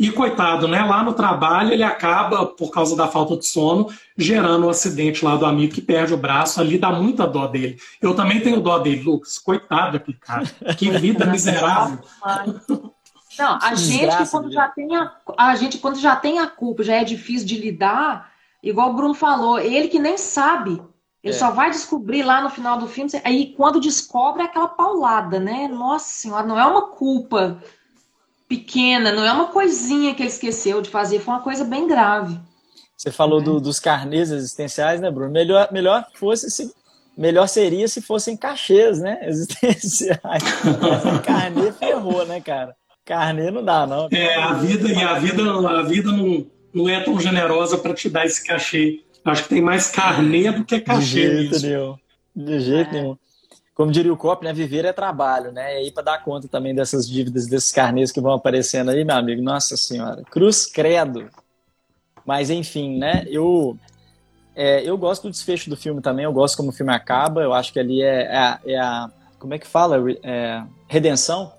E 0.00 0.10
coitado, 0.10 0.66
né? 0.66 0.82
Lá 0.82 1.02
no 1.02 1.12
trabalho 1.12 1.74
ele 1.74 1.82
acaba, 1.82 2.46
por 2.46 2.70
causa 2.70 2.96
da 2.96 3.06
falta 3.06 3.36
de 3.36 3.46
sono, 3.46 3.88
gerando 4.16 4.66
um 4.66 4.70
acidente 4.70 5.22
lá 5.22 5.36
do 5.36 5.44
amigo 5.44 5.74
que 5.74 5.82
perde 5.82 6.14
o 6.14 6.16
braço. 6.16 6.58
Ali 6.58 6.78
dá 6.78 6.90
muita 6.90 7.26
dó 7.26 7.46
dele. 7.46 7.78
Eu 8.00 8.14
também 8.14 8.40
tenho 8.40 8.62
dó 8.62 8.78
dele, 8.78 9.02
Lucas. 9.02 9.38
Coitado 9.38 9.98
aquele 9.98 10.16
cara. 10.16 10.46
Que 10.78 10.90
vida 10.90 11.26
miserável. 11.30 11.98
Não, 13.38 13.58
a 13.60 13.74
gente 13.74 14.30
quando 14.30 14.50
já 14.50 14.68
tem 14.68 14.96
a, 14.96 15.12
a 15.36 15.54
gente 15.54 15.76
quando 15.76 15.98
já 15.98 16.16
tem 16.16 16.38
a 16.38 16.46
culpa, 16.46 16.82
já 16.82 16.94
é 16.94 17.04
difícil 17.04 17.46
de 17.46 17.58
lidar, 17.58 18.32
igual 18.62 18.92
o 18.92 18.94
Bruno 18.94 19.12
falou, 19.12 19.58
ele 19.58 19.88
que 19.88 19.98
nem 19.98 20.16
sabe. 20.16 20.82
Ele 21.22 21.34
é. 21.34 21.36
só 21.36 21.50
vai 21.50 21.70
descobrir 21.70 22.22
lá 22.22 22.40
no 22.40 22.48
final 22.48 22.78
do 22.78 22.88
filme, 22.88 23.10
aí 23.22 23.52
quando 23.54 23.78
descobre 23.78 24.40
é 24.40 24.46
aquela 24.46 24.68
paulada, 24.68 25.38
né? 25.38 25.68
Nossa 25.68 26.06
senhora, 26.06 26.46
não 26.46 26.58
é 26.58 26.64
uma 26.64 26.86
culpa 26.88 27.62
pequena, 28.50 29.12
não 29.12 29.24
é 29.24 29.32
uma 29.32 29.46
coisinha 29.46 30.12
que 30.12 30.20
ele 30.20 30.28
esqueceu 30.28 30.82
de 30.82 30.90
fazer, 30.90 31.20
foi 31.20 31.32
uma 31.32 31.42
coisa 31.42 31.64
bem 31.64 31.86
grave. 31.86 32.36
Você 32.96 33.12
falou 33.12 33.40
é. 33.40 33.44
do, 33.44 33.60
dos 33.60 33.78
carnês 33.78 34.32
existenciais, 34.32 35.00
né, 35.00 35.08
Bruno? 35.08 35.30
Melhor, 35.30 35.68
melhor 35.70 36.04
fosse 36.14 36.50
se 36.50 36.74
melhor 37.16 37.46
seria 37.46 37.86
se 37.86 38.02
fossem 38.02 38.36
cachês, 38.36 38.98
né? 38.98 39.20
Existenciais. 39.28 40.42
Carnê 41.24 41.70
ferrou, 41.72 42.26
né, 42.26 42.40
cara? 42.40 42.74
Carne 43.04 43.50
não 43.50 43.64
dá, 43.64 43.86
não. 43.86 44.08
É, 44.10 44.34
a 44.34 44.54
vida, 44.54 44.88
e 44.88 45.02
a 45.02 45.18
vida, 45.18 45.42
a 45.42 45.82
vida 45.82 46.10
não, 46.10 46.46
não 46.74 46.88
é 46.88 47.00
tão 47.00 47.18
generosa 47.20 47.78
para 47.78 47.94
te 47.94 48.08
dar 48.08 48.26
esse 48.26 48.44
cachê. 48.44 49.00
Acho 49.24 49.44
que 49.44 49.48
tem 49.50 49.62
mais 49.62 49.90
carnê 49.90 50.50
do 50.50 50.64
que 50.64 50.80
cachê. 50.80 51.28
De 51.28 51.48
jeito 51.48 51.66
nenhum. 51.66 51.96
De 52.34 52.60
jeito 52.60 52.96
é. 52.96 53.00
nenhum. 53.00 53.16
Como 53.80 53.90
diria 53.90 54.12
o 54.12 54.16
Cop, 54.16 54.44
né? 54.44 54.52
Viver 54.52 54.84
é 54.84 54.92
trabalho, 54.92 55.52
né? 55.52 55.72
E 55.72 55.76
aí, 55.78 55.90
para 55.90 56.02
dar 56.02 56.22
conta 56.22 56.46
também 56.46 56.74
dessas 56.74 57.08
dívidas, 57.08 57.46
desses 57.46 57.72
carnês 57.72 58.12
que 58.12 58.20
vão 58.20 58.34
aparecendo 58.34 58.90
aí, 58.90 59.02
meu 59.06 59.16
amigo, 59.16 59.40
nossa 59.40 59.74
senhora. 59.74 60.22
Cruz 60.24 60.66
credo. 60.66 61.30
Mas, 62.22 62.50
enfim, 62.50 62.98
né? 62.98 63.24
Eu, 63.26 63.78
é, 64.54 64.82
eu 64.86 64.98
gosto 64.98 65.22
do 65.22 65.30
desfecho 65.30 65.70
do 65.70 65.78
filme 65.78 66.02
também, 66.02 66.26
eu 66.26 66.32
gosto 66.34 66.58
como 66.58 66.68
o 66.68 66.72
filme 66.72 66.92
acaba. 66.92 67.40
Eu 67.40 67.54
acho 67.54 67.72
que 67.72 67.80
ali 67.80 68.02
é, 68.02 68.24
é, 68.24 68.36
a, 68.36 68.60
é 68.66 68.78
a. 68.78 69.10
Como 69.38 69.54
é 69.54 69.58
que 69.58 69.66
fala? 69.66 69.96
É, 70.22 70.62
redenção 70.86 71.50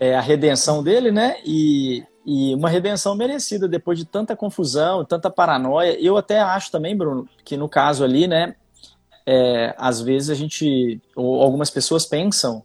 é, 0.00 0.16
a 0.16 0.22
redenção 0.22 0.82
dele, 0.82 1.10
né? 1.10 1.36
E, 1.44 2.02
e 2.24 2.54
uma 2.54 2.70
redenção 2.70 3.14
merecida 3.14 3.68
depois 3.68 3.98
de 3.98 4.06
tanta 4.06 4.34
confusão, 4.34 5.04
tanta 5.04 5.28
paranoia. 5.28 6.00
Eu 6.00 6.16
até 6.16 6.40
acho 6.40 6.70
também, 6.70 6.96
Bruno, 6.96 7.28
que 7.44 7.58
no 7.58 7.68
caso 7.68 8.02
ali, 8.02 8.26
né? 8.26 8.54
É, 9.26 9.74
às 9.78 10.00
vezes 10.00 10.30
a 10.30 10.34
gente, 10.34 11.00
ou 11.14 11.42
algumas 11.42 11.70
pessoas 11.70 12.04
pensam, 12.04 12.64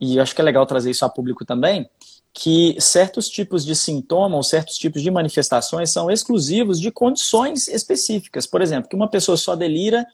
e 0.00 0.20
acho 0.20 0.34
que 0.34 0.40
é 0.40 0.44
legal 0.44 0.66
trazer 0.66 0.90
isso 0.90 1.04
a 1.04 1.08
público 1.08 1.44
também, 1.44 1.88
que 2.32 2.76
certos 2.80 3.28
tipos 3.28 3.64
de 3.64 3.76
sintomas, 3.76 4.48
certos 4.48 4.76
tipos 4.76 5.02
de 5.02 5.10
manifestações 5.10 5.90
são 5.90 6.10
exclusivos 6.10 6.80
de 6.80 6.90
condições 6.90 7.68
específicas. 7.68 8.46
Por 8.46 8.60
exemplo, 8.60 8.88
que 8.88 8.96
uma 8.96 9.08
pessoa 9.08 9.36
só 9.36 9.54
delira 9.54 10.04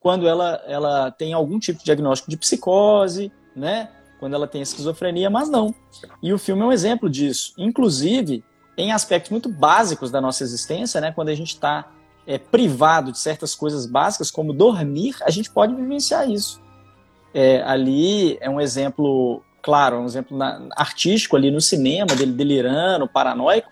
quando 0.00 0.26
ela, 0.26 0.62
ela 0.66 1.10
tem 1.10 1.32
algum 1.32 1.58
tipo 1.58 1.78
de 1.78 1.84
diagnóstico 1.84 2.30
de 2.30 2.36
psicose, 2.36 3.30
né? 3.54 3.88
quando 4.20 4.34
ela 4.34 4.46
tem 4.46 4.60
esquizofrenia, 4.60 5.30
mas 5.30 5.48
não. 5.48 5.74
E 6.22 6.32
o 6.32 6.38
filme 6.38 6.60
é 6.60 6.64
um 6.66 6.72
exemplo 6.72 7.08
disso. 7.08 7.54
Inclusive, 7.56 8.44
em 8.76 8.92
aspectos 8.92 9.30
muito 9.30 9.48
básicos 9.48 10.10
da 10.10 10.20
nossa 10.20 10.44
existência, 10.44 11.00
né, 11.00 11.10
quando 11.10 11.30
a 11.30 11.34
gente 11.34 11.54
está 11.54 11.90
é, 12.26 12.38
privado 12.38 13.12
de 13.12 13.18
certas 13.18 13.54
coisas 13.54 13.86
básicas, 13.86 14.30
como 14.30 14.52
dormir, 14.52 15.16
a 15.22 15.30
gente 15.30 15.50
pode 15.50 15.74
vivenciar 15.74 16.28
isso. 16.30 16.60
É, 17.32 17.62
ali 17.62 18.36
é 18.40 18.50
um 18.50 18.60
exemplo, 18.60 19.42
claro, 19.62 19.98
um 19.98 20.06
exemplo 20.06 20.36
na, 20.36 20.68
artístico 20.76 21.36
ali 21.36 21.50
no 21.50 21.60
cinema, 21.60 22.14
dele 22.14 22.32
delirando, 22.32 23.08
paranoico, 23.08 23.70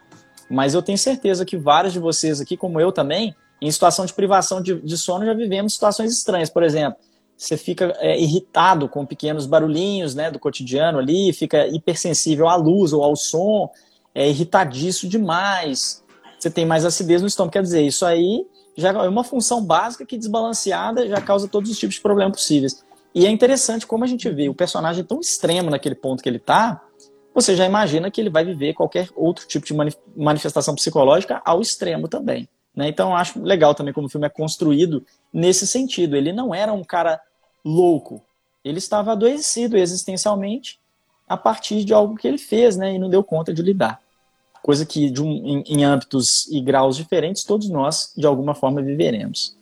mas 0.50 0.74
eu 0.74 0.82
tenho 0.82 0.98
certeza 0.98 1.44
que 1.44 1.56
vários 1.56 1.92
de 1.92 1.98
vocês 1.98 2.40
aqui, 2.40 2.56
como 2.56 2.80
eu 2.80 2.90
também, 2.90 3.34
em 3.60 3.70
situação 3.70 4.06
de 4.06 4.14
privação 4.14 4.62
de, 4.62 4.80
de 4.80 4.96
sono, 4.96 5.26
já 5.26 5.34
vivemos 5.34 5.74
situações 5.74 6.12
estranhas. 6.12 6.48
Por 6.48 6.62
exemplo, 6.62 6.98
você 7.36 7.56
fica 7.56 7.96
é, 7.98 8.18
irritado 8.20 8.88
com 8.88 9.04
pequenos 9.04 9.46
barulhinhos 9.46 10.14
né, 10.14 10.30
do 10.30 10.38
cotidiano 10.38 10.98
ali, 10.98 11.32
fica 11.32 11.66
hipersensível 11.68 12.48
à 12.48 12.56
luz 12.56 12.92
ou 12.92 13.02
ao 13.02 13.14
som, 13.14 13.70
é 14.14 14.28
irritadiço 14.28 15.08
demais, 15.08 16.02
você 16.38 16.50
tem 16.50 16.64
mais 16.64 16.84
acidez 16.84 17.20
no 17.20 17.28
estômago. 17.28 17.52
Quer 17.52 17.62
dizer, 17.62 17.82
isso 17.82 18.06
aí 18.06 18.46
já 18.76 18.90
é 18.90 19.08
uma 19.08 19.24
função 19.24 19.62
básica 19.64 20.06
que 20.06 20.16
desbalanceada 20.16 21.08
já 21.08 21.20
causa 21.20 21.48
todos 21.48 21.70
os 21.70 21.78
tipos 21.78 21.96
de 21.96 22.00
problemas 22.00 22.36
possíveis. 22.36 22.84
E 23.14 23.26
é 23.26 23.30
interessante 23.30 23.86
como 23.86 24.04
a 24.04 24.06
gente 24.06 24.28
vê 24.30 24.48
o 24.48 24.54
personagem 24.54 25.02
tão 25.02 25.20
extremo 25.20 25.70
naquele 25.70 25.94
ponto 25.94 26.22
que 26.22 26.28
ele 26.28 26.36
está, 26.36 26.80
você 27.34 27.56
já 27.56 27.64
imagina 27.64 28.10
que 28.10 28.20
ele 28.20 28.30
vai 28.30 28.44
viver 28.44 28.74
qualquer 28.74 29.08
outro 29.14 29.46
tipo 29.46 29.66
de 29.66 29.74
manifestação 30.16 30.74
psicológica 30.74 31.40
ao 31.44 31.60
extremo 31.60 32.08
também. 32.08 32.48
Né? 32.74 32.88
Então, 32.88 33.10
eu 33.10 33.16
acho 33.16 33.42
legal 33.42 33.74
também 33.74 33.92
como 33.92 34.06
o 34.06 34.10
filme 34.10 34.26
é 34.26 34.30
construído 34.30 35.04
nesse 35.32 35.66
sentido. 35.66 36.16
Ele 36.16 36.32
não 36.32 36.54
era 36.54 36.72
um 36.72 36.84
cara 36.84 37.20
louco. 37.64 38.22
Ele 38.64 38.78
estava 38.78 39.12
adoecido 39.12 39.76
existencialmente 39.76 40.78
a 41.28 41.36
partir 41.36 41.84
de 41.84 41.92
algo 41.92 42.16
que 42.16 42.26
ele 42.26 42.38
fez, 42.38 42.76
né, 42.76 42.94
e 42.94 42.98
não 42.98 43.10
deu 43.10 43.22
conta 43.22 43.52
de 43.52 43.62
lidar. 43.62 44.00
Coisa 44.62 44.84
que 44.84 45.12
um, 45.20 45.30
em, 45.30 45.64
em, 45.66 45.84
âmbitos 45.84 46.46
e 46.50 46.60
graus 46.60 46.96
diferentes 46.96 47.44
todos 47.44 47.68
nós 47.68 48.12
de 48.16 48.26
alguma 48.26 48.54
forma 48.54 48.82
viveremos. 48.82 49.56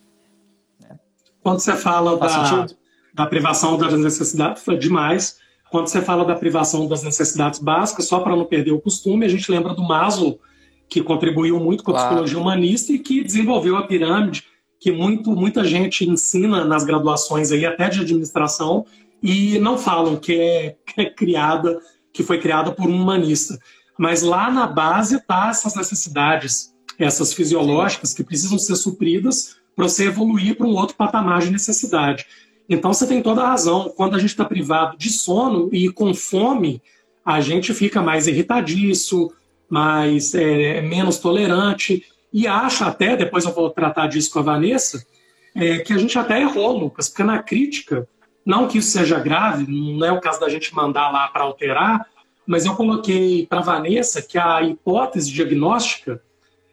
Quando 1.43 1.61
você 1.61 1.75
fala 1.75 2.17
da, 2.17 2.67
da 3.15 3.27
privação 3.27 3.77
das 3.77 3.93
necessidades, 3.93 4.63
foi 4.63 4.77
demais. 4.77 5.39
Quando 5.71 5.89
você 5.89 6.03
fala 6.03 6.25
da 6.25 6.35
privação 6.35 6.89
das 6.89 7.03
necessidades 7.03 7.61
básicas, 7.61 8.07
só 8.07 8.21
para 8.21 8.35
não 8.35 8.45
perder 8.45 8.73
o 8.73 8.81
costume, 8.81 9.27
a 9.27 9.29
gente 9.29 9.51
lembra 9.51 9.75
do 9.75 9.83
Maslow, 9.83 10.41
que 10.89 11.03
contribuiu 11.03 11.61
muito 11.61 11.85
com 11.85 11.91
a 11.93 11.95
claro. 11.95 12.09
psicologia 12.09 12.39
humanista 12.39 12.93
e 12.93 12.99
que 12.99 13.23
desenvolveu 13.23 13.77
a 13.77 13.87
pirâmide 13.87 14.45
que 14.79 14.93
muito, 14.93 15.31
muita 15.31 15.65
gente 15.65 16.09
ensina 16.09 16.65
nas 16.65 16.85
graduações 16.85 17.51
aí, 17.51 17.65
até 17.65 17.89
de 17.89 18.01
administração, 18.01 18.85
e 19.23 19.59
não 19.59 19.79
falam 19.79 20.17
que 20.17 20.33
é, 20.35 20.77
que 20.87 21.01
é 21.01 21.11
criada, 21.11 21.81
que 22.13 22.23
foi 22.23 22.39
criada 22.39 22.71
por 22.71 22.89
um 22.89 23.01
humanista. 23.03 23.59
Mas 23.99 24.23
lá 24.23 24.51
na 24.51 24.67
base 24.67 25.21
tá 25.21 25.49
essas 25.51 25.75
necessidades, 25.75 26.75
essas 26.99 27.33
fisiológicas 27.33 28.13
que 28.13 28.25
precisam 28.25 28.59
ser 28.59 28.77
supridas 28.77 29.57
para 29.75 29.89
você 29.89 30.07
evoluir 30.07 30.57
para 30.57 30.67
um 30.67 30.75
outro 30.75 30.97
patamar 30.97 31.41
de 31.41 31.51
necessidade. 31.51 32.27
Então 32.69 32.93
você 32.93 33.07
tem 33.07 33.23
toda 33.23 33.43
a 33.43 33.49
razão. 33.49 33.93
Quando 33.97 34.17
a 34.17 34.19
gente 34.19 34.31
está 34.31 34.45
privado 34.45 34.97
de 34.97 35.11
sono 35.11 35.69
e 35.73 35.91
com 35.91 36.15
fome, 36.15 36.83
a 37.25 37.41
gente 37.41 37.73
fica 37.75 38.03
mais 38.03 38.27
irritadiço, 38.27 39.33
mais 39.69 40.35
é, 40.35 40.81
menos 40.81 41.19
tolerante 41.19 42.05
e 42.33 42.47
acha 42.47 42.87
até, 42.87 43.17
depois 43.17 43.45
eu 43.45 43.53
vou 43.53 43.71
tratar 43.71 44.09
disso 44.09 44.31
com 44.31 44.41
a 44.41 44.43
Vanessa, 44.43 45.05
é, 45.55 45.79
que 45.79 45.93
a 45.93 45.99
gente 45.99 46.19
até 46.19 46.41
errou, 46.41 46.77
Lucas, 46.77 47.09
porque 47.09 47.25
na 47.25 47.43
crítica, 47.43 48.07
não 48.45 48.69
que 48.69 48.79
isso 48.79 48.91
seja 48.91 49.19
grave, 49.19 49.67
não 49.67 50.07
é 50.07 50.13
o 50.13 50.21
caso 50.21 50.41
da 50.41 50.49
gente 50.49 50.75
mandar 50.75 51.11
lá 51.11 51.29
para 51.29 51.45
alterar, 51.45 52.07
mas 52.47 52.65
eu 52.65 52.75
coloquei 52.75 53.47
para 53.47 53.61
a 53.61 53.63
Vanessa 53.63 54.23
que 54.23 54.39
a 54.39 54.63
hipótese 54.63 55.33
diagnóstica, 55.33 56.23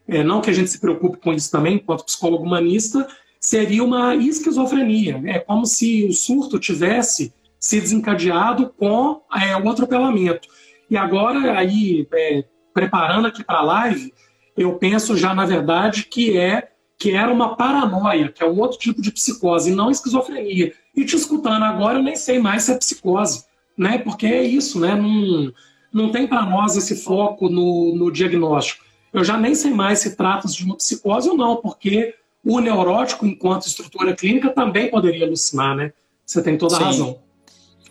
é, 0.08 0.24
não 0.24 0.42
que 0.42 0.50
a 0.50 0.54
gente 0.54 0.70
se 0.70 0.80
preocupe 0.80 1.18
com 1.18 1.34
isso 1.34 1.50
também, 1.52 1.76
enquanto 1.76 2.06
psicólogo 2.06 2.44
humanista, 2.44 3.08
seria 3.40 3.84
uma 3.84 4.16
esquizofrenia. 4.16 5.22
É 5.26 5.40
como 5.40 5.66
se 5.66 6.06
o 6.06 6.14
surto 6.14 6.60
tivesse 6.60 7.34
se 7.60 7.80
desencadeado 7.80 8.74
com 8.78 9.22
é, 9.34 9.56
o 9.58 9.70
atropelamento. 9.70 10.48
E 10.90 10.98
agora, 10.98 11.58
aí, 11.58 12.08
é, 12.14 12.44
preparando 12.74 13.28
aqui 13.28 13.44
para 13.44 13.60
a 13.60 13.64
live, 13.64 14.14
eu 14.56 14.74
penso 14.76 15.18
já, 15.18 15.34
na 15.34 15.46
verdade, 15.46 16.04
que 16.04 16.38
é 16.38 16.70
que 17.00 17.12
era 17.12 17.34
uma 17.34 17.56
paranoia, 17.56 18.30
que 18.30 18.42
é 18.42 18.46
um 18.46 18.60
outro 18.60 18.78
tipo 18.78 19.02
de 19.02 19.12
psicose, 19.12 19.76
não 19.76 19.92
esquizofrenia. 19.92 20.74
E 20.96 21.04
te 21.04 21.16
escutando 21.16 21.64
agora, 21.64 22.00
eu 22.00 22.04
nem 22.04 22.16
sei 22.16 22.40
mais 22.40 22.64
se 22.64 22.72
é 22.72 22.78
psicose, 22.78 23.44
né? 23.78 23.98
Porque 23.98 24.26
é 24.26 24.44
isso, 24.44 24.80
né? 24.80 24.96
Não, 24.96 25.54
não 25.92 26.12
tem 26.12 26.28
para 26.28 26.46
nós 26.46 26.76
esse 26.76 26.96
foco 26.96 27.50
no, 27.50 27.96
no 27.96 28.12
diagnóstico. 28.12 28.84
Eu 29.12 29.24
já 29.24 29.38
nem 29.38 29.54
sei 29.54 29.72
mais 29.72 30.00
se 30.00 30.16
trata 30.16 30.48
de 30.48 30.64
uma 30.64 30.76
psicose 30.76 31.30
ou 31.30 31.38
não, 31.38 31.58
porque 31.58 32.16
o 32.44 32.60
neurótico, 32.60 33.26
enquanto 33.26 33.68
estrutura 33.68 34.16
clínica, 34.16 34.50
também 34.50 34.90
poderia 34.90 35.26
alucinar, 35.26 35.76
né? 35.76 35.94
Você 36.26 36.42
tem 36.42 36.58
toda 36.58 36.76
a 36.76 36.80
Sim. 36.80 36.86
razão. 36.86 37.20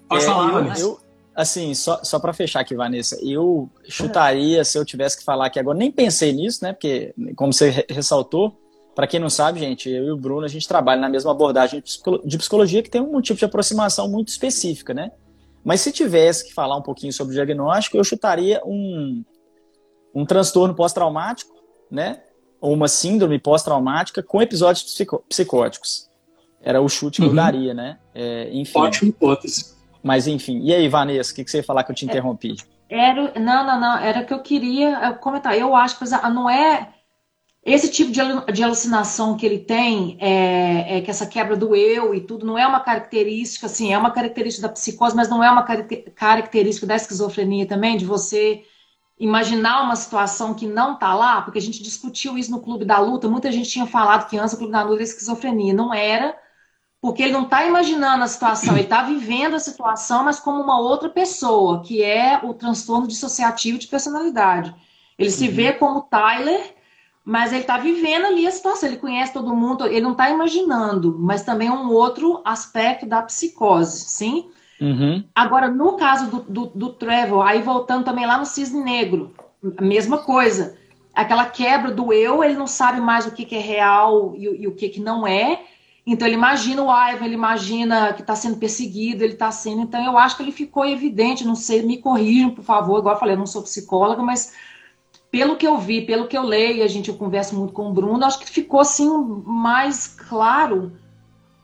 Pode 0.08 0.24
é, 0.24 0.26
falar, 0.26 0.48
eu, 0.48 0.52
Vanessa. 0.52 0.82
Eu, 0.82 1.00
assim, 1.34 1.74
só, 1.74 2.02
só 2.02 2.18
para 2.18 2.32
fechar 2.32 2.60
aqui, 2.60 2.74
Vanessa, 2.74 3.18
eu 3.22 3.70
chutaria, 3.88 4.64
se 4.64 4.76
eu 4.76 4.84
tivesse 4.84 5.16
que 5.16 5.24
falar 5.24 5.46
aqui 5.46 5.58
agora, 5.58 5.78
nem 5.78 5.90
pensei 5.90 6.32
nisso, 6.32 6.64
né? 6.64 6.72
Porque, 6.72 7.14
como 7.36 7.52
você 7.52 7.86
ressaltou, 7.88 8.58
para 8.94 9.06
quem 9.06 9.18
não 9.18 9.30
sabe, 9.30 9.60
gente, 9.60 9.88
eu 9.88 10.04
e 10.04 10.10
o 10.10 10.16
Bruno, 10.16 10.44
a 10.44 10.48
gente 10.48 10.68
trabalha 10.68 11.00
na 11.00 11.08
mesma 11.08 11.30
abordagem 11.30 11.82
de 12.24 12.38
psicologia 12.38 12.82
que 12.82 12.90
tem 12.90 13.00
um 13.00 13.20
tipo 13.22 13.38
de 13.38 13.44
aproximação 13.44 14.08
muito 14.08 14.28
específica, 14.28 14.92
né? 14.92 15.12
Mas 15.64 15.80
se 15.80 15.92
tivesse 15.92 16.46
que 16.46 16.54
falar 16.54 16.76
um 16.76 16.82
pouquinho 16.82 17.12
sobre 17.12 17.32
o 17.32 17.34
diagnóstico, 17.34 17.96
eu 17.96 18.04
chutaria 18.04 18.60
um, 18.64 19.24
um 20.14 20.24
transtorno 20.24 20.74
pós-traumático, 20.74 21.54
né? 21.90 22.20
Ou 22.60 22.72
uma 22.72 22.88
síndrome 22.88 23.38
pós-traumática 23.38 24.22
com 24.22 24.42
episódios 24.42 24.84
psicó 24.84 25.18
psicóticos. 25.28 26.10
Era 26.60 26.80
o 26.80 26.88
chute 26.88 27.20
que 27.20 27.26
uhum. 27.26 27.32
eu 27.32 27.36
daria, 27.36 27.74
né? 27.74 27.98
É, 28.14 28.48
enfim. 28.52 28.78
Ótima 28.78 29.10
hipótese. 29.10 29.74
Mas 30.02 30.26
enfim. 30.26 30.60
E 30.62 30.74
aí, 30.74 30.88
Vanessa, 30.88 31.32
o 31.32 31.34
que, 31.34 31.44
que 31.44 31.50
você 31.50 31.58
ia 31.58 31.64
falar 31.64 31.84
que 31.84 31.90
eu 31.90 31.96
te 31.96 32.04
interrompi? 32.04 32.56
Era, 32.88 33.32
não, 33.38 33.66
não, 33.66 33.80
não. 33.80 33.98
Era 33.98 34.24
que 34.24 34.34
eu 34.34 34.40
queria 34.40 35.12
comentar. 35.14 35.56
Eu 35.56 35.74
acho 35.74 35.98
que 35.98 36.04
não 36.04 36.50
é 36.50 36.92
esse 37.64 37.88
tipo 37.90 38.10
de 38.10 38.62
alucinação 38.64 39.36
que 39.36 39.46
ele 39.46 39.58
tem, 39.58 40.16
é, 40.20 40.98
é, 40.98 41.00
que 41.00 41.10
essa 41.10 41.26
quebra 41.26 41.56
do 41.56 41.76
eu 41.76 42.12
e 42.12 42.20
tudo, 42.20 42.44
não 42.44 42.58
é 42.58 42.66
uma 42.66 42.80
característica, 42.80 43.66
assim, 43.66 43.92
é 43.92 43.98
uma 43.98 44.10
característica 44.10 44.66
da 44.66 44.72
psicose, 44.72 45.14
mas 45.14 45.28
não 45.28 45.44
é 45.44 45.50
uma 45.50 45.62
característica 45.62 46.86
da 46.86 46.96
esquizofrenia 46.96 47.64
também, 47.64 47.96
de 47.96 48.04
você 48.04 48.64
imaginar 49.16 49.84
uma 49.84 49.94
situação 49.94 50.54
que 50.54 50.66
não 50.66 50.94
está 50.94 51.14
lá, 51.14 51.42
porque 51.42 51.58
a 51.58 51.62
gente 51.62 51.80
discutiu 51.84 52.36
isso 52.36 52.50
no 52.50 52.60
Clube 52.60 52.84
da 52.84 52.98
Luta, 52.98 53.28
muita 53.28 53.52
gente 53.52 53.70
tinha 53.70 53.86
falado 53.86 54.28
que 54.28 54.36
antes 54.36 54.54
o 54.54 54.56
Clube 54.56 54.72
da 54.72 54.82
Luta 54.82 54.96
era 54.96 55.04
esquizofrenia, 55.04 55.72
não 55.72 55.94
era, 55.94 56.36
porque 57.00 57.22
ele 57.22 57.32
não 57.32 57.44
está 57.44 57.64
imaginando 57.64 58.24
a 58.24 58.28
situação, 58.28 58.74
ele 58.74 58.82
está 58.82 59.04
vivendo 59.04 59.54
a 59.54 59.60
situação, 59.60 60.24
mas 60.24 60.40
como 60.40 60.60
uma 60.60 60.80
outra 60.80 61.08
pessoa, 61.08 61.80
que 61.84 62.02
é 62.02 62.40
o 62.42 62.54
transtorno 62.54 63.06
dissociativo 63.06 63.78
de 63.78 63.86
personalidade. 63.86 64.74
Ele 65.16 65.30
se 65.30 65.46
uhum. 65.46 65.54
vê 65.54 65.72
como 65.72 66.02
Tyler 66.02 66.74
mas 67.24 67.52
ele 67.52 67.62
está 67.62 67.78
vivendo 67.78 68.26
ali 68.26 68.46
a 68.46 68.50
situação, 68.50 68.88
ele 68.88 68.98
conhece 68.98 69.32
todo 69.32 69.54
mundo, 69.54 69.86
ele 69.86 70.00
não 70.00 70.12
está 70.12 70.28
imaginando, 70.28 71.16
mas 71.18 71.42
também 71.42 71.68
é 71.68 71.72
um 71.72 71.90
outro 71.90 72.40
aspecto 72.44 73.06
da 73.06 73.22
psicose, 73.22 74.06
sim? 74.08 74.50
Uhum. 74.80 75.24
Agora, 75.32 75.68
no 75.68 75.96
caso 75.96 76.28
do, 76.28 76.40
do, 76.42 76.66
do 76.66 76.92
Trevor, 76.94 77.46
aí 77.46 77.62
voltando 77.62 78.04
também 78.04 78.26
lá 78.26 78.36
no 78.36 78.44
Cisne 78.44 78.82
Negro, 78.82 79.32
a 79.78 79.82
mesma 79.82 80.18
coisa. 80.18 80.76
Aquela 81.14 81.44
quebra 81.44 81.92
do 81.92 82.12
eu, 82.12 82.42
ele 82.42 82.54
não 82.54 82.66
sabe 82.66 83.00
mais 83.00 83.26
o 83.26 83.30
que, 83.30 83.44
que 83.44 83.54
é 83.54 83.60
real 83.60 84.34
e, 84.36 84.62
e, 84.62 84.66
o 84.66 84.74
que, 84.74 84.88
que 84.88 85.00
não 85.00 85.26
é. 85.26 85.60
Então 86.04 86.26
ele 86.26 86.36
imagina 86.36 86.82
o 86.82 86.90
Ivan, 86.90 87.24
ele 87.24 87.34
imagina 87.34 88.12
que 88.12 88.22
está 88.22 88.34
sendo 88.34 88.56
perseguido, 88.56 89.22
ele 89.22 89.34
está 89.34 89.52
sendo. 89.52 89.82
Então 89.82 90.04
eu 90.04 90.18
acho 90.18 90.36
que 90.36 90.42
ele 90.42 90.50
ficou 90.50 90.84
evidente, 90.84 91.44
não 91.44 91.54
sei, 91.54 91.82
me 91.82 91.98
corrijam, 91.98 92.50
por 92.50 92.64
favor, 92.64 92.98
igual 92.98 93.14
eu 93.14 93.20
falei, 93.20 93.34
eu 93.34 93.38
não 93.38 93.46
sou 93.46 93.62
psicóloga, 93.62 94.22
mas 94.22 94.52
pelo 95.32 95.56
que 95.56 95.66
eu 95.66 95.78
vi, 95.78 96.02
pelo 96.02 96.28
que 96.28 96.36
eu 96.36 96.42
leio, 96.42 96.84
a 96.84 96.86
gente 96.86 97.08
eu 97.08 97.16
converso 97.16 97.56
muito 97.56 97.72
com 97.72 97.88
o 97.88 97.92
Bruno, 97.92 98.22
acho 98.22 98.38
que 98.38 98.50
ficou 98.50 98.80
assim 98.80 99.08
mais 99.46 100.06
claro 100.06 100.92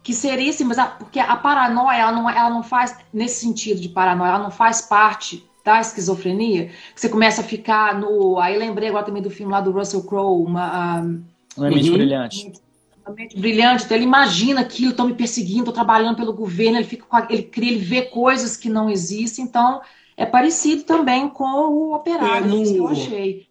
que 0.03 0.15
seria 0.15 0.49
assim, 0.49 0.65
mas 0.65 0.79
a, 0.79 0.87
porque 0.87 1.21
a 1.21 1.37
paranoia, 1.37 1.99
ela 1.99 2.13
não, 2.13 2.31
ela 2.31 2.49
não 2.49 2.63
faz, 2.63 2.97
nesse 3.13 3.43
sentido 3.43 3.79
de 3.79 3.91
paranoia, 3.91 4.31
ela 4.31 4.39
não 4.39 4.51
faz 4.51 4.81
parte 4.81 5.47
da 5.63 5.81
esquizofrenia, 5.81 6.69
que 6.95 7.01
você 7.01 7.11
começa 7.11 7.43
a 7.43 7.45
ficar 7.45 8.01
no. 8.01 8.39
Aí 8.39 8.57
lembrei 8.57 8.89
agora 8.89 9.05
também 9.05 9.23
do 9.23 9.29
filme 9.29 9.53
lá 9.53 9.61
do 9.61 9.71
Russell 9.71 10.03
Crowe, 10.05 10.47
uma. 10.47 11.01
Uma 11.55 11.69
mente 11.69 11.91
uhum. 11.91 11.97
brilhante. 11.97 12.53
Uma 13.05 13.15
mente 13.15 13.39
brilhante, 13.39 13.85
então 13.85 13.97
ele 13.99 14.07
imagina 14.07 14.63
aquilo, 14.63 14.93
estão 14.93 15.07
me 15.07 15.15
perseguindo, 15.15 15.61
estou 15.61 15.75
trabalhando 15.75 16.17
pelo 16.17 16.33
governo, 16.33 16.79
ele 16.79 16.87
fica 16.87 17.27
ele 17.29 17.43
cria, 17.43 17.73
ele 17.73 17.81
vê 17.81 18.03
coisas 18.03 18.57
que 18.57 18.71
não 18.71 18.89
existem, 18.89 19.45
então 19.45 19.83
é 20.17 20.25
parecido 20.25 20.85
também 20.85 21.29
com 21.29 21.45
o 21.45 21.95
operário, 21.95 22.47
é, 22.47 22.49
no... 22.49 22.63
isso 22.63 22.73
que 22.73 22.79
eu 22.79 22.89
achei 22.89 23.48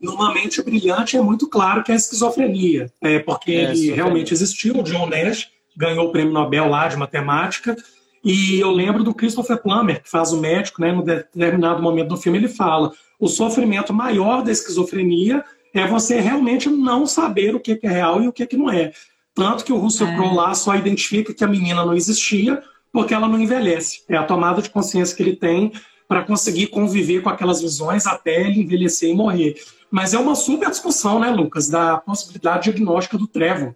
numa 0.00 0.32
mente 0.32 0.62
brilhante 0.62 1.16
é 1.16 1.20
muito 1.20 1.48
claro 1.48 1.82
que 1.82 1.90
é 1.90 1.94
esquizofrenia, 1.94 2.92
é, 3.00 3.18
porque 3.18 3.52
é, 3.52 3.70
ele 3.70 3.92
realmente 3.92 4.32
existiu. 4.32 4.78
O 4.78 4.82
John 4.82 5.08
Nash 5.08 5.48
ganhou 5.76 6.08
o 6.08 6.12
prêmio 6.12 6.32
Nobel 6.32 6.68
lá 6.68 6.88
de 6.88 6.96
matemática. 6.96 7.76
E 8.24 8.58
eu 8.58 8.70
lembro 8.70 9.04
do 9.04 9.14
Christopher 9.14 9.62
Plummer, 9.62 10.02
que 10.02 10.10
faz 10.10 10.32
o 10.32 10.40
médico, 10.40 10.80
né, 10.80 10.92
no 10.92 11.02
determinado 11.02 11.82
momento 11.82 12.08
do 12.08 12.16
filme, 12.16 12.38
ele 12.38 12.48
fala: 12.48 12.92
o 13.20 13.28
sofrimento 13.28 13.92
maior 13.92 14.42
da 14.42 14.50
esquizofrenia 14.50 15.44
é 15.72 15.86
você 15.86 16.20
realmente 16.20 16.68
não 16.68 17.06
saber 17.06 17.54
o 17.54 17.60
que 17.60 17.78
é 17.82 17.88
real 17.88 18.22
e 18.22 18.28
o 18.28 18.32
que, 18.32 18.42
é 18.42 18.46
que 18.46 18.56
não 18.56 18.70
é. 18.70 18.92
Tanto 19.34 19.64
que 19.64 19.72
o 19.72 19.76
Russell 19.76 20.08
é. 20.08 20.14
Crowe 20.14 20.34
lá 20.34 20.54
só 20.54 20.74
identifica 20.74 21.34
que 21.34 21.44
a 21.44 21.48
menina 21.48 21.84
não 21.84 21.94
existia 21.94 22.62
porque 22.90 23.12
ela 23.12 23.28
não 23.28 23.38
envelhece. 23.38 24.02
É 24.08 24.16
a 24.16 24.24
tomada 24.24 24.62
de 24.62 24.70
consciência 24.70 25.14
que 25.14 25.22
ele 25.22 25.36
tem 25.36 25.72
para 26.08 26.22
conseguir 26.22 26.68
conviver 26.68 27.22
com 27.22 27.28
aquelas 27.28 27.60
visões 27.60 28.06
até 28.06 28.40
ele 28.42 28.60
envelhecer 28.60 29.10
e 29.10 29.14
morrer. 29.14 29.56
Mas 29.90 30.14
é 30.14 30.18
uma 30.18 30.34
super 30.34 30.70
discussão, 30.70 31.18
né, 31.18 31.30
Lucas, 31.30 31.68
da 31.68 31.98
possibilidade 31.98 32.64
diagnóstica 32.64 33.16
do 33.16 33.26
Trevor. 33.26 33.74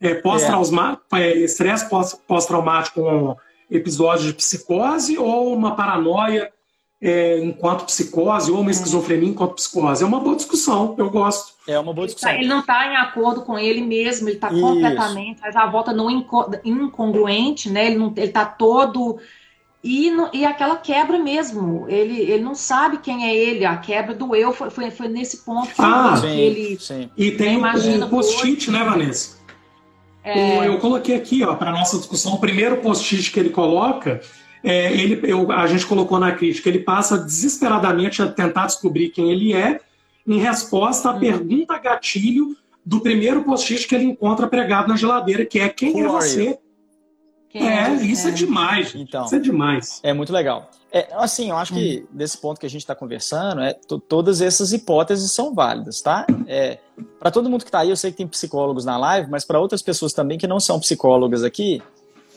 É, 0.00 0.14
pós-traumático, 0.14 1.16
é. 1.16 1.30
é, 1.30 1.38
estresse 1.38 1.88
pós-traumático 2.26 3.00
com 3.00 3.36
episódio 3.70 4.26
de 4.26 4.34
psicose 4.34 5.18
ou 5.18 5.54
uma 5.54 5.74
paranoia 5.74 6.52
é, 7.00 7.38
enquanto 7.42 7.84
psicose 7.84 8.50
ou 8.50 8.60
uma 8.60 8.70
esquizofrenia 8.70 9.28
enquanto 9.28 9.54
psicose. 9.54 10.02
É 10.02 10.06
uma 10.06 10.20
boa 10.20 10.36
discussão, 10.36 10.94
eu 10.98 11.10
gosto. 11.10 11.54
É 11.66 11.78
uma 11.78 11.92
boa 11.92 12.06
discussão. 12.06 12.30
Ele 12.30 12.46
não 12.46 12.60
está 12.60 12.86
em 12.86 12.96
acordo 12.96 13.42
com 13.42 13.58
ele 13.58 13.80
mesmo, 13.80 14.28
ele 14.28 14.36
está 14.36 14.48
completamente, 14.50 15.40
faz 15.40 15.56
a 15.56 15.66
volta 15.66 15.92
no 15.92 16.10
incongruente, 16.64 17.70
né? 17.70 17.86
Ele 17.86 18.12
está 18.16 18.44
todo 18.44 19.18
e, 19.86 20.10
no, 20.10 20.28
e 20.32 20.44
aquela 20.44 20.76
quebra 20.76 21.16
mesmo, 21.16 21.86
ele, 21.88 22.20
ele 22.20 22.42
não 22.42 22.56
sabe 22.56 22.98
quem 22.98 23.24
é 23.24 23.34
ele, 23.34 23.64
a 23.64 23.76
quebra 23.76 24.12
do 24.12 24.34
eu 24.34 24.52
foi, 24.52 24.68
foi, 24.68 24.90
foi 24.90 25.06
nesse 25.06 25.44
ponto 25.44 25.70
ah, 25.78 26.18
que 26.20 26.26
ele 26.26 26.76
sim. 26.80 27.08
E 27.16 27.30
tem 27.30 27.56
um 27.56 28.08
post-it, 28.08 28.68
né, 28.68 28.82
Vanessa? 28.82 29.36
É... 30.24 30.66
Eu 30.66 30.78
coloquei 30.78 31.14
aqui, 31.14 31.44
ó, 31.44 31.54
para 31.54 31.70
nossa 31.70 31.98
discussão, 31.98 32.34
o 32.34 32.40
primeiro 32.40 32.78
post-it 32.78 33.30
que 33.30 33.38
ele 33.38 33.50
coloca, 33.50 34.20
é, 34.64 34.92
ele, 34.92 35.20
eu, 35.22 35.52
a 35.52 35.68
gente 35.68 35.86
colocou 35.86 36.18
na 36.18 36.32
crítica, 36.32 36.68
ele 36.68 36.80
passa 36.80 37.16
desesperadamente 37.16 38.20
a 38.20 38.26
tentar 38.26 38.66
descobrir 38.66 39.10
quem 39.10 39.30
ele 39.30 39.52
é, 39.52 39.78
em 40.26 40.40
resposta 40.40 41.10
à 41.10 41.14
hum. 41.14 41.20
pergunta 41.20 41.78
gatilho 41.78 42.56
do 42.84 43.00
primeiro 43.00 43.44
post-it 43.44 43.86
que 43.86 43.94
ele 43.94 44.04
encontra 44.04 44.48
pregado 44.48 44.88
na 44.88 44.96
geladeira, 44.96 45.46
que 45.46 45.60
é 45.60 45.68
quem 45.68 45.92
Who 45.92 46.06
é 46.06 46.08
você? 46.08 46.58
É, 47.58 47.92
isso 48.04 48.28
é, 48.28 48.30
é 48.30 48.34
demais. 48.34 48.94
Então, 48.94 49.24
isso 49.24 49.34
é 49.34 49.38
demais. 49.38 50.00
É 50.02 50.12
muito 50.12 50.32
legal. 50.32 50.70
É, 50.92 51.08
assim, 51.12 51.50
eu 51.50 51.56
acho 51.56 51.74
hum. 51.74 51.76
que 51.76 52.06
desse 52.10 52.38
ponto 52.38 52.58
que 52.60 52.66
a 52.66 52.70
gente 52.70 52.82
está 52.82 52.94
conversando, 52.94 53.60
é, 53.60 53.74
todas 54.08 54.40
essas 54.40 54.72
hipóteses 54.72 55.32
são 55.32 55.54
válidas, 55.54 56.00
tá? 56.00 56.26
É, 56.46 56.78
para 57.18 57.30
todo 57.30 57.50
mundo 57.50 57.62
que 57.62 57.68
está 57.68 57.80
aí, 57.80 57.90
eu 57.90 57.96
sei 57.96 58.10
que 58.10 58.18
tem 58.18 58.26
psicólogos 58.26 58.84
na 58.84 58.96
live, 58.96 59.30
mas 59.30 59.44
para 59.44 59.60
outras 59.60 59.82
pessoas 59.82 60.12
também 60.12 60.38
que 60.38 60.46
não 60.46 60.60
são 60.60 60.80
psicólogas 60.80 61.42
aqui, 61.42 61.82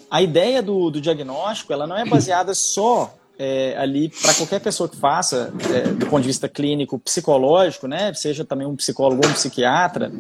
a 0.10 0.22
ideia 0.22 0.62
do, 0.62 0.90
do 0.90 1.00
diagnóstico 1.00 1.72
ela 1.72 1.86
não 1.86 1.96
é 1.96 2.04
baseada 2.06 2.54
só 2.54 3.14
é, 3.42 3.74
ali 3.78 4.10
para 4.22 4.34
qualquer 4.34 4.60
pessoa 4.60 4.90
que 4.90 4.98
faça, 4.98 5.54
é, 5.74 5.88
do 5.94 6.06
ponto 6.08 6.22
de 6.22 6.28
vista 6.28 6.50
clínico, 6.50 7.00
psicológico, 7.00 7.88
né, 7.88 8.14
seja 8.14 8.44
também 8.44 8.68
um 8.68 8.76
psicólogo 8.76 9.22
ou 9.24 9.32
um 9.32 9.34
psiquiatra, 9.34 10.12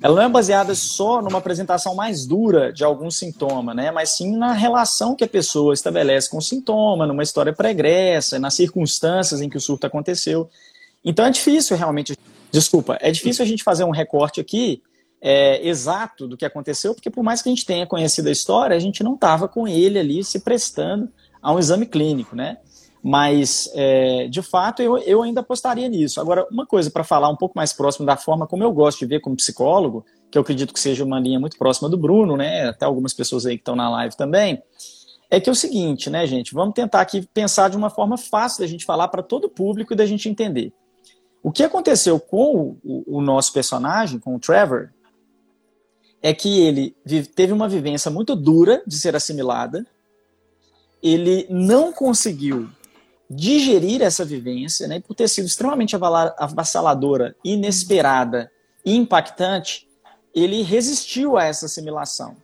ela 0.00 0.16
não 0.16 0.22
é 0.22 0.28
baseada 0.28 0.74
só 0.74 1.20
numa 1.20 1.38
apresentação 1.38 1.94
mais 1.94 2.24
dura 2.24 2.72
de 2.72 2.82
algum 2.82 3.10
sintoma, 3.10 3.74
né, 3.74 3.90
mas 3.90 4.16
sim 4.16 4.34
na 4.34 4.52
relação 4.52 5.14
que 5.14 5.22
a 5.22 5.28
pessoa 5.28 5.74
estabelece 5.74 6.30
com 6.30 6.38
o 6.38 6.42
sintoma, 6.42 7.06
numa 7.06 7.22
história 7.22 7.52
pregressa, 7.52 8.38
nas 8.38 8.54
circunstâncias 8.54 9.42
em 9.42 9.50
que 9.50 9.58
o 9.58 9.60
surto 9.60 9.86
aconteceu. 9.86 10.48
Então 11.04 11.26
é 11.26 11.30
difícil 11.30 11.76
realmente, 11.76 12.16
desculpa, 12.50 12.96
é 13.02 13.10
difícil 13.10 13.44
a 13.44 13.46
gente 13.46 13.62
fazer 13.62 13.84
um 13.84 13.90
recorte 13.90 14.40
aqui 14.40 14.82
é, 15.20 15.68
exato 15.68 16.26
do 16.26 16.38
que 16.38 16.44
aconteceu, 16.46 16.94
porque 16.94 17.10
por 17.10 17.22
mais 17.22 17.42
que 17.42 17.50
a 17.50 17.52
gente 17.52 17.66
tenha 17.66 17.86
conhecido 17.86 18.30
a 18.30 18.32
história, 18.32 18.74
a 18.74 18.80
gente 18.80 19.04
não 19.04 19.14
estava 19.14 19.46
com 19.46 19.68
ele 19.68 19.98
ali 19.98 20.24
se 20.24 20.40
prestando 20.40 21.10
a 21.42 21.52
um 21.52 21.58
exame 21.58 21.84
clínico, 21.86 22.36
né? 22.36 22.58
Mas, 23.02 23.68
é, 23.74 24.28
de 24.28 24.40
fato, 24.40 24.80
eu, 24.80 24.96
eu 24.98 25.22
ainda 25.22 25.40
apostaria 25.40 25.88
nisso. 25.88 26.20
Agora, 26.20 26.46
uma 26.50 26.64
coisa 26.64 26.88
para 26.88 27.02
falar 27.02 27.28
um 27.28 27.36
pouco 27.36 27.54
mais 27.56 27.72
próximo 27.72 28.06
da 28.06 28.16
forma 28.16 28.46
como 28.46 28.62
eu 28.62 28.72
gosto 28.72 29.00
de 29.00 29.06
ver 29.06 29.20
como 29.20 29.34
psicólogo, 29.34 30.06
que 30.30 30.38
eu 30.38 30.42
acredito 30.42 30.72
que 30.72 30.78
seja 30.78 31.04
uma 31.04 31.18
linha 31.18 31.40
muito 31.40 31.58
próxima 31.58 31.88
do 31.88 31.98
Bruno, 31.98 32.36
né? 32.36 32.68
Até 32.68 32.84
algumas 32.84 33.12
pessoas 33.12 33.44
aí 33.44 33.56
que 33.56 33.62
estão 33.62 33.74
na 33.74 33.90
live 33.90 34.16
também, 34.16 34.62
é 35.28 35.40
que 35.40 35.48
é 35.48 35.52
o 35.52 35.56
seguinte, 35.56 36.08
né, 36.10 36.26
gente? 36.26 36.54
Vamos 36.54 36.74
tentar 36.74 37.00
aqui 37.00 37.26
pensar 37.34 37.70
de 37.70 37.76
uma 37.76 37.90
forma 37.90 38.16
fácil 38.16 38.60
da 38.60 38.66
gente 38.66 38.84
falar 38.84 39.08
para 39.08 39.22
todo 39.22 39.46
o 39.46 39.50
público 39.50 39.92
e 39.92 39.96
da 39.96 40.06
gente 40.06 40.28
entender. 40.28 40.72
O 41.42 41.50
que 41.50 41.64
aconteceu 41.64 42.20
com 42.20 42.76
o, 42.84 43.18
o 43.18 43.20
nosso 43.20 43.52
personagem, 43.52 44.20
com 44.20 44.36
o 44.36 44.38
Trevor, 44.38 44.90
é 46.22 46.32
que 46.32 46.60
ele 46.60 46.94
teve 47.34 47.52
uma 47.52 47.68
vivência 47.68 48.10
muito 48.10 48.36
dura 48.36 48.80
de 48.86 48.96
ser 48.96 49.16
assimilada, 49.16 49.84
ele 51.02 51.46
não 51.50 51.92
conseguiu 51.92 52.68
digerir 53.28 54.02
essa 54.02 54.24
vivência, 54.24 54.86
né, 54.86 55.00
por 55.00 55.14
ter 55.14 55.28
sido 55.28 55.46
extremamente 55.46 55.96
avassaladora, 55.96 57.34
inesperada 57.42 58.50
e 58.84 58.94
impactante, 58.94 59.88
ele 60.34 60.62
resistiu 60.62 61.36
a 61.36 61.44
essa 61.44 61.66
assimilação. 61.66 62.36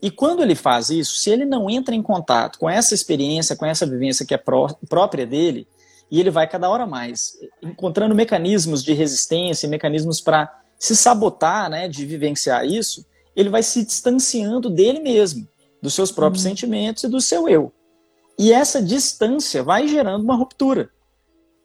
E 0.00 0.10
quando 0.10 0.42
ele 0.42 0.54
faz 0.54 0.90
isso, 0.90 1.16
se 1.16 1.30
ele 1.30 1.44
não 1.44 1.70
entra 1.70 1.94
em 1.94 2.02
contato 2.02 2.58
com 2.58 2.68
essa 2.68 2.94
experiência, 2.94 3.54
com 3.54 3.64
essa 3.64 3.86
vivência 3.86 4.26
que 4.26 4.34
é 4.34 4.38
pró 4.38 4.68
própria 4.88 5.26
dele, 5.26 5.68
e 6.10 6.18
ele 6.20 6.30
vai 6.30 6.48
cada 6.48 6.68
hora 6.68 6.86
mais 6.86 7.34
encontrando 7.62 8.14
mecanismos 8.14 8.82
de 8.82 8.92
resistência, 8.92 9.68
mecanismos 9.68 10.20
para 10.20 10.52
se 10.78 10.96
sabotar, 10.96 11.70
né, 11.70 11.86
de 11.86 12.04
vivenciar 12.04 12.66
isso, 12.66 13.06
ele 13.36 13.48
vai 13.48 13.62
se 13.62 13.84
distanciando 13.84 14.68
dele 14.68 15.00
mesmo 15.00 15.46
dos 15.82 15.94
seus 15.94 16.12
próprios 16.12 16.44
uhum. 16.44 16.50
sentimentos 16.50 17.02
e 17.02 17.08
do 17.08 17.20
seu 17.20 17.48
eu. 17.48 17.72
E 18.38 18.52
essa 18.52 18.80
distância 18.80 19.62
vai 19.62 19.88
gerando 19.88 20.22
uma 20.22 20.36
ruptura. 20.36 20.88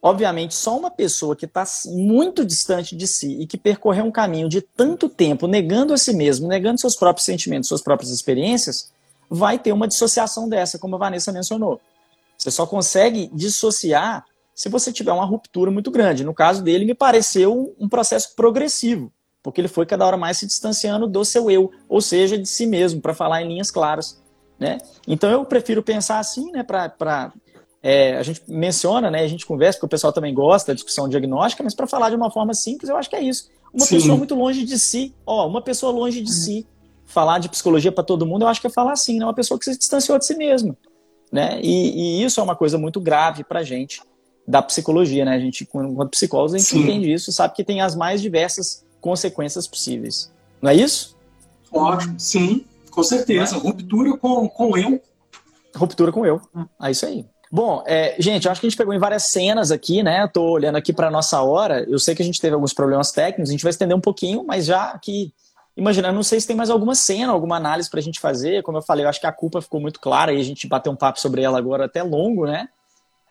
Obviamente, 0.02 0.54
só 0.54 0.78
uma 0.78 0.92
pessoa 0.92 1.36
que 1.36 1.46
está 1.46 1.66
muito 1.86 2.46
distante 2.46 2.96
de 2.96 3.08
si 3.08 3.40
e 3.42 3.48
que 3.48 3.58
percorreu 3.58 4.06
um 4.06 4.12
caminho 4.12 4.50
de 4.50 4.62
tanto 4.62 5.08
tempo 5.08 5.48
negando 5.48 5.94
a 5.94 5.98
si 5.98 6.14
mesmo, 6.14 6.48
negando 6.48 6.80
seus 6.80 6.96
próprios 6.96 7.26
sentimentos, 7.26 7.70
suas 7.70 7.82
próprias 7.82 8.12
experiências, 8.12 8.92
vai 9.30 9.58
ter 9.58 9.72
uma 9.72 9.88
dissociação 9.88 10.48
dessa, 10.48 10.78
como 10.78 10.96
a 10.96 11.00
Vanessa 11.00 11.32
mencionou. 11.32 11.80
Você 12.38 12.52
só 12.52 12.66
consegue 12.66 13.30
dissociar 13.34 14.26
se 14.54 14.70
você 14.70 14.92
tiver 14.92 15.12
uma 15.12 15.26
ruptura 15.26 15.72
muito 15.72 15.92
grande. 15.92 16.24
No 16.24 16.34
caso 16.34 16.64
dele, 16.64 16.86
me 16.86 16.94
pareceu 16.94 17.76
um 17.80 17.90
processo 17.90 18.36
progressivo 18.36 19.12
porque 19.48 19.62
ele 19.62 19.70
foi 19.70 19.86
cada 19.86 20.06
hora 20.06 20.18
mais 20.18 20.38
se 20.38 20.46
distanciando 20.46 21.08
do 21.08 21.24
seu 21.24 21.50
eu, 21.50 21.72
ou 21.88 22.02
seja, 22.02 22.38
de 22.38 22.46
si 22.46 22.68
mesmo, 22.68 23.00
para 23.00 23.14
falar 23.14 23.42
em 23.42 23.48
linhas 23.48 23.72
claras. 23.72 24.22
Né? 24.60 24.78
Então 25.08 25.32
eu 25.32 25.46
prefiro 25.46 25.82
pensar 25.82 26.20
assim, 26.20 26.52
né, 26.52 26.64
para 26.64 27.32
é, 27.82 28.18
a 28.18 28.24
gente 28.24 28.42
menciona, 28.46 29.10
né, 29.10 29.24
a 29.24 29.28
gente 29.28 29.46
conversa, 29.46 29.78
porque 29.78 29.86
o 29.86 29.90
pessoal 29.90 30.12
também 30.12 30.34
gosta 30.34 30.74
da 30.74 30.76
discussão 30.76 31.08
diagnóstica, 31.08 31.64
mas 31.64 31.74
para 31.74 31.88
falar 31.88 32.10
de 32.10 32.18
uma 32.18 32.30
forma 32.30 32.54
simples, 32.54 32.90
eu 32.90 32.98
acho 32.98 33.10
que 33.10 33.16
é 33.16 33.22
isso. 33.22 33.48
Uma 33.74 33.86
Sim. 33.86 33.96
pessoa 33.96 34.18
muito 34.18 34.36
longe 34.36 34.66
de 34.66 34.78
si, 34.78 35.16
ó, 35.26 35.48
uma 35.48 35.62
pessoa 35.62 35.94
longe 35.94 36.20
de 36.20 36.34
si, 36.34 36.68
falar 37.06 37.40
de 37.40 37.48
psicologia 37.48 37.90
para 37.90 38.04
todo 38.04 38.26
mundo, 38.26 38.42
eu 38.42 38.50
acho 38.50 38.60
que 38.60 38.68
é 38.68 38.70
falar 38.70 38.92
assim, 38.92 39.18
né, 39.18 39.24
uma 39.26 39.34
pessoa 39.34 39.58
que 39.58 39.64
se 39.64 39.78
distanciou 39.78 40.20
de 40.20 40.26
si 40.26 40.36
mesma, 40.36 40.76
né? 41.32 41.58
E, 41.64 42.20
e 42.20 42.24
isso 42.26 42.42
é 42.42 42.44
uma 42.44 42.58
coisa 42.58 42.78
muito 42.78 43.00
grave 43.00 43.46
para 43.46 43.64
gente 43.64 44.02
da 44.46 44.62
psicologia, 44.62 45.24
né? 45.24 45.36
A 45.36 45.40
gente, 45.40 45.66
quando 45.66 46.10
psicólogos, 46.10 46.54
a 46.54 46.58
gente 46.58 46.68
Sim. 46.68 46.82
entende 46.82 47.14
isso, 47.14 47.32
sabe 47.32 47.54
que 47.54 47.64
tem 47.64 47.80
as 47.80 47.96
mais 47.96 48.22
diversas 48.22 48.86
consequências 49.08 49.66
possíveis. 49.66 50.30
Não 50.62 50.70
é 50.70 50.76
isso? 50.76 51.16
Ótimo, 51.72 52.20
sim, 52.20 52.66
com 52.92 53.02
certeza. 53.02 53.56
É? 53.56 53.60
Ruptura 53.60 54.18
com, 54.18 54.50
com 54.50 54.78
eu. 54.78 55.02
Ruptura 55.74 56.12
com 56.12 56.26
eu. 56.26 56.42
É 56.82 56.92
isso 56.92 57.06
aí. 57.06 57.26
Bom, 57.50 57.82
é, 57.88 58.18
gente, 58.20 58.46
eu 58.46 58.52
acho 58.52 58.60
que 58.60 58.68
a 58.68 58.70
gente 58.70 58.78
pegou 58.78 58.94
em 58.94 59.00
várias 59.00 59.24
cenas 59.24 59.72
aqui, 59.72 60.04
né? 60.04 60.28
Tô 60.28 60.44
olhando 60.44 60.76
aqui 60.76 60.92
para 60.92 61.10
nossa 61.10 61.42
hora. 61.42 61.86
Eu 61.90 61.98
sei 62.00 62.14
que 62.14 62.22
a 62.22 62.26
gente 62.26 62.42
teve 62.42 62.54
alguns 62.54 62.74
problemas 62.74 63.14
técnicos, 63.14 63.50
a 63.50 63.54
gente 63.54 63.64
vai 63.64 63.70
estender 63.70 63.96
um 63.96 64.02
pouquinho, 64.02 64.44
mas 64.46 64.66
já 64.66 64.90
aqui, 64.90 65.34
imaginando, 65.78 66.16
não 66.16 66.24
sei 66.24 66.42
se 66.42 66.48
tem 66.48 66.56
mais 66.58 66.70
alguma 66.70 66.96
cena, 66.96 67.32
alguma 67.32 67.56
análise 67.56 67.90
para 67.90 68.02
a 68.02 68.04
gente 68.04 68.20
fazer. 68.20 68.62
Como 68.62 68.78
eu 68.78 68.82
falei, 68.82 69.06
eu 69.06 69.10
acho 69.10 69.22
que 69.22 69.28
a 69.28 69.32
culpa 69.32 69.62
ficou 69.62 69.80
muito 69.80 70.02
clara 70.02 70.34
e 70.34 70.42
a 70.42 70.44
gente 70.44 70.68
bateu 70.68 70.92
um 70.92 70.98
papo 70.98 71.22
sobre 71.22 71.42
ela 71.42 71.58
agora 71.58 71.86
até 71.86 72.04
longo, 72.04 72.46
né? 72.46 72.68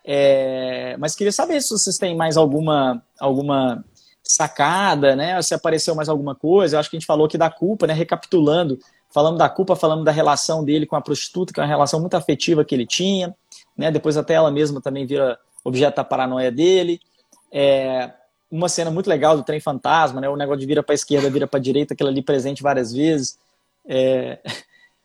É, 0.02 0.96
mas 0.98 1.14
queria 1.14 1.32
saber 1.32 1.60
se 1.60 1.68
vocês 1.68 1.98
têm 1.98 2.16
mais 2.16 2.38
alguma, 2.38 3.02
alguma 3.20 3.84
sacada, 4.26 5.14
né? 5.14 5.40
Se 5.42 5.54
apareceu 5.54 5.94
mais 5.94 6.08
alguma 6.08 6.34
coisa. 6.34 6.76
Eu 6.76 6.80
acho 6.80 6.90
que 6.90 6.96
a 6.96 6.98
gente 6.98 7.06
falou 7.06 7.26
aqui 7.26 7.38
da 7.38 7.50
culpa, 7.50 7.86
né? 7.86 7.94
Recapitulando, 7.94 8.78
falando 9.10 9.38
da 9.38 9.48
culpa, 9.48 9.76
falando 9.76 10.04
da 10.04 10.10
relação 10.10 10.64
dele 10.64 10.86
com 10.86 10.96
a 10.96 11.00
prostituta, 11.00 11.52
que 11.52 11.60
é 11.60 11.62
uma 11.62 11.68
relação 11.68 12.00
muito 12.00 12.14
afetiva 12.14 12.64
que 12.64 12.74
ele 12.74 12.86
tinha, 12.86 13.34
né? 13.76 13.90
Depois 13.90 14.16
até 14.16 14.34
ela 14.34 14.50
mesma 14.50 14.80
também 14.80 15.06
vira 15.06 15.38
objeto 15.64 15.96
da 15.96 16.04
paranoia 16.04 16.50
dele. 16.50 17.00
É, 17.52 18.12
uma 18.50 18.68
cena 18.68 18.90
muito 18.90 19.08
legal 19.08 19.36
do 19.36 19.42
trem 19.42 19.60
fantasma, 19.60 20.20
né? 20.20 20.28
O 20.28 20.36
negócio 20.36 20.60
de 20.60 20.66
vira 20.66 20.82
para 20.82 20.94
esquerda, 20.94 21.30
vira 21.30 21.46
para 21.46 21.60
direita, 21.60 21.94
aquilo 21.94 22.08
ali 22.08 22.22
presente 22.22 22.62
várias 22.62 22.92
vezes. 22.92 23.38
É, 23.88 24.40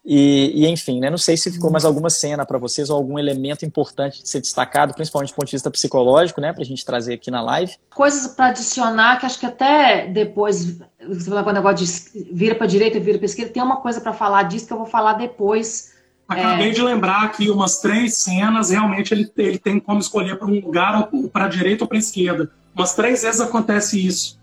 e, 0.03 0.63
e, 0.63 0.67
enfim, 0.67 0.99
né, 0.99 1.11
não 1.11 1.17
sei 1.17 1.37
se 1.37 1.51
ficou 1.51 1.71
mais 1.71 1.85
alguma 1.85 2.09
cena 2.09 2.43
para 2.43 2.57
vocês 2.57 2.89
ou 2.89 2.97
algum 2.97 3.19
elemento 3.19 3.65
importante 3.65 4.23
de 4.23 4.29
ser 4.29 4.41
destacado, 4.41 4.95
principalmente 4.95 5.31
do 5.31 5.35
ponto 5.35 5.45
de 5.45 5.51
vista 5.51 5.69
psicológico, 5.69 6.41
né, 6.41 6.51
para 6.51 6.63
a 6.63 6.65
gente 6.65 6.83
trazer 6.83 7.13
aqui 7.13 7.29
na 7.29 7.41
live. 7.41 7.75
Coisas 7.93 8.33
para 8.33 8.47
adicionar 8.47 9.19
que 9.19 9.27
acho 9.27 9.39
que 9.39 9.45
até 9.45 10.07
depois, 10.07 10.79
você 11.07 11.29
falou 11.29 11.47
o 11.47 11.53
negócio 11.53 11.85
de 11.85 12.33
vira 12.33 12.55
para 12.55 12.65
direita, 12.65 12.99
vira 12.99 13.19
para 13.19 13.25
esquerda, 13.25 13.53
tem 13.53 13.61
uma 13.61 13.77
coisa 13.77 14.01
para 14.01 14.11
falar 14.11 14.43
disso 14.43 14.65
que 14.65 14.73
eu 14.73 14.77
vou 14.77 14.87
falar 14.87 15.13
depois. 15.13 15.93
Acabei 16.27 16.69
é... 16.69 16.71
de 16.71 16.81
lembrar 16.81 17.23
aqui 17.25 17.51
umas 17.51 17.79
três 17.79 18.15
cenas, 18.15 18.71
realmente 18.71 19.13
ele, 19.13 19.31
ele 19.37 19.59
tem 19.59 19.79
como 19.79 19.99
escolher 19.99 20.39
para 20.39 20.47
um 20.47 20.59
lugar 20.59 21.09
ou 21.11 21.29
para 21.29 21.45
a 21.45 21.49
direita 21.49 21.83
ou 21.83 21.87
para 21.87 21.97
a 21.97 21.99
esquerda. 21.99 22.49
Umas 22.73 22.95
três 22.95 23.21
vezes 23.21 23.39
acontece 23.39 24.03
isso. 24.03 24.39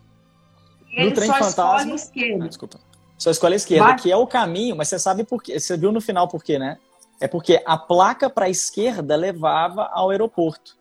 Ele 0.93 1.09
no 1.09 1.15
trem 1.15 1.27
só 1.27 1.35
fantasma... 1.35 1.77
escolhe 1.77 1.95
esquerda. 1.95 2.45
Ah, 2.45 2.49
desculpa. 2.49 2.88
Só 3.19 3.31
escolhe 3.31 3.55
a 3.55 3.57
esquerda, 3.57 3.85
Vai. 3.85 3.99
que 3.99 4.13
é 4.13 4.17
o 4.17 4.27
caminho, 4.27 4.77
mas 4.77 4.89
você 4.89 4.99
sabe 4.99 5.25
por 5.25 5.43
quê? 5.43 5.59
Você 5.59 5.77
viu 5.77 5.91
no 5.91 6.01
final 6.01 6.29
por 6.29 6.43
quê, 6.43 6.59
né? 6.59 6.79
É 7.21 7.27
porque 7.27 7.61
a 7.67 7.77
placa 7.77 8.31
para 8.31 8.47
a 8.47 8.49
esquerda 8.49 9.17
levava 9.17 9.91
ao 9.93 10.11
aeroporto, 10.11 10.79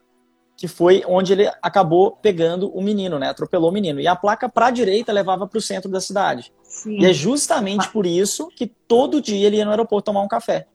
que 0.56 0.68
foi 0.68 1.04
onde 1.08 1.34
ele 1.34 1.52
acabou 1.64 2.12
pegando 2.12 2.70
o 2.70 2.82
menino, 2.82 3.18
né? 3.18 3.30
Atropelou 3.30 3.72
o 3.72 3.74
menino. 3.74 4.00
E 4.00 4.08
a 4.08 4.16
placa 4.16 4.48
para 4.48 4.68
a 4.68 4.72
direita 4.72 5.12
levava 5.12 5.48
para 5.48 5.58
o 5.58 5.62
centro 5.62 5.90
da 5.90 6.00
cidade. 6.00 6.54
Sim. 6.62 7.00
E 7.00 7.06
é 7.08 7.14
justamente 7.14 7.90
por 7.90 8.06
isso 8.06 8.50
que 8.50 8.68
todo 8.68 9.20
dia 9.20 9.48
ele 9.48 9.58
ia 9.58 9.66
no 9.66 9.72
aeroporto 9.72 10.06
tomar 10.06 10.22
um 10.22 10.28
café. 10.28 10.68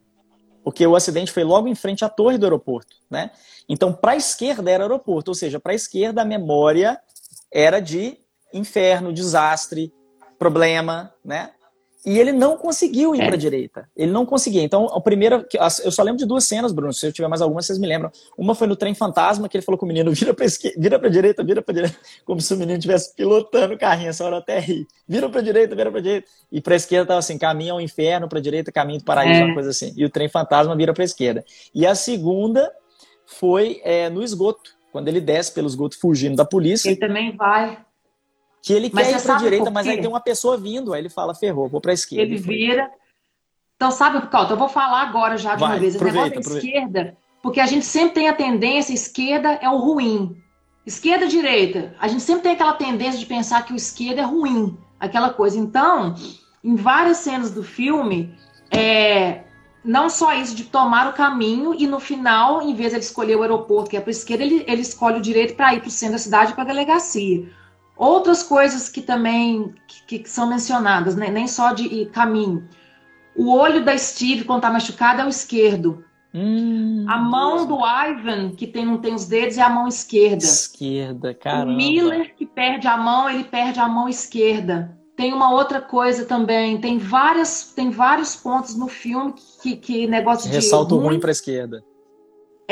Porque 0.65 0.85
o 0.85 0.97
acidente 0.97 1.31
foi 1.31 1.45
logo 1.45 1.69
em 1.69 1.75
frente 1.77 2.05
à 2.05 2.09
torre 2.09 2.39
do 2.39 2.47
aeroporto, 2.47 2.97
né? 3.09 3.31
Então, 3.69 3.93
para 3.93 4.13
a 4.13 4.17
esquerda 4.17 4.69
era 4.69 4.85
aeroporto, 4.85 5.31
ou 5.31 5.35
seja, 5.35 5.61
para 5.61 5.73
a 5.73 5.77
esquerda 5.77 6.23
a 6.23 6.25
memória 6.25 7.01
era 7.53 7.81
de 7.81 8.19
inferno, 8.53 9.13
desastre, 9.13 9.93
problema, 10.43 11.15
né? 11.25 11.51
E 12.05 12.19
ele 12.19 12.33
não 12.33 12.57
conseguiu 12.57 13.15
ir 13.15 13.21
é. 13.21 13.27
para 13.27 13.37
a 13.37 13.39
direita. 13.39 13.89
Ele 13.97 14.11
não 14.11 14.27
conseguia. 14.27 14.61
Então, 14.61 14.87
a 14.87 15.01
primeira. 15.01 15.47
Eu 15.85 15.93
só 15.93 16.03
lembro 16.03 16.19
de 16.19 16.27
duas 16.27 16.43
cenas, 16.43 16.73
Bruno. 16.73 16.93
Se 16.93 17.07
eu 17.07 17.13
tiver 17.13 17.29
mais 17.29 17.41
alguma, 17.41 17.63
vocês 17.63 17.79
me 17.79 17.87
lembram. 17.87 18.11
Uma 18.37 18.57
foi 18.57 18.67
no 18.67 18.75
trem 18.75 18.93
fantasma, 18.93 19.49
que 19.49 19.57
ele 19.57 19.65
falou 19.65 19.79
com 19.79 19.87
o 19.87 19.89
menino: 19.89 20.11
vira 20.13 20.35
para 20.35 20.45
esquerda, 20.45 20.81
vira 20.81 20.99
para 20.99 21.09
direita, 21.09 21.45
vira 21.45 21.63
para 21.63 21.75
direita. 21.75 21.97
Como 22.27 22.41
se 22.41 22.53
o 22.53 22.57
menino 22.57 22.79
estivesse 22.79 23.15
pilotando 23.15 23.75
o 23.75 23.79
carrinho. 23.79 24.09
Essa 24.09 24.25
hora 24.25 24.39
até 24.39 24.59
ri. 24.59 24.85
Vira 25.07 25.29
para 25.29 25.41
direita, 25.43 25.77
vira 25.77 25.93
para 25.93 26.01
direita. 26.01 26.27
E 26.51 26.61
para 26.61 26.75
esquerda 26.75 27.07
tava 27.07 27.21
assim: 27.21 27.39
caminho 27.39 27.75
ao 27.75 27.81
inferno, 27.81 28.29
para 28.29 28.41
direita, 28.41 28.73
caminho 28.73 28.99
do 28.99 29.05
paraíso, 29.05 29.41
é. 29.41 29.45
uma 29.45 29.55
coisa 29.55 29.71
assim. 29.71 29.93
E 29.97 30.05
o 30.05 30.11
trem 30.11 30.29
fantasma 30.29 30.75
vira 30.75 30.93
para 30.93 31.05
esquerda. 31.05 31.45
E 31.73 31.87
a 31.87 31.95
segunda 31.95 32.69
foi 33.27 33.81
é, 33.85 34.11
no 34.11 34.25
esgoto. 34.25 34.73
Quando 34.91 35.07
ele 35.07 35.21
desce 35.21 35.53
pelo 35.53 35.69
esgoto 35.69 35.99
fugindo 36.01 36.35
da 36.35 36.45
polícia. 36.45 36.89
Ele 36.89 36.99
também 36.99 37.35
vai 37.37 37.79
que 38.63 38.73
ele 38.73 38.91
mas 38.93 39.09
quer 39.09 39.19
ir 39.19 39.23
para 39.23 39.35
a 39.35 39.39
direita, 39.39 39.71
mas 39.71 39.89
aí 39.89 40.01
tem 40.01 40.09
uma 40.09 40.21
pessoa 40.21 40.57
vindo, 40.57 40.95
aí 40.95 41.01
ele 41.01 41.09
fala, 41.09 41.35
ferrou, 41.35 41.69
vou 41.69 41.81
para 41.81 41.91
a 41.91 41.95
esquerda. 41.95 42.23
Ele 42.23 42.37
vira. 42.37 42.89
Então, 43.75 43.91
sabe, 43.91 44.25
Calto, 44.29 44.53
eu 44.53 44.57
vou 44.57 44.69
falar 44.69 45.03
agora 45.03 45.37
já 45.37 45.57
de 45.57 45.61
Vai, 45.61 45.71
uma 45.71 45.81
vez. 45.81 45.97
Esse 45.97 46.05
negócio 46.05 46.33
da 46.33 46.41
esquerda, 46.41 47.17
porque 47.43 47.59
a 47.59 47.67
gente 47.67 47.85
sempre 47.85 48.15
tem 48.15 48.29
a 48.29 48.33
tendência, 48.33 48.95
esquerda 48.95 49.59
é 49.61 49.69
o 49.69 49.79
ruim. 49.79 50.41
Esquerda, 50.87 51.27
direita. 51.27 51.95
A 51.99 52.07
gente 52.07 52.23
sempre 52.23 52.45
tem 52.45 52.53
aquela 52.53 52.75
tendência 52.75 53.19
de 53.19 53.27
pensar 53.27 53.65
que 53.65 53.73
o 53.73 53.77
esquerdo 53.77 54.21
é 54.21 54.23
ruim, 54.23 54.79
aquela 55.01 55.31
coisa. 55.31 55.59
Então, 55.59 56.15
em 56.63 56.77
várias 56.77 57.17
cenas 57.19 57.51
do 57.51 57.65
filme, 57.65 58.33
é, 58.71 59.43
não 59.85 60.09
só 60.09 60.33
isso 60.35 60.55
de 60.55 60.65
tomar 60.65 61.09
o 61.09 61.15
caminho 61.15 61.75
e 61.77 61.89
no 61.89 61.99
final, 61.99 62.63
em 62.63 62.75
vez 62.75 62.91
de 62.91 62.97
ele 62.97 63.05
escolher 63.05 63.35
o 63.35 63.43
aeroporto 63.43 63.91
que 63.91 63.97
é 63.97 64.01
para 64.01 64.11
a 64.11 64.13
esquerda, 64.13 64.45
ele, 64.45 64.65
ele 64.69 64.83
escolhe 64.83 65.19
o 65.19 65.23
direito 65.23 65.57
para 65.57 65.75
ir 65.75 65.81
para 65.81 65.89
o 65.89 65.91
centro 65.91 66.15
da 66.15 66.19
cidade 66.19 66.53
para 66.53 66.63
a 66.63 66.67
delegacia. 66.67 67.51
Outras 68.03 68.43
coisas 68.43 68.89
que 68.89 69.01
também 69.01 69.73
que, 70.09 70.19
que 70.19 70.29
são 70.29 70.49
mencionadas, 70.49 71.15
né? 71.15 71.31
nem 71.31 71.47
só 71.47 71.73
de 71.73 72.05
caminho. 72.07 72.69
O 73.37 73.55
olho 73.55 73.85
da 73.85 73.97
Steve, 73.97 74.43
quando 74.43 74.59
está 74.59 74.73
machucado, 74.73 75.21
é 75.21 75.25
o 75.25 75.29
esquerdo. 75.29 76.05
Hum, 76.35 77.05
a 77.09 77.17
mão 77.19 77.65
do 77.65 77.79
Ivan, 77.79 78.57
que 78.57 78.67
tem, 78.67 78.85
não 78.85 78.99
tem 78.99 79.15
os 79.15 79.27
dedos, 79.27 79.57
é 79.57 79.63
a 79.63 79.69
mão 79.69 79.87
esquerda. 79.87 80.43
Esquerda, 80.43 81.33
cara. 81.33 81.71
O 81.71 81.77
Miller, 81.77 82.35
que 82.35 82.45
perde 82.45 82.89
a 82.89 82.97
mão, 82.97 83.31
ele 83.31 83.45
perde 83.45 83.79
a 83.79 83.89
mão 83.89 84.09
esquerda. 84.09 84.99
Tem 85.15 85.33
uma 85.33 85.53
outra 85.53 85.81
coisa 85.81 86.25
também, 86.25 86.81
tem 86.81 86.99
várias, 86.99 87.73
tem 87.73 87.91
vários 87.91 88.35
pontos 88.35 88.75
no 88.75 88.89
filme 88.89 89.33
que, 89.63 89.77
que 89.77 90.07
negócio 90.09 90.51
de 90.51 90.57
ressalto 90.57 90.97
ruim, 90.97 91.07
ruim 91.07 91.21
para 91.21 91.31
a 91.31 91.39
esquerda. 91.39 91.85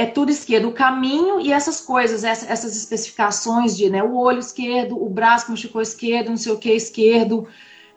É 0.01 0.07
tudo 0.07 0.31
esquerdo, 0.31 0.69
o 0.69 0.73
caminho 0.73 1.41
e 1.41 1.53
essas 1.53 1.81
coisas, 1.81 2.25
essas, 2.25 2.77
especificações 2.77 3.77
de, 3.77 3.91
né, 3.91 4.03
o 4.03 4.17
olho 4.17 4.39
esquerdo, 4.39 5.03
o 5.03 5.11
braço 5.11 5.45
que 5.45 5.51
machucou 5.51 5.83
esquerdo, 5.83 6.31
não 6.31 6.37
sei 6.37 6.53
o 6.53 6.59
que 6.59 6.71
esquerdo, 6.71 7.47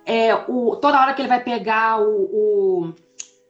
é, 0.06 0.36
o, 0.48 0.76
toda 0.76 1.00
hora 1.00 1.14
que 1.14 1.22
ele 1.22 1.30
vai 1.30 1.42
pegar 1.42 2.02
o, 2.02 2.24
o 2.32 2.94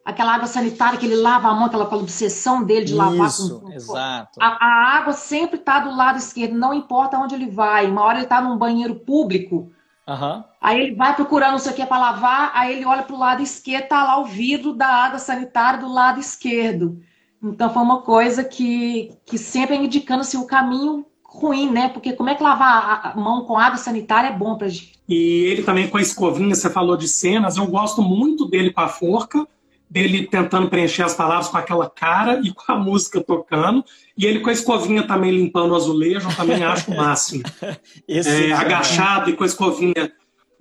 aquela 0.05 0.35
água 0.35 0.47
sanitária 0.47 0.99
que 0.99 1.05
ele 1.05 1.15
lava 1.15 1.47
a 1.47 1.53
mão, 1.53 1.65
aquela, 1.65 1.85
aquela 1.85 2.01
obsessão 2.01 2.63
dele 2.63 2.85
de 2.85 2.91
Isso, 2.91 2.97
lavar 2.97 3.31
com, 3.31 3.71
exato. 3.71 4.39
A, 4.39 4.47
a 4.47 4.97
água 4.97 5.13
sempre 5.13 5.57
está 5.57 5.79
do 5.79 5.95
lado 5.95 6.19
esquerdo, 6.19 6.53
não 6.53 6.73
importa 6.73 7.17
onde 7.17 7.33
ele 7.33 7.49
vai. 7.49 7.87
Uma 7.87 8.03
hora 8.03 8.17
ele 8.17 8.25
está 8.25 8.41
num 8.41 8.57
banheiro 8.57 8.95
público, 8.95 9.71
Uhum. 10.07 10.43
Aí 10.59 10.81
ele 10.81 10.95
vai 10.95 11.15
procurando 11.15 11.53
não 11.53 11.59
sei 11.59 11.71
o 11.71 11.75
que 11.75 11.85
para 11.85 11.97
lavar, 11.97 12.51
aí 12.53 12.75
ele 12.75 12.85
olha 12.85 13.03
para 13.03 13.15
o 13.15 13.19
lado 13.19 13.41
esquerdo, 13.41 13.87
tá 13.87 14.03
lá 14.03 14.17
o 14.19 14.25
vidro 14.25 14.73
da 14.73 14.87
água 14.87 15.17
sanitária 15.17 15.79
do 15.79 15.91
lado 15.91 16.19
esquerdo. 16.19 17.01
Então 17.43 17.73
foi 17.73 17.83
uma 17.83 18.01
coisa 18.01 18.43
que, 18.43 19.11
que 19.25 19.37
sempre 19.37 19.75
é 19.75 19.83
indicando 19.83 20.21
assim, 20.21 20.37
o 20.37 20.47
caminho 20.47 21.05
ruim, 21.23 21.69
né? 21.69 21.89
Porque 21.89 22.13
como 22.13 22.29
é 22.29 22.35
que 22.35 22.43
lavar 22.43 23.11
a 23.13 23.19
mão 23.19 23.43
com 23.43 23.57
água 23.57 23.77
sanitária 23.77 24.29
é 24.29 24.37
bom 24.37 24.55
pra 24.55 24.69
gente. 24.69 24.93
E 25.09 25.45
ele 25.45 25.63
também 25.63 25.87
com 25.89 25.97
a 25.97 26.01
escovinha, 26.01 26.55
você 26.55 26.69
falou 26.69 26.95
de 26.95 27.07
cenas, 27.07 27.57
eu 27.57 27.67
gosto 27.67 28.01
muito 28.01 28.45
dele 28.45 28.71
com 28.71 28.81
a 28.81 28.87
forca, 28.87 29.45
dele 29.89 30.25
tentando 30.25 30.69
preencher 30.69 31.03
as 31.03 31.13
palavras 31.13 31.49
com 31.49 31.57
aquela 31.57 31.89
cara 31.89 32.39
e 32.43 32.53
com 32.53 32.71
a 32.71 32.75
música 32.79 33.21
tocando. 33.21 33.83
E 34.17 34.25
ele 34.25 34.39
com 34.39 34.49
a 34.49 34.53
escovinha 34.53 35.05
também 35.05 35.31
limpando 35.31 35.71
o 35.71 35.75
azulejo, 35.75 36.29
eu 36.29 36.35
também 36.35 36.63
acho 36.63 36.91
o 36.91 36.95
máximo. 36.95 37.43
é, 38.07 38.53
agachado 38.53 39.29
e 39.29 39.33
com 39.33 39.43
a 39.43 39.47
escovinha. 39.47 40.11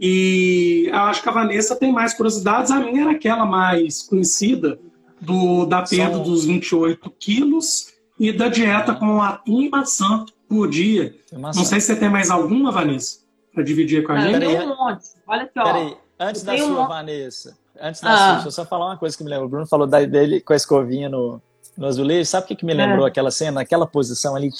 E 0.01 0.89
eu 0.89 0.99
acho 1.03 1.22
que 1.22 1.28
a 1.28 1.33
Vanessa 1.33 1.76
tem 1.76 1.93
mais 1.93 2.12
curiosidades. 2.12 2.72
A 2.72 2.80
minha 2.80 3.03
era 3.03 3.12
aquela 3.12 3.47
mais 3.47 4.03
conhecida, 4.03 4.80
do 5.22 5.64
da 5.64 5.82
perda 5.82 6.16
Só... 6.16 6.22
dos 6.22 6.44
28 6.44 7.10
quilos 7.18 7.92
e 8.18 8.32
da 8.32 8.48
dieta 8.48 8.94
com 8.94 9.22
atum 9.22 9.62
e 9.62 9.70
maçã 9.70 10.26
por 10.48 10.68
dia. 10.68 11.14
Maçã. 11.32 11.60
Não 11.60 11.66
sei 11.66 11.80
se 11.80 11.86
você 11.86 11.96
tem 11.96 12.10
mais 12.10 12.30
alguma, 12.30 12.70
Vanessa, 12.70 13.20
para 13.54 13.62
dividir 13.62 14.04
com 14.04 14.12
a 14.12 14.20
gente. 14.20 14.40
Tem 14.40 14.60
um 14.60 14.76
monte. 14.76 15.04
Olha 15.26 15.42
aqui, 15.44 15.58
ó. 15.58 15.64
Peraí, 15.64 15.96
antes 16.18 16.42
da 16.42 16.58
sua, 16.58 16.84
um... 16.84 16.88
Vanessa 16.88 17.62
Antes 17.80 18.00
da 18.00 18.12
ah. 18.12 18.32
deixa 18.34 18.48
eu 18.48 18.52
só 18.52 18.64
falar 18.64 18.86
uma 18.86 18.96
coisa 18.96 19.16
que 19.16 19.24
me 19.24 19.30
lembra. 19.30 19.46
O 19.46 19.48
Bruno 19.48 19.66
falou 19.66 19.86
dele 19.86 20.40
com 20.40 20.52
a 20.52 20.56
escovinha 20.56 21.08
no, 21.08 21.40
no 21.76 21.86
azulejo. 21.86 22.28
Sabe 22.28 22.44
o 22.44 22.48
que, 22.48 22.56
que 22.56 22.64
me 22.64 22.74
lembrou 22.74 23.06
é. 23.06 23.08
aquela 23.08 23.30
cena, 23.30 23.60
aquela 23.60 23.86
posição 23.86 24.36
ali? 24.36 24.50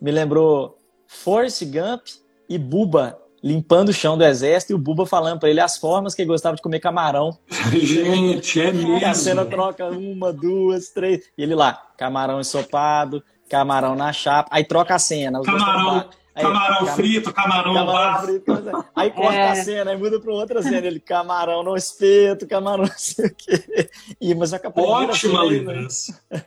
Me 0.00 0.10
lembrou 0.10 0.78
Force 1.06 1.64
Gump 1.64 2.02
e 2.48 2.56
Buba 2.56 3.18
limpando 3.44 3.90
o 3.90 3.92
chão 3.92 4.16
do 4.16 4.24
exército 4.24 4.72
e 4.72 4.74
o 4.74 4.78
Buba 4.78 5.04
falando 5.04 5.38
para 5.38 5.50
ele 5.50 5.60
as 5.60 5.76
formas 5.76 6.14
que 6.14 6.22
ele 6.22 6.28
gostava 6.28 6.56
de 6.56 6.62
comer 6.62 6.80
camarão. 6.80 7.36
Gente, 7.78 8.58
é 8.58 8.72
mesmo. 8.72 8.96
E 8.96 9.04
a 9.04 9.12
cena 9.12 9.44
troca 9.44 9.86
uma, 9.86 10.32
duas, 10.32 10.88
três. 10.88 11.26
E 11.36 11.42
ele 11.42 11.54
lá, 11.54 11.74
camarão 11.98 12.40
ensopado, 12.40 13.22
camarão 13.50 13.94
na 13.94 14.14
chapa. 14.14 14.48
Aí 14.50 14.64
troca 14.64 14.94
a 14.94 14.98
cena. 14.98 15.42
Camarão 15.42 16.08
Aí, 16.34 16.42
camarão 16.42 16.86
frito, 16.86 17.32
camarão, 17.32 17.74
camarão 17.74 18.22
frito. 18.22 18.52
É. 18.52 18.84
Aí 18.96 19.10
corta 19.12 19.38
é. 19.38 19.50
a 19.50 19.54
cena, 19.54 19.90
aí 19.92 19.96
muda 19.96 20.18
para 20.18 20.32
outra 20.32 20.62
cena. 20.62 20.84
Ele, 20.84 20.98
camarão 20.98 21.62
no 21.62 21.76
espeto, 21.76 22.46
camarão 22.46 22.86
não 22.88 22.92
sei 22.96 23.26
o 23.26 23.34
quê. 23.36 23.88
E, 24.20 24.34
mas 24.34 24.52
a 24.52 24.60
Ótima 24.74 25.44
lembrança. 25.44 26.18
É. 26.30 26.42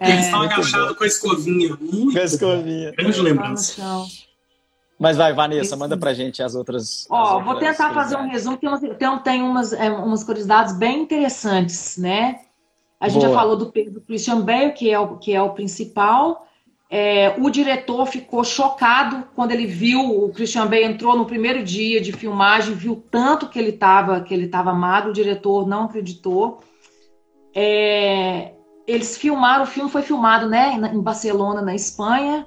Eles 0.00 0.24
estão 0.24 0.42
agachados 0.42 0.96
com 0.96 1.04
a 1.04 1.06
escovinha. 1.06 1.76
Muito 1.80 2.14
com 2.14 2.18
a 2.18 2.24
escovinha. 2.24 2.92
Grande 2.92 3.20
lembrança. 3.20 3.82
Mas 4.98 5.16
vai, 5.16 5.32
Vanessa, 5.32 5.76
manda 5.76 5.96
pra 5.96 6.12
gente 6.12 6.42
as 6.42 6.54
outras. 6.54 7.06
Ó, 7.08 7.38
as 7.38 7.44
vou 7.44 7.56
tentar 7.56 7.94
fazer 7.94 8.16
um 8.16 8.28
resumo, 8.28 8.56
tem, 8.56 8.68
umas, 8.68 8.80
tem, 8.80 9.18
tem 9.18 9.42
umas, 9.42 9.72
é, 9.72 9.90
umas 9.90 10.24
curiosidades 10.24 10.76
bem 10.76 11.02
interessantes, 11.02 11.96
né? 11.96 12.40
A 12.98 13.08
gente 13.08 13.22
Boa. 13.22 13.32
já 13.32 13.40
falou 13.40 13.56
do, 13.56 13.66
do 13.66 14.00
Christian 14.00 14.40
Bale, 14.40 14.72
que 14.72 14.90
é 14.90 14.98
o, 14.98 15.16
que 15.16 15.32
é 15.32 15.40
o 15.40 15.50
principal. 15.50 16.46
É, 16.90 17.34
o 17.38 17.50
diretor 17.50 18.06
ficou 18.06 18.42
chocado 18.42 19.24
quando 19.36 19.52
ele 19.52 19.66
viu 19.66 20.00
o 20.00 20.30
Christian 20.30 20.66
Bale 20.66 20.84
entrou 20.84 21.16
no 21.16 21.26
primeiro 21.26 21.62
dia 21.62 22.00
de 22.00 22.12
filmagem, 22.12 22.74
viu 22.74 23.04
tanto 23.10 23.48
que 23.48 23.58
ele 23.58 23.70
estava 23.70 24.20
que 24.22 24.32
ele 24.32 24.46
estava 24.46 24.72
magro, 24.72 25.10
o 25.10 25.14
diretor 25.14 25.68
não 25.68 25.84
acreditou. 25.84 26.60
É, 27.54 28.52
eles 28.86 29.18
filmaram, 29.18 29.64
o 29.64 29.66
filme 29.66 29.90
foi 29.90 30.00
filmado, 30.00 30.48
né, 30.48 30.80
em 30.92 31.00
Barcelona, 31.00 31.60
na 31.60 31.74
Espanha, 31.74 32.46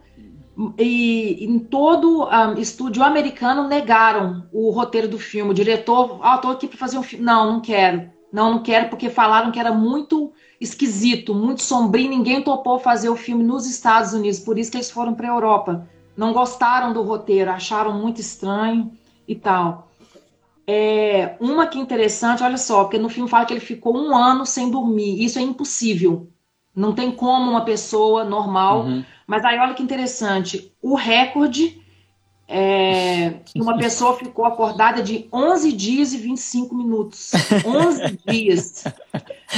e 0.78 1.46
em 1.46 1.60
todo 1.60 2.26
um, 2.26 2.54
estúdio 2.60 3.04
americano 3.04 3.68
negaram 3.68 4.48
o 4.52 4.70
roteiro 4.70 5.08
do 5.08 5.18
filme. 5.18 5.52
O 5.52 5.56
diretor, 5.56 6.20
ah, 6.22 6.36
estou 6.36 6.52
aqui 6.52 6.68
para 6.68 6.78
fazer 6.78 6.98
um 6.98 7.04
filme. 7.04 7.26
Não, 7.26 7.54
não 7.54 7.62
quero. 7.62 8.10
Não, 8.32 8.52
não 8.52 8.64
quero 8.64 8.90
porque 8.90 9.10
falaram 9.10 9.52
que 9.52 9.60
era 9.60 9.72
muito 9.72 10.32
esquisito, 10.60 11.34
muito 11.34 11.64
sombrio, 11.64 12.08
ninguém 12.10 12.42
topou 12.42 12.80
fazer 12.80 13.10
o 13.10 13.16
filme 13.16 13.44
nos 13.44 13.66
Estados 13.66 14.14
Unidos, 14.14 14.40
por 14.40 14.60
isso 14.60 14.70
que 14.70 14.78
eles 14.78 14.92
foram 14.92 15.14
para 15.14 15.28
a 15.28 15.34
Europa. 15.34 15.88
Não 16.16 16.32
gostaram 16.32 16.94
do 16.94 17.02
roteiro, 17.02 17.50
acharam 17.50 17.94
muito 17.94 18.22
estranho 18.22 18.92
e 19.28 19.36
tal. 19.36 19.90
É, 20.68 21.36
uma 21.40 21.66
que 21.66 21.80
é 21.80 21.82
interessante, 21.82 22.44
olha 22.44 22.58
só, 22.58 22.84
porque 22.84 23.00
no 23.00 23.10
filme 23.10 23.30
fala 23.30 23.46
que 23.46 23.54
ele 23.54 23.60
ficou 23.60 23.98
um 23.98 24.16
ano 24.16 24.46
sem 24.46 24.70
dormir. 24.70 25.24
Isso 25.24 25.40
é 25.40 25.42
impossível. 25.42 26.30
Não 26.76 26.94
tem 26.94 27.12
como 27.12 27.50
uma 27.50 27.66
pessoa 27.66 28.24
normal. 28.24 28.84
Uhum. 28.84 29.04
Mas 29.32 29.46
aí 29.46 29.58
olha 29.58 29.74
que 29.74 29.82
interessante. 29.82 30.74
O 30.82 30.94
recorde 30.94 31.82
é, 32.50 33.36
uma 33.56 33.78
pessoa 33.78 34.18
ficou 34.18 34.44
acordada 34.44 35.02
de 35.02 35.30
11 35.32 35.72
dias 35.72 36.12
e 36.12 36.18
25 36.18 36.76
minutos. 36.76 37.32
11 37.66 38.20
dias. 38.28 38.84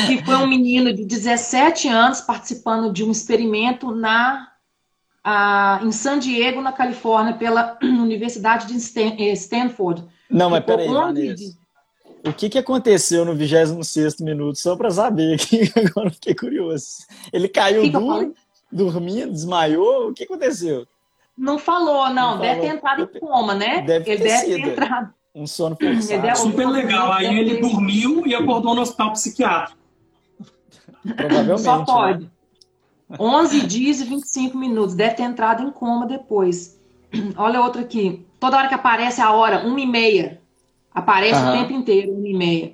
Que 0.06 0.24
foi 0.24 0.36
um 0.36 0.46
menino 0.46 0.94
de 0.94 1.04
17 1.04 1.88
anos 1.88 2.22
participando 2.22 2.94
de 2.94 3.04
um 3.04 3.10
experimento 3.10 3.90
na, 3.96 4.48
a, 5.24 5.80
em 5.82 5.92
San 5.92 6.20
Diego, 6.20 6.62
na 6.62 6.72
Califórnia, 6.72 7.34
pela 7.34 7.76
Universidade 7.82 8.68
de 8.68 8.76
eh, 9.00 9.34
Stanford. 9.34 10.04
Não, 10.30 10.52
mas 10.52 10.64
peraí, 10.64 10.88
Vanessa. 10.88 11.58
O 12.26 12.32
que, 12.32 12.48
que 12.48 12.58
aconteceu 12.58 13.26
no 13.26 13.36
26 13.36 14.22
minuto? 14.22 14.58
Só 14.58 14.78
para 14.78 14.90
saber 14.90 15.34
aqui, 15.34 15.70
agora 15.76 16.10
fiquei 16.10 16.34
curioso. 16.34 17.06
Ele 17.34 17.50
caiu 17.50 17.90
duro, 17.90 18.34
dormindo, 18.74 19.32
desmaiou? 19.32 20.10
O 20.10 20.14
que 20.14 20.24
aconteceu? 20.24 20.88
Não 21.38 21.58
falou, 21.58 22.10
não. 22.10 22.34
não 22.34 22.40
deve 22.40 22.56
falou. 22.56 22.70
ter 22.70 22.78
entrado 22.78 23.04
em 23.04 23.20
coma, 23.20 23.56
né? 23.56 23.82
Deve 23.82 24.12
ele 24.12 24.22
ter 24.22 24.28
deve 24.30 24.46
sido. 24.46 24.56
ter 24.56 24.72
entrado. 24.72 25.14
Um 25.36 25.48
sono 25.48 25.76
forçado. 25.76 26.38
Super 26.38 26.68
legal. 26.68 27.12
Aí 27.12 27.40
ele 27.40 27.56
ter... 27.56 27.62
dormiu 27.62 28.26
e 28.28 28.36
acordou 28.36 28.76
no 28.76 28.82
hospital 28.82 29.14
psiquiátrico. 29.14 29.80
Provavelmente. 31.16 31.62
Só 31.62 31.80
né? 31.80 31.86
pode. 31.86 32.24
Né? 33.10 33.18
11 33.20 33.66
dias 33.66 34.00
e 34.02 34.06
25 34.06 34.58
minutos. 34.58 34.96
Deve 34.96 35.16
ter 35.16 35.24
entrado 35.24 35.64
em 35.64 35.72
coma 35.72 36.06
depois. 36.06 36.80
Olha 37.36 37.62
outra 37.62 37.82
aqui. 37.82 38.26
Toda 38.40 38.58
hora 38.58 38.68
que 38.68 38.76
aparece 38.76 39.22
a 39.22 39.32
hora, 39.32 39.66
uma 39.66 39.80
e 39.80 39.88
meia. 39.88 40.40
Aparece 40.94 41.40
uhum. 41.40 41.50
o 41.50 41.52
tempo 41.54 41.74
inteiro, 41.74 42.12
uma 42.12 42.28
e 42.28 42.34
meia. 42.34 42.74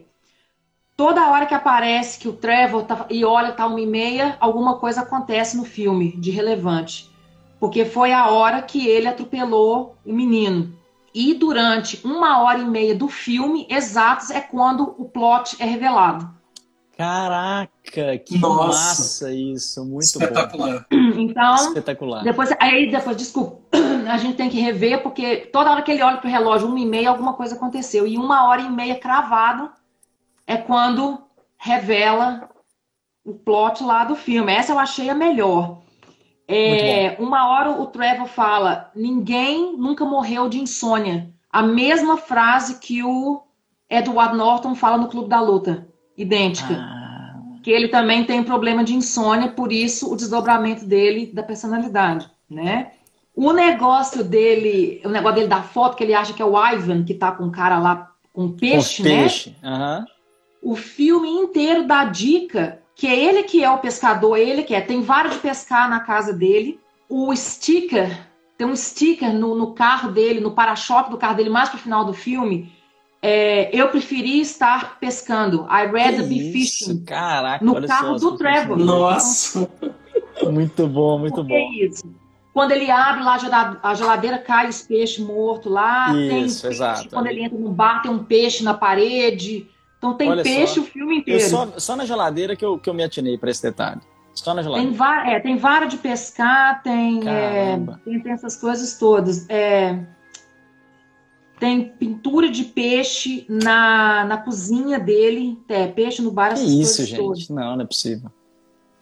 Toda 1.00 1.32
hora 1.32 1.46
que 1.46 1.54
aparece 1.54 2.20
que 2.20 2.28
o 2.28 2.34
Trevor 2.34 2.84
tá, 2.84 3.06
e 3.10 3.24
olha, 3.24 3.54
tá 3.54 3.66
uma 3.66 3.80
e 3.80 3.86
meia, 3.86 4.36
alguma 4.38 4.76
coisa 4.76 5.00
acontece 5.00 5.56
no 5.56 5.64
filme 5.64 6.12
de 6.18 6.30
relevante 6.30 7.10
porque 7.60 7.86
foi 7.86 8.14
a 8.14 8.30
hora 8.30 8.62
que 8.62 8.88
ele 8.88 9.08
atropelou 9.08 9.96
o 10.06 10.14
menino. 10.14 10.74
E 11.14 11.34
durante 11.34 12.00
uma 12.06 12.42
hora 12.42 12.60
e 12.60 12.66
meia 12.66 12.96
do 12.96 13.08
filme, 13.08 13.68
exatos, 13.70 14.30
é 14.30 14.40
quando 14.40 14.96
o 14.98 15.06
plot 15.06 15.58
é 15.60 15.66
revelado. 15.66 16.30
Caraca, 16.96 18.18
que 18.18 18.38
Nossa. 18.38 18.68
massa 18.68 19.34
isso, 19.34 19.84
muito 19.86 20.04
Espetacular. 20.04 20.86
bom. 20.90 20.98
Então, 21.20 21.56
Espetacular. 21.56 22.24
Depois, 22.24 22.54
aí 22.60 22.92
depois, 22.92 23.18
desculpa, 23.18 23.58
a 24.10 24.18
gente 24.18 24.36
tem 24.36 24.50
que 24.50 24.60
rever, 24.60 25.02
porque 25.02 25.38
toda 25.52 25.72
hora 25.72 25.82
que 25.82 25.92
ele 25.92 26.04
olha 26.04 26.18
pro 26.18 26.30
relógio, 26.30 26.68
uma 26.68 26.80
e 26.80 26.86
meia, 26.86 27.10
alguma 27.10 27.34
coisa 27.34 27.56
aconteceu. 27.56 28.06
E 28.06 28.18
uma 28.18 28.48
hora 28.48 28.62
e 28.62 28.70
meia 28.70 28.96
cravado 28.96 29.70
é 30.50 30.58
quando 30.58 31.22
revela 31.56 32.50
o 33.24 33.36
plot 33.36 33.84
lá 33.84 34.04
do 34.04 34.16
filme. 34.16 34.52
Essa 34.52 34.72
eu 34.72 34.80
achei 34.80 35.08
a 35.08 35.14
melhor. 35.14 35.78
É, 36.48 37.16
uma 37.20 37.48
hora 37.48 37.70
o 37.70 37.86
Trevor 37.86 38.26
fala: 38.26 38.90
ninguém 38.96 39.78
nunca 39.78 40.04
morreu 40.04 40.50
de 40.50 40.60
insônia. 40.60 41.30
A 41.52 41.62
mesma 41.62 42.18
frase 42.18 42.80
que 42.80 43.04
o 43.04 43.44
Edward 43.88 44.36
Norton 44.36 44.74
fala 44.74 44.98
no 44.98 45.08
Clube 45.08 45.30
da 45.30 45.40
Luta. 45.40 45.88
Idêntica. 46.18 46.74
Ah, 46.74 47.36
que 47.62 47.70
ele 47.70 47.88
também 47.88 48.24
tem 48.24 48.44
problema 48.44 48.84
de 48.84 48.96
insônia, 48.96 49.50
por 49.50 49.72
isso 49.72 50.12
o 50.12 50.16
desdobramento 50.16 50.84
dele 50.84 51.32
da 51.32 51.44
personalidade, 51.44 52.28
né? 52.50 52.94
O 53.36 53.54
negócio 53.54 54.24
dele, 54.24 55.00
o 55.06 55.10
negócio 55.10 55.36
dele 55.36 55.48
da 55.48 55.62
foto, 55.62 55.96
que 55.96 56.04
ele 56.04 56.16
acha 56.16 56.34
que 56.34 56.42
é 56.42 56.46
o 56.46 56.58
Ivan, 56.74 57.04
que 57.04 57.14
tá 57.14 57.32
com 57.32 57.46
o 57.46 57.52
cara 57.52 57.78
lá 57.78 58.12
com 58.34 58.52
peixe, 58.52 58.98
com 58.98 59.04
peixe. 59.04 59.56
né? 59.62 59.70
Uhum. 59.70 60.19
O 60.62 60.76
filme 60.76 61.30
inteiro 61.30 61.86
dá 61.88 62.06
dica 62.06 62.82
que 62.96 63.08
é 63.08 63.18
ele 63.18 63.44
que 63.44 63.64
é 63.64 63.72
o 63.72 63.78
pescador, 63.78 64.38
ele 64.38 64.64
que 64.64 64.76
é. 64.76 64.82
Tem 64.82 65.02
vara 65.02 65.30
de 65.30 65.38
pescar 65.38 65.90
na 65.90 66.02
casa 66.02 66.34
dele. 66.34 66.80
O 67.08 67.34
sticker, 67.34 68.28
tem 68.58 68.68
um 68.68 68.76
sticker 68.76 69.34
no, 69.34 69.56
no 69.56 69.74
carro 69.74 70.12
dele, 70.12 70.42
no 70.42 70.52
para-choque 70.52 71.10
do 71.10 71.18
carro 71.18 71.36
dele, 71.36 71.50
mais 71.50 71.70
pro 71.70 71.78
final 71.78 72.04
do 72.04 72.14
filme. 72.14 72.72
É, 73.22 73.70
eu 73.74 73.88
preferi 73.90 74.42
estar 74.42 75.00
pescando. 75.00 75.66
I 75.70 75.86
rather 75.86 76.28
be 76.28 76.40
isso? 76.40 76.52
fishing. 76.52 77.04
Caraca, 77.06 77.64
no 77.64 77.88
carro 77.88 78.16
do 78.16 78.38
Trevor. 78.38 78.78
Nossa! 78.78 79.70
muito 80.52 80.88
bom, 80.88 81.20
muito 81.20 81.42
bom. 81.42 81.54
É 81.54 81.86
isso. 81.86 82.04
Quando 82.54 82.72
ele 82.72 82.92
abre 82.92 83.24
lá 83.24 83.38
a 83.82 83.94
geladeira, 83.94 84.38
cai 84.38 84.68
os 84.68 84.82
peixes 84.82 85.20
mortos 85.26 85.72
lá. 85.72 86.14
Isso, 86.14 86.64
tem 86.64 86.72
exato. 86.72 87.10
Quando 87.10 87.28
ele 87.28 87.44
entra 87.44 87.58
no 87.58 87.70
bar, 87.70 88.02
tem 88.02 88.12
um 88.12 88.24
peixe 88.24 88.64
na 88.64 88.74
parede. 88.74 89.70
Então 90.00 90.14
tem 90.14 90.30
Olha 90.30 90.42
peixe 90.42 90.76
só, 90.76 90.82
o 90.82 90.84
filme 90.86 91.18
inteiro. 91.18 91.50
Só, 91.50 91.78
só, 91.78 91.96
na 91.96 92.06
geladeira 92.06 92.56
que 92.56 92.66
eu, 92.66 92.80
que 92.80 92.90
eu 92.90 92.94
me 92.94 93.04
atinei 93.04 93.38
para 93.38 93.52
esse 93.52 93.62
detalhe. 93.62 94.00
Só 94.34 94.54
na 94.54 94.64
geladeira. 94.64 94.90
Tem, 94.90 94.98
va 94.98 95.28
é, 95.30 95.40
tem 95.42 95.58
vara 95.58 95.86
de 95.86 95.98
pescar, 95.98 96.82
tem, 96.82 97.28
é, 97.28 97.78
tem, 98.06 98.20
tem, 98.22 98.32
essas 98.32 98.56
coisas 98.56 98.98
todas. 98.98 99.46
É, 99.50 100.00
tem 101.60 101.84
pintura 101.84 102.50
de 102.50 102.64
peixe 102.64 103.46
na, 103.50 104.24
na 104.24 104.38
cozinha 104.38 104.98
dele. 104.98 105.60
É, 105.68 105.88
peixe 105.88 106.22
no 106.22 106.32
bar. 106.32 106.56
Que 106.56 106.82
isso, 106.82 107.04
gente? 107.04 107.20
Todas. 107.20 107.50
Não, 107.50 107.76
não 107.76 107.84
é 107.84 107.86
possível. 107.86 108.32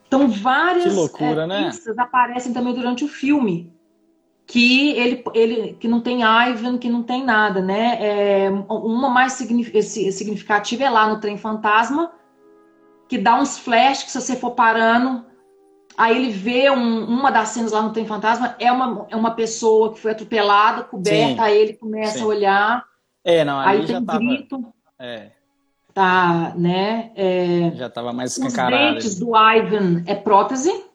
Então 0.08 0.28
várias 0.28 0.86
que 0.86 0.90
loucura, 0.90 1.44
é, 1.44 1.48
né? 1.48 1.72
aparecem 1.98 2.54
também 2.54 2.74
durante 2.74 3.04
o 3.04 3.08
filme 3.08 3.77
que 4.48 4.92
ele, 4.92 5.24
ele 5.34 5.74
que 5.74 5.90
não 5.90 6.00
tem 6.00 6.22
Ivan, 6.22 6.78
que 6.78 6.90
não 6.90 7.04
tem 7.04 7.24
nada, 7.24 7.62
né? 7.62 7.98
É, 8.00 8.50
uma 8.50 9.10
mais 9.10 9.34
significativa 9.34 10.86
é 10.86 10.90
lá 10.90 11.10
no 11.10 11.20
Trem 11.20 11.38
Fantasma, 11.38 12.14
que 13.10 13.18
dá 13.18 13.36
uns 13.36 13.58
flashes 13.58 14.04
que 14.04 14.12
se 14.12 14.22
você 14.22 14.38
for 14.38 14.52
parando, 14.52 15.26
aí 15.98 16.16
ele 16.16 16.32
vê 16.32 16.72
um, 16.72 17.04
uma 17.04 17.30
das 17.30 17.50
cenas 17.50 17.74
lá 17.74 17.82
no 17.82 17.92
Trem 17.92 18.06
Fantasma, 18.06 18.56
é 18.58 18.72
uma, 18.72 19.06
é 19.10 19.18
uma 19.18 19.32
pessoa 19.32 19.94
que 19.94 20.00
foi 20.00 20.12
atropelada, 20.12 20.84
coberta, 20.84 21.34
sim, 21.34 21.40
aí 21.42 21.58
ele 21.58 21.74
começa 21.74 22.20
sim. 22.20 22.24
a 22.24 22.28
olhar. 22.28 22.86
É, 23.26 23.44
não, 23.44 23.60
aí 23.60 23.86
tem 23.86 24.04
tava... 24.06 24.20
grito. 24.20 24.74
É. 24.98 25.32
Tá, 25.94 26.54
né? 26.56 27.12
É... 27.16 27.72
Já 27.76 27.90
tava 27.90 28.14
mais 28.14 28.38
escancarado. 28.38 28.98
Os 28.98 29.04
dentes 29.04 29.20
do 29.20 29.36
Ivan 29.36 30.04
é 30.06 30.16
prótese. 30.16 30.86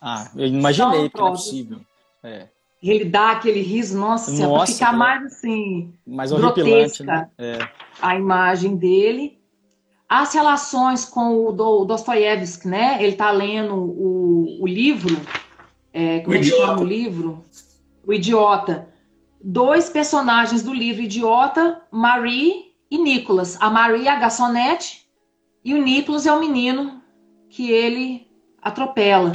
Ah, 0.00 0.28
eu 0.36 0.46
imaginei, 0.46 1.08
que 1.08 1.18
não 1.18 1.28
é 1.28 1.30
possível. 1.30 1.80
É 2.22 2.53
ele 2.90 3.06
dá 3.06 3.30
aquele 3.30 3.62
riso, 3.62 3.98
nossa, 3.98 4.30
nossa 4.30 4.48
para 4.48 4.66
ficar 4.66 4.94
é. 4.94 4.96
mais 4.96 5.24
assim, 5.24 5.94
mais 6.06 6.30
grotesca 6.30 7.04
né? 7.04 7.28
é. 7.38 7.58
a 8.00 8.14
imagem 8.14 8.76
dele. 8.76 9.38
As 10.06 10.34
relações 10.34 11.04
com 11.04 11.46
o 11.46 11.50
do, 11.50 11.84
Dostoiévski, 11.86 12.68
né? 12.68 13.02
Ele 13.02 13.12
está 13.12 13.30
lendo 13.30 13.74
o, 13.74 14.58
o 14.60 14.66
livro, 14.66 15.18
é, 15.92 16.20
como 16.20 16.36
o 16.36 16.38
ele 16.38 16.44
chama 16.44 16.80
o 16.80 16.84
livro? 16.84 17.42
O 18.06 18.12
Idiota. 18.12 18.86
Dois 19.42 19.88
personagens 19.88 20.62
do 20.62 20.72
livro 20.74 21.02
Idiota, 21.02 21.80
Marie 21.90 22.74
e 22.90 22.98
Nicholas. 22.98 23.56
A 23.60 23.70
Marie 23.70 24.06
é 24.06 24.10
a 24.10 24.18
garçonete 24.18 25.06
e 25.64 25.72
o 25.72 25.82
Nicholas 25.82 26.26
é 26.26 26.32
o 26.32 26.38
menino 26.38 27.02
que 27.48 27.70
ele 27.70 28.26
atropela. 28.60 29.32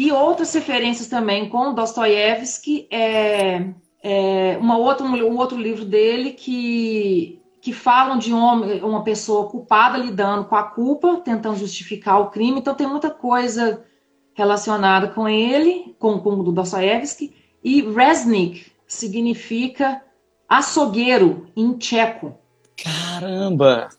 E 0.00 0.10
outras 0.10 0.54
referências 0.54 1.08
também 1.08 1.50
com 1.50 1.74
Dostoiévski, 1.74 2.88
é, 2.90 3.66
é 4.02 4.56
uma 4.58 4.78
outra, 4.78 5.04
um 5.04 5.36
outro 5.36 5.58
livro 5.58 5.84
dele 5.84 6.30
que, 6.30 7.38
que 7.60 7.70
falam 7.74 8.16
de 8.16 8.32
homem, 8.32 8.82
uma 8.82 9.04
pessoa 9.04 9.50
culpada 9.50 9.98
lidando 9.98 10.46
com 10.46 10.56
a 10.56 10.62
culpa, 10.62 11.20
tentando 11.22 11.58
justificar 11.58 12.18
o 12.18 12.30
crime. 12.30 12.60
Então 12.60 12.74
tem 12.74 12.86
muita 12.86 13.10
coisa 13.10 13.84
relacionada 14.32 15.08
com 15.08 15.28
ele, 15.28 15.94
com, 15.98 16.18
com 16.18 16.30
o 16.30 16.44
do 16.44 16.52
Dostoiévski. 16.52 17.34
E 17.62 17.82
Resnik 17.82 18.72
significa 18.86 20.00
açougueiro 20.48 21.46
em 21.54 21.76
tcheco. 21.76 22.38
Caramba! 22.82 23.90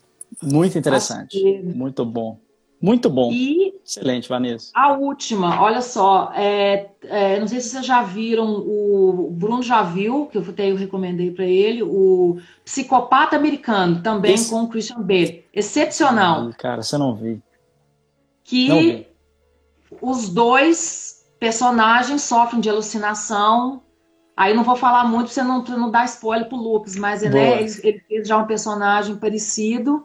Muito 0.42 0.76
interessante. 0.76 1.36
Açougueiro. 1.36 1.76
Muito 1.76 2.04
bom. 2.04 2.41
Muito 2.82 3.08
bom. 3.08 3.30
E 3.32 3.72
Excelente, 3.84 4.28
Vanessa. 4.28 4.70
A 4.74 4.92
última, 4.92 5.60
olha 5.60 5.80
só, 5.80 6.32
é, 6.34 6.88
é, 7.04 7.38
não 7.38 7.46
sei 7.46 7.60
se 7.60 7.70
vocês 7.70 7.84
já 7.84 8.02
viram, 8.02 8.58
o, 8.58 9.28
Bruno 9.30 9.62
já 9.62 9.82
viu, 9.82 10.26
que 10.26 10.38
eu, 10.38 10.42
até 10.42 10.70
eu 10.70 10.76
recomendei 10.76 11.30
para 11.30 11.44
ele, 11.44 11.82
o 11.82 12.38
Psicopata 12.64 13.36
Americano, 13.36 14.02
também 14.02 14.34
Esse... 14.34 14.50
com 14.50 14.62
o 14.62 14.68
Christian 14.68 15.00
Bale. 15.00 15.44
Excepcional. 15.52 16.46
Ai, 16.46 16.52
cara, 16.58 16.82
você 16.82 16.96
não 16.96 17.14
viu. 17.14 17.42
Que 18.44 18.68
não 18.68 18.78
vi. 18.78 19.06
os 20.00 20.28
dois 20.28 21.24
personagens 21.38 22.22
sofrem 22.22 22.60
de 22.60 22.70
alucinação. 22.70 23.82
Aí 24.36 24.54
não 24.54 24.64
vou 24.64 24.76
falar 24.76 25.04
muito 25.04 25.26
pra 25.26 25.34
você 25.34 25.42
não, 25.42 25.62
pra 25.62 25.76
não 25.76 25.90
dar 25.90 26.04
spoiler 26.06 26.48
pro 26.48 26.56
Lucas, 26.56 26.96
mas 26.96 27.22
né, 27.22 27.60
ele, 27.60 27.80
ele 27.82 28.00
fez 28.08 28.28
já 28.28 28.38
um 28.38 28.46
personagem 28.46 29.16
parecido. 29.16 30.04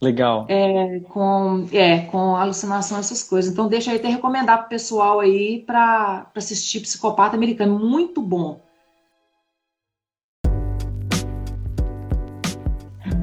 Legal. 0.00 0.46
É, 0.48 1.00
com, 1.00 1.66
é, 1.72 1.98
com 2.02 2.36
alucinação, 2.36 2.98
essas 2.98 3.22
coisas. 3.22 3.52
Então, 3.52 3.68
deixa 3.68 3.90
aí 3.90 3.96
até 3.96 4.08
recomendar 4.08 4.60
pro 4.60 4.68
pessoal 4.68 5.18
aí 5.18 5.64
para 5.66 6.30
assistir 6.36 6.80
Psicopata 6.80 7.36
Americano. 7.36 7.78
Muito 7.78 8.22
bom. 8.22 8.60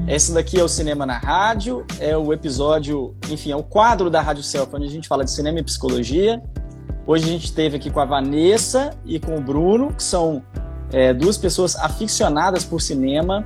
Esse 0.06 0.32
daqui 0.32 0.60
é 0.60 0.62
o 0.62 0.68
Cinema 0.68 1.04
na 1.04 1.18
Rádio, 1.18 1.84
é 1.98 2.16
o 2.16 2.32
episódio, 2.32 3.16
enfim, 3.28 3.50
é 3.50 3.56
o 3.56 3.62
quadro 3.64 4.08
da 4.08 4.20
Rádio 4.20 4.42
Self, 4.44 4.74
onde 4.76 4.86
a 4.86 4.90
gente 4.90 5.08
fala 5.08 5.24
de 5.24 5.32
cinema 5.32 5.58
e 5.58 5.64
psicologia. 5.64 6.40
Hoje 7.04 7.24
a 7.24 7.28
gente 7.28 7.46
esteve 7.46 7.76
aqui 7.76 7.90
com 7.90 7.98
a 7.98 8.04
Vanessa 8.04 8.90
e 9.04 9.18
com 9.18 9.36
o 9.36 9.40
Bruno, 9.40 9.92
que 9.92 10.02
são 10.02 10.44
é, 10.92 11.12
duas 11.12 11.36
pessoas 11.36 11.74
aficionadas 11.74 12.64
por 12.64 12.80
cinema 12.80 13.44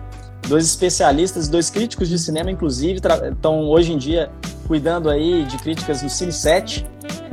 dois 0.48 0.64
especialistas, 0.66 1.48
dois 1.48 1.70
críticos 1.70 2.08
de 2.08 2.18
cinema, 2.18 2.50
inclusive, 2.50 3.00
estão 3.30 3.68
hoje 3.68 3.92
em 3.92 3.98
dia 3.98 4.30
cuidando 4.66 5.10
aí 5.10 5.44
de 5.44 5.56
críticas 5.58 6.02
no 6.02 6.08
Cine 6.08 6.32
7. 6.32 6.86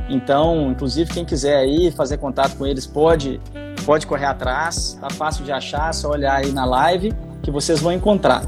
Então, 0.10 0.72
inclusive, 0.72 1.14
quem 1.14 1.26
quiser 1.26 1.58
aí 1.58 1.91
fazer 1.91 2.18
contato 2.18 2.55
com 2.55 2.66
eles 2.66 2.88
pode, 2.88 3.41
pode 3.86 4.08
correr 4.08 4.26
atrás, 4.26 4.97
tá 4.99 5.10
fácil 5.10 5.43
de 5.43 5.51
achar, 5.51 5.89
é 5.89 5.93
só 5.93 6.10
olhar 6.10 6.36
aí 6.36 6.51
na 6.51 6.66
live 6.66 7.14
que 7.43 7.51
vocês 7.51 7.80
vão 7.80 7.91
encontrar. 7.91 8.43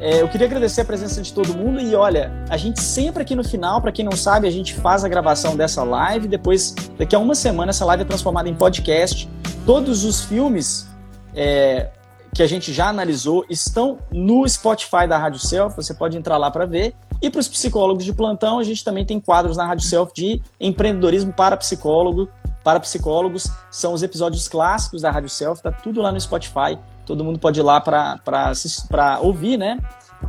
É, 0.00 0.22
eu 0.22 0.28
queria 0.28 0.46
agradecer 0.46 0.82
a 0.82 0.84
presença 0.84 1.20
de 1.20 1.32
todo 1.32 1.52
mundo 1.56 1.80
e 1.80 1.94
olha, 1.94 2.32
a 2.48 2.56
gente 2.56 2.80
sempre 2.80 3.22
aqui 3.22 3.34
no 3.34 3.42
final, 3.42 3.80
para 3.80 3.90
quem 3.90 4.04
não 4.04 4.12
sabe, 4.12 4.46
a 4.46 4.50
gente 4.50 4.74
faz 4.74 5.04
a 5.04 5.08
gravação 5.08 5.56
dessa 5.56 5.82
live, 5.82 6.28
depois, 6.28 6.74
daqui 6.96 7.16
a 7.16 7.18
uma 7.18 7.34
semana, 7.34 7.70
essa 7.70 7.84
live 7.84 8.04
é 8.04 8.06
transformada 8.06 8.48
em 8.48 8.54
podcast. 8.54 9.28
Todos 9.66 10.04
os 10.04 10.24
filmes 10.24 10.88
é, 11.34 11.88
que 12.34 12.42
a 12.42 12.46
gente 12.46 12.72
já 12.72 12.88
analisou 12.88 13.44
estão 13.48 13.98
no 14.12 14.48
Spotify 14.48 15.06
da 15.08 15.18
Rádio 15.18 15.40
Self, 15.40 15.74
você 15.74 15.94
pode 15.94 16.16
entrar 16.16 16.36
lá 16.36 16.50
para 16.50 16.66
ver. 16.66 16.94
E 17.20 17.28
para 17.28 17.40
os 17.40 17.48
psicólogos 17.48 18.04
de 18.04 18.12
plantão, 18.12 18.58
a 18.58 18.64
gente 18.64 18.84
também 18.84 19.04
tem 19.04 19.18
quadros 19.18 19.56
na 19.56 19.66
Rádio 19.66 19.86
Self 19.86 20.12
de 20.14 20.40
empreendedorismo 20.60 21.32
para 21.32 21.56
psicólogo, 21.56 22.28
para 22.62 22.78
psicólogos. 22.78 23.50
São 23.70 23.92
os 23.92 24.02
episódios 24.02 24.46
clássicos 24.46 25.02
da 25.02 25.10
Rádio 25.10 25.28
Self, 25.28 25.62
tá 25.62 25.72
tudo 25.72 26.00
lá 26.00 26.12
no 26.12 26.20
Spotify. 26.20 26.78
Todo 27.04 27.24
mundo 27.24 27.38
pode 27.38 27.58
ir 27.58 27.62
lá 27.62 27.80
para 27.80 29.18
ouvir, 29.20 29.56
né? 29.56 29.78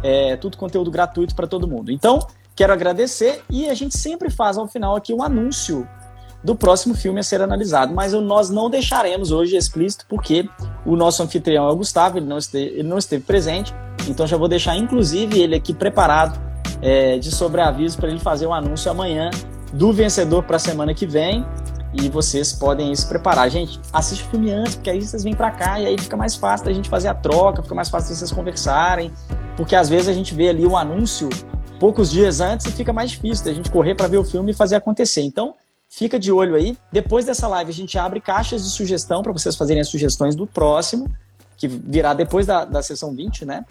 É 0.02 0.36
tudo 0.38 0.58
conteúdo 0.58 0.89
gratuito 0.89 1.36
para 1.36 1.45
todo 1.45 1.68
mundo. 1.68 1.91
Então, 1.91 2.26
quero 2.56 2.74
agradecer 2.74 3.43
e 3.50 3.70
a 3.70 3.74
gente 3.74 3.97
sempre 3.97 4.30
faz 4.30 4.58
ao 4.58 4.68
final 4.68 4.95
aqui 4.95 5.14
um 5.14 5.22
anúncio 5.22 5.88
do 6.43 6.56
próximo 6.56 6.95
filme 6.95 7.20
a 7.20 7.24
ser 7.24 7.41
analisado. 7.41 7.93
Mas 7.93 8.14
nós 8.14 8.50
não 8.50 8.70
deixaremos 8.70 9.32
hoje 9.32 9.58
explícito, 9.58 10.06
porque 10.08 10.50
o 10.86 10.96
nosso 10.96 11.22
anfitrião 11.22 11.68
é 11.68 11.72
o 11.72 11.76
Gustavo, 11.76 12.18
ele 12.18 12.26
não 12.26 12.38
esteve, 12.38 12.80
ele 12.80 12.88
não 12.88 12.98
esteve 12.98 13.24
presente, 13.24 13.74
então 14.08 14.26
já 14.26 14.38
vou 14.38 14.48
deixar 14.48 14.76
inclusive 14.76 15.40
ele 15.40 15.56
aqui 15.56 15.74
preparado 15.74 16.40
é, 16.82 17.18
de 17.18 17.32
sobreaviso 17.32 17.98
para 17.98 18.10
ele 18.10 18.20
fazer 18.20 18.46
o 18.46 18.50
um 18.50 18.54
anúncio 18.54 18.90
amanhã 18.90 19.30
do 19.74 19.92
vencedor 19.94 20.44
para 20.44 20.56
a 20.56 20.60
semana 20.60 20.94
que 20.94 21.06
vem. 21.06 21.46
E 21.92 22.08
vocês 22.08 22.54
podem 22.54 22.94
se 22.96 23.08
preparar. 23.08 23.50
Gente, 23.50 23.80
assiste 23.92 24.24
o 24.24 24.30
filme 24.30 24.52
antes, 24.52 24.76
porque 24.76 24.92
aí 24.92 25.02
vocês 25.02 25.24
vêm 25.24 25.34
para 25.34 25.50
cá 25.50 25.80
e 25.80 25.88
aí 25.88 25.98
fica 25.98 26.16
mais 26.16 26.36
fácil 26.36 26.68
da 26.68 26.72
gente 26.72 26.88
fazer 26.88 27.08
a 27.08 27.16
troca, 27.16 27.64
fica 27.64 27.74
mais 27.74 27.90
fácil 27.90 28.16
vocês 28.16 28.32
conversarem. 28.32 29.12
Porque 29.58 29.76
às 29.76 29.90
vezes 29.90 30.08
a 30.08 30.14
gente 30.14 30.36
vê 30.36 30.50
ali 30.50 30.66
o 30.66 30.72
um 30.72 30.78
anúncio 30.78 31.30
poucos 31.80 32.12
dias 32.12 32.42
antes 32.42 32.68
e 32.68 32.72
fica 32.72 32.94
mais 32.94 33.10
difícil 33.10 33.44
da 33.44 33.54
gente 33.54 33.72
correr 33.72 33.96
para 33.96 34.08
ver 34.08 34.18
o 34.18 34.24
filme 34.24 34.52
e 34.52 34.54
fazer 34.54 34.76
acontecer. 34.76 35.22
Então, 35.22 35.56
Fica 35.90 36.20
de 36.20 36.32
olho 36.32 36.56
aí. 36.56 36.78
Depois 36.92 37.26
dessa 37.26 37.48
live, 37.48 37.72
a 37.72 37.74
gente 37.74 37.98
abre 37.98 38.22
caixas 38.22 38.64
de 38.64 38.70
sugestão 38.70 39.24
para 39.24 39.34
vocês 39.34 39.56
fazerem 39.56 39.82
as 39.82 39.90
sugestões 39.90 40.36
do 40.36 40.46
próximo, 40.46 41.10
que 41.58 41.68
virá 41.68 42.14
depois 42.14 42.46
da, 42.46 42.64
da 42.64 42.84
sessão 42.84 43.14
20, 43.16 43.44
né? 43.44 43.66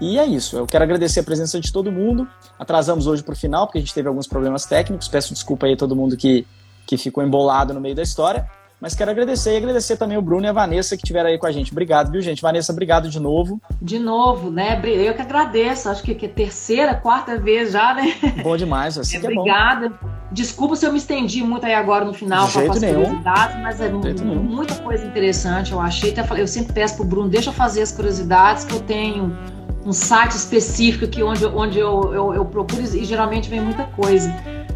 E 0.00 0.18
é 0.18 0.24
isso. 0.24 0.56
Eu 0.56 0.66
quero 0.66 0.82
agradecer 0.82 1.20
a 1.20 1.22
presença 1.22 1.60
de 1.60 1.70
todo 1.70 1.92
mundo. 1.92 2.26
Atrasamos 2.58 3.06
hoje 3.06 3.22
para 3.22 3.34
o 3.34 3.36
final, 3.36 3.66
porque 3.66 3.78
a 3.78 3.80
gente 3.82 3.92
teve 3.92 4.08
alguns 4.08 4.26
problemas 4.26 4.64
técnicos. 4.64 5.06
Peço 5.06 5.34
desculpa 5.34 5.66
aí 5.66 5.74
a 5.74 5.76
todo 5.76 5.94
mundo 5.94 6.16
que, 6.16 6.46
que 6.86 6.96
ficou 6.96 7.22
embolado 7.22 7.74
no 7.74 7.80
meio 7.80 7.94
da 7.94 8.02
história. 8.02 8.48
Mas 8.80 8.94
quero 8.94 9.10
agradecer 9.10 9.52
e 9.52 9.56
agradecer 9.58 9.96
também 9.96 10.16
o 10.16 10.22
Bruno 10.22 10.46
e 10.46 10.48
a 10.48 10.52
Vanessa 10.52 10.96
que 10.96 11.02
estiveram 11.02 11.28
aí 11.28 11.38
com 11.38 11.46
a 11.46 11.52
gente. 11.52 11.70
Obrigado, 11.70 12.10
viu, 12.10 12.22
gente? 12.22 12.40
Vanessa, 12.40 12.72
obrigado 12.72 13.10
de 13.10 13.20
novo. 13.20 13.60
De 13.80 13.98
novo, 13.98 14.50
né? 14.50 14.80
Eu 14.82 15.14
que 15.14 15.20
agradeço. 15.20 15.88
Acho 15.88 16.02
que 16.02 16.24
é 16.24 16.28
terceira, 16.28 16.94
quarta 16.94 17.38
vez 17.38 17.72
já, 17.72 17.92
né? 17.92 18.14
Bom 18.42 18.56
demais, 18.56 18.96
assim 18.96 19.18
é, 19.18 19.20
é 19.20 19.22
Obrigada. 19.22 19.92
Desculpa 20.32 20.76
se 20.76 20.86
eu 20.86 20.92
me 20.92 20.98
estendi 20.98 21.42
muito 21.42 21.66
aí 21.66 21.74
agora 21.74 22.04
no 22.04 22.14
final 22.14 22.48
com 22.48 22.60
as 22.60 22.78
curiosidades, 22.78 23.56
mas 23.60 23.80
é 23.80 23.90
muita 23.90 24.76
coisa 24.76 25.04
interessante, 25.04 25.72
eu 25.72 25.80
achei. 25.80 26.14
Eu 26.38 26.46
sempre 26.46 26.72
peço 26.72 26.96
pro 26.96 27.04
Bruno, 27.04 27.28
deixa 27.28 27.50
eu 27.50 27.54
fazer 27.54 27.82
as 27.82 27.92
curiosidades, 27.92 28.64
que 28.64 28.74
eu 28.74 28.80
tenho 28.80 29.36
um 29.84 29.92
site 29.92 30.32
específico 30.32 31.04
aqui 31.04 31.22
onde, 31.22 31.44
onde 31.46 31.78
eu, 31.78 32.14
eu, 32.14 32.34
eu 32.34 32.44
procuro 32.44 32.82
e 32.82 33.04
geralmente 33.04 33.50
vem 33.50 33.60
muita 33.60 33.84
coisa. 33.84 34.32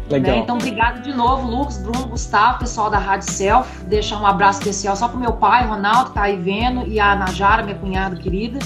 Legal. 0.09 0.35
Né? 0.35 0.41
Então, 0.41 0.55
obrigado 0.55 1.01
de 1.01 1.13
novo, 1.13 1.47
Lucas, 1.47 1.77
Bruno, 1.77 2.07
Gustavo, 2.07 2.59
pessoal 2.59 2.89
da 2.89 2.97
Rádio 2.97 3.31
Self. 3.31 3.83
Deixar 3.85 4.19
um 4.19 4.27
abraço 4.27 4.59
especial 4.59 4.95
só 4.95 5.07
pro 5.07 5.19
meu 5.19 5.33
pai, 5.33 5.65
Ronaldo, 5.67 6.09
que 6.09 6.15
tá 6.15 6.23
aí 6.23 6.37
vendo, 6.37 6.87
e 6.87 6.99
a 6.99 7.15
Najara, 7.15 7.63
minha 7.63 7.77
cunhada 7.77 8.15
querida. 8.15 8.59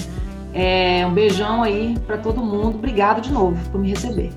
É, 0.52 1.06
um 1.06 1.12
beijão 1.12 1.62
aí 1.62 1.98
para 2.06 2.18
todo 2.18 2.42
mundo. 2.42 2.76
Obrigado 2.76 3.20
de 3.20 3.32
novo 3.32 3.56
por 3.70 3.80
me 3.80 3.90
receber. 3.90 4.32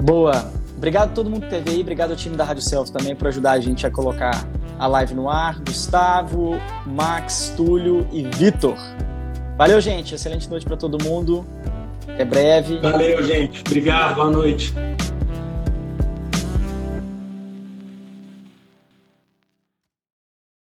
Boa. 0.00 0.52
Obrigado 0.76 1.10
a 1.10 1.12
todo 1.12 1.30
mundo 1.30 1.42
que 1.42 1.50
teve 1.50 1.70
aí. 1.70 1.80
Obrigado 1.80 2.10
ao 2.10 2.16
time 2.16 2.36
da 2.36 2.44
Rádio 2.44 2.62
Self 2.62 2.92
também 2.92 3.14
por 3.14 3.28
ajudar 3.28 3.52
a 3.52 3.60
gente 3.60 3.86
a 3.86 3.90
colocar 3.90 4.44
a 4.78 4.86
live 4.86 5.14
no 5.14 5.30
ar. 5.30 5.58
Gustavo, 5.60 6.60
Max, 6.84 7.54
Túlio 7.56 8.06
e 8.12 8.24
Vitor. 8.24 8.76
Valeu, 9.56 9.80
gente. 9.80 10.14
Excelente 10.14 10.50
noite 10.50 10.66
para 10.66 10.76
todo 10.76 11.02
mundo. 11.02 11.46
Até 12.08 12.24
breve. 12.24 12.78
Valeu, 12.78 13.22
gente. 13.22 13.62
Obrigado. 13.66 14.16
Boa 14.16 14.30
noite. 14.30 14.74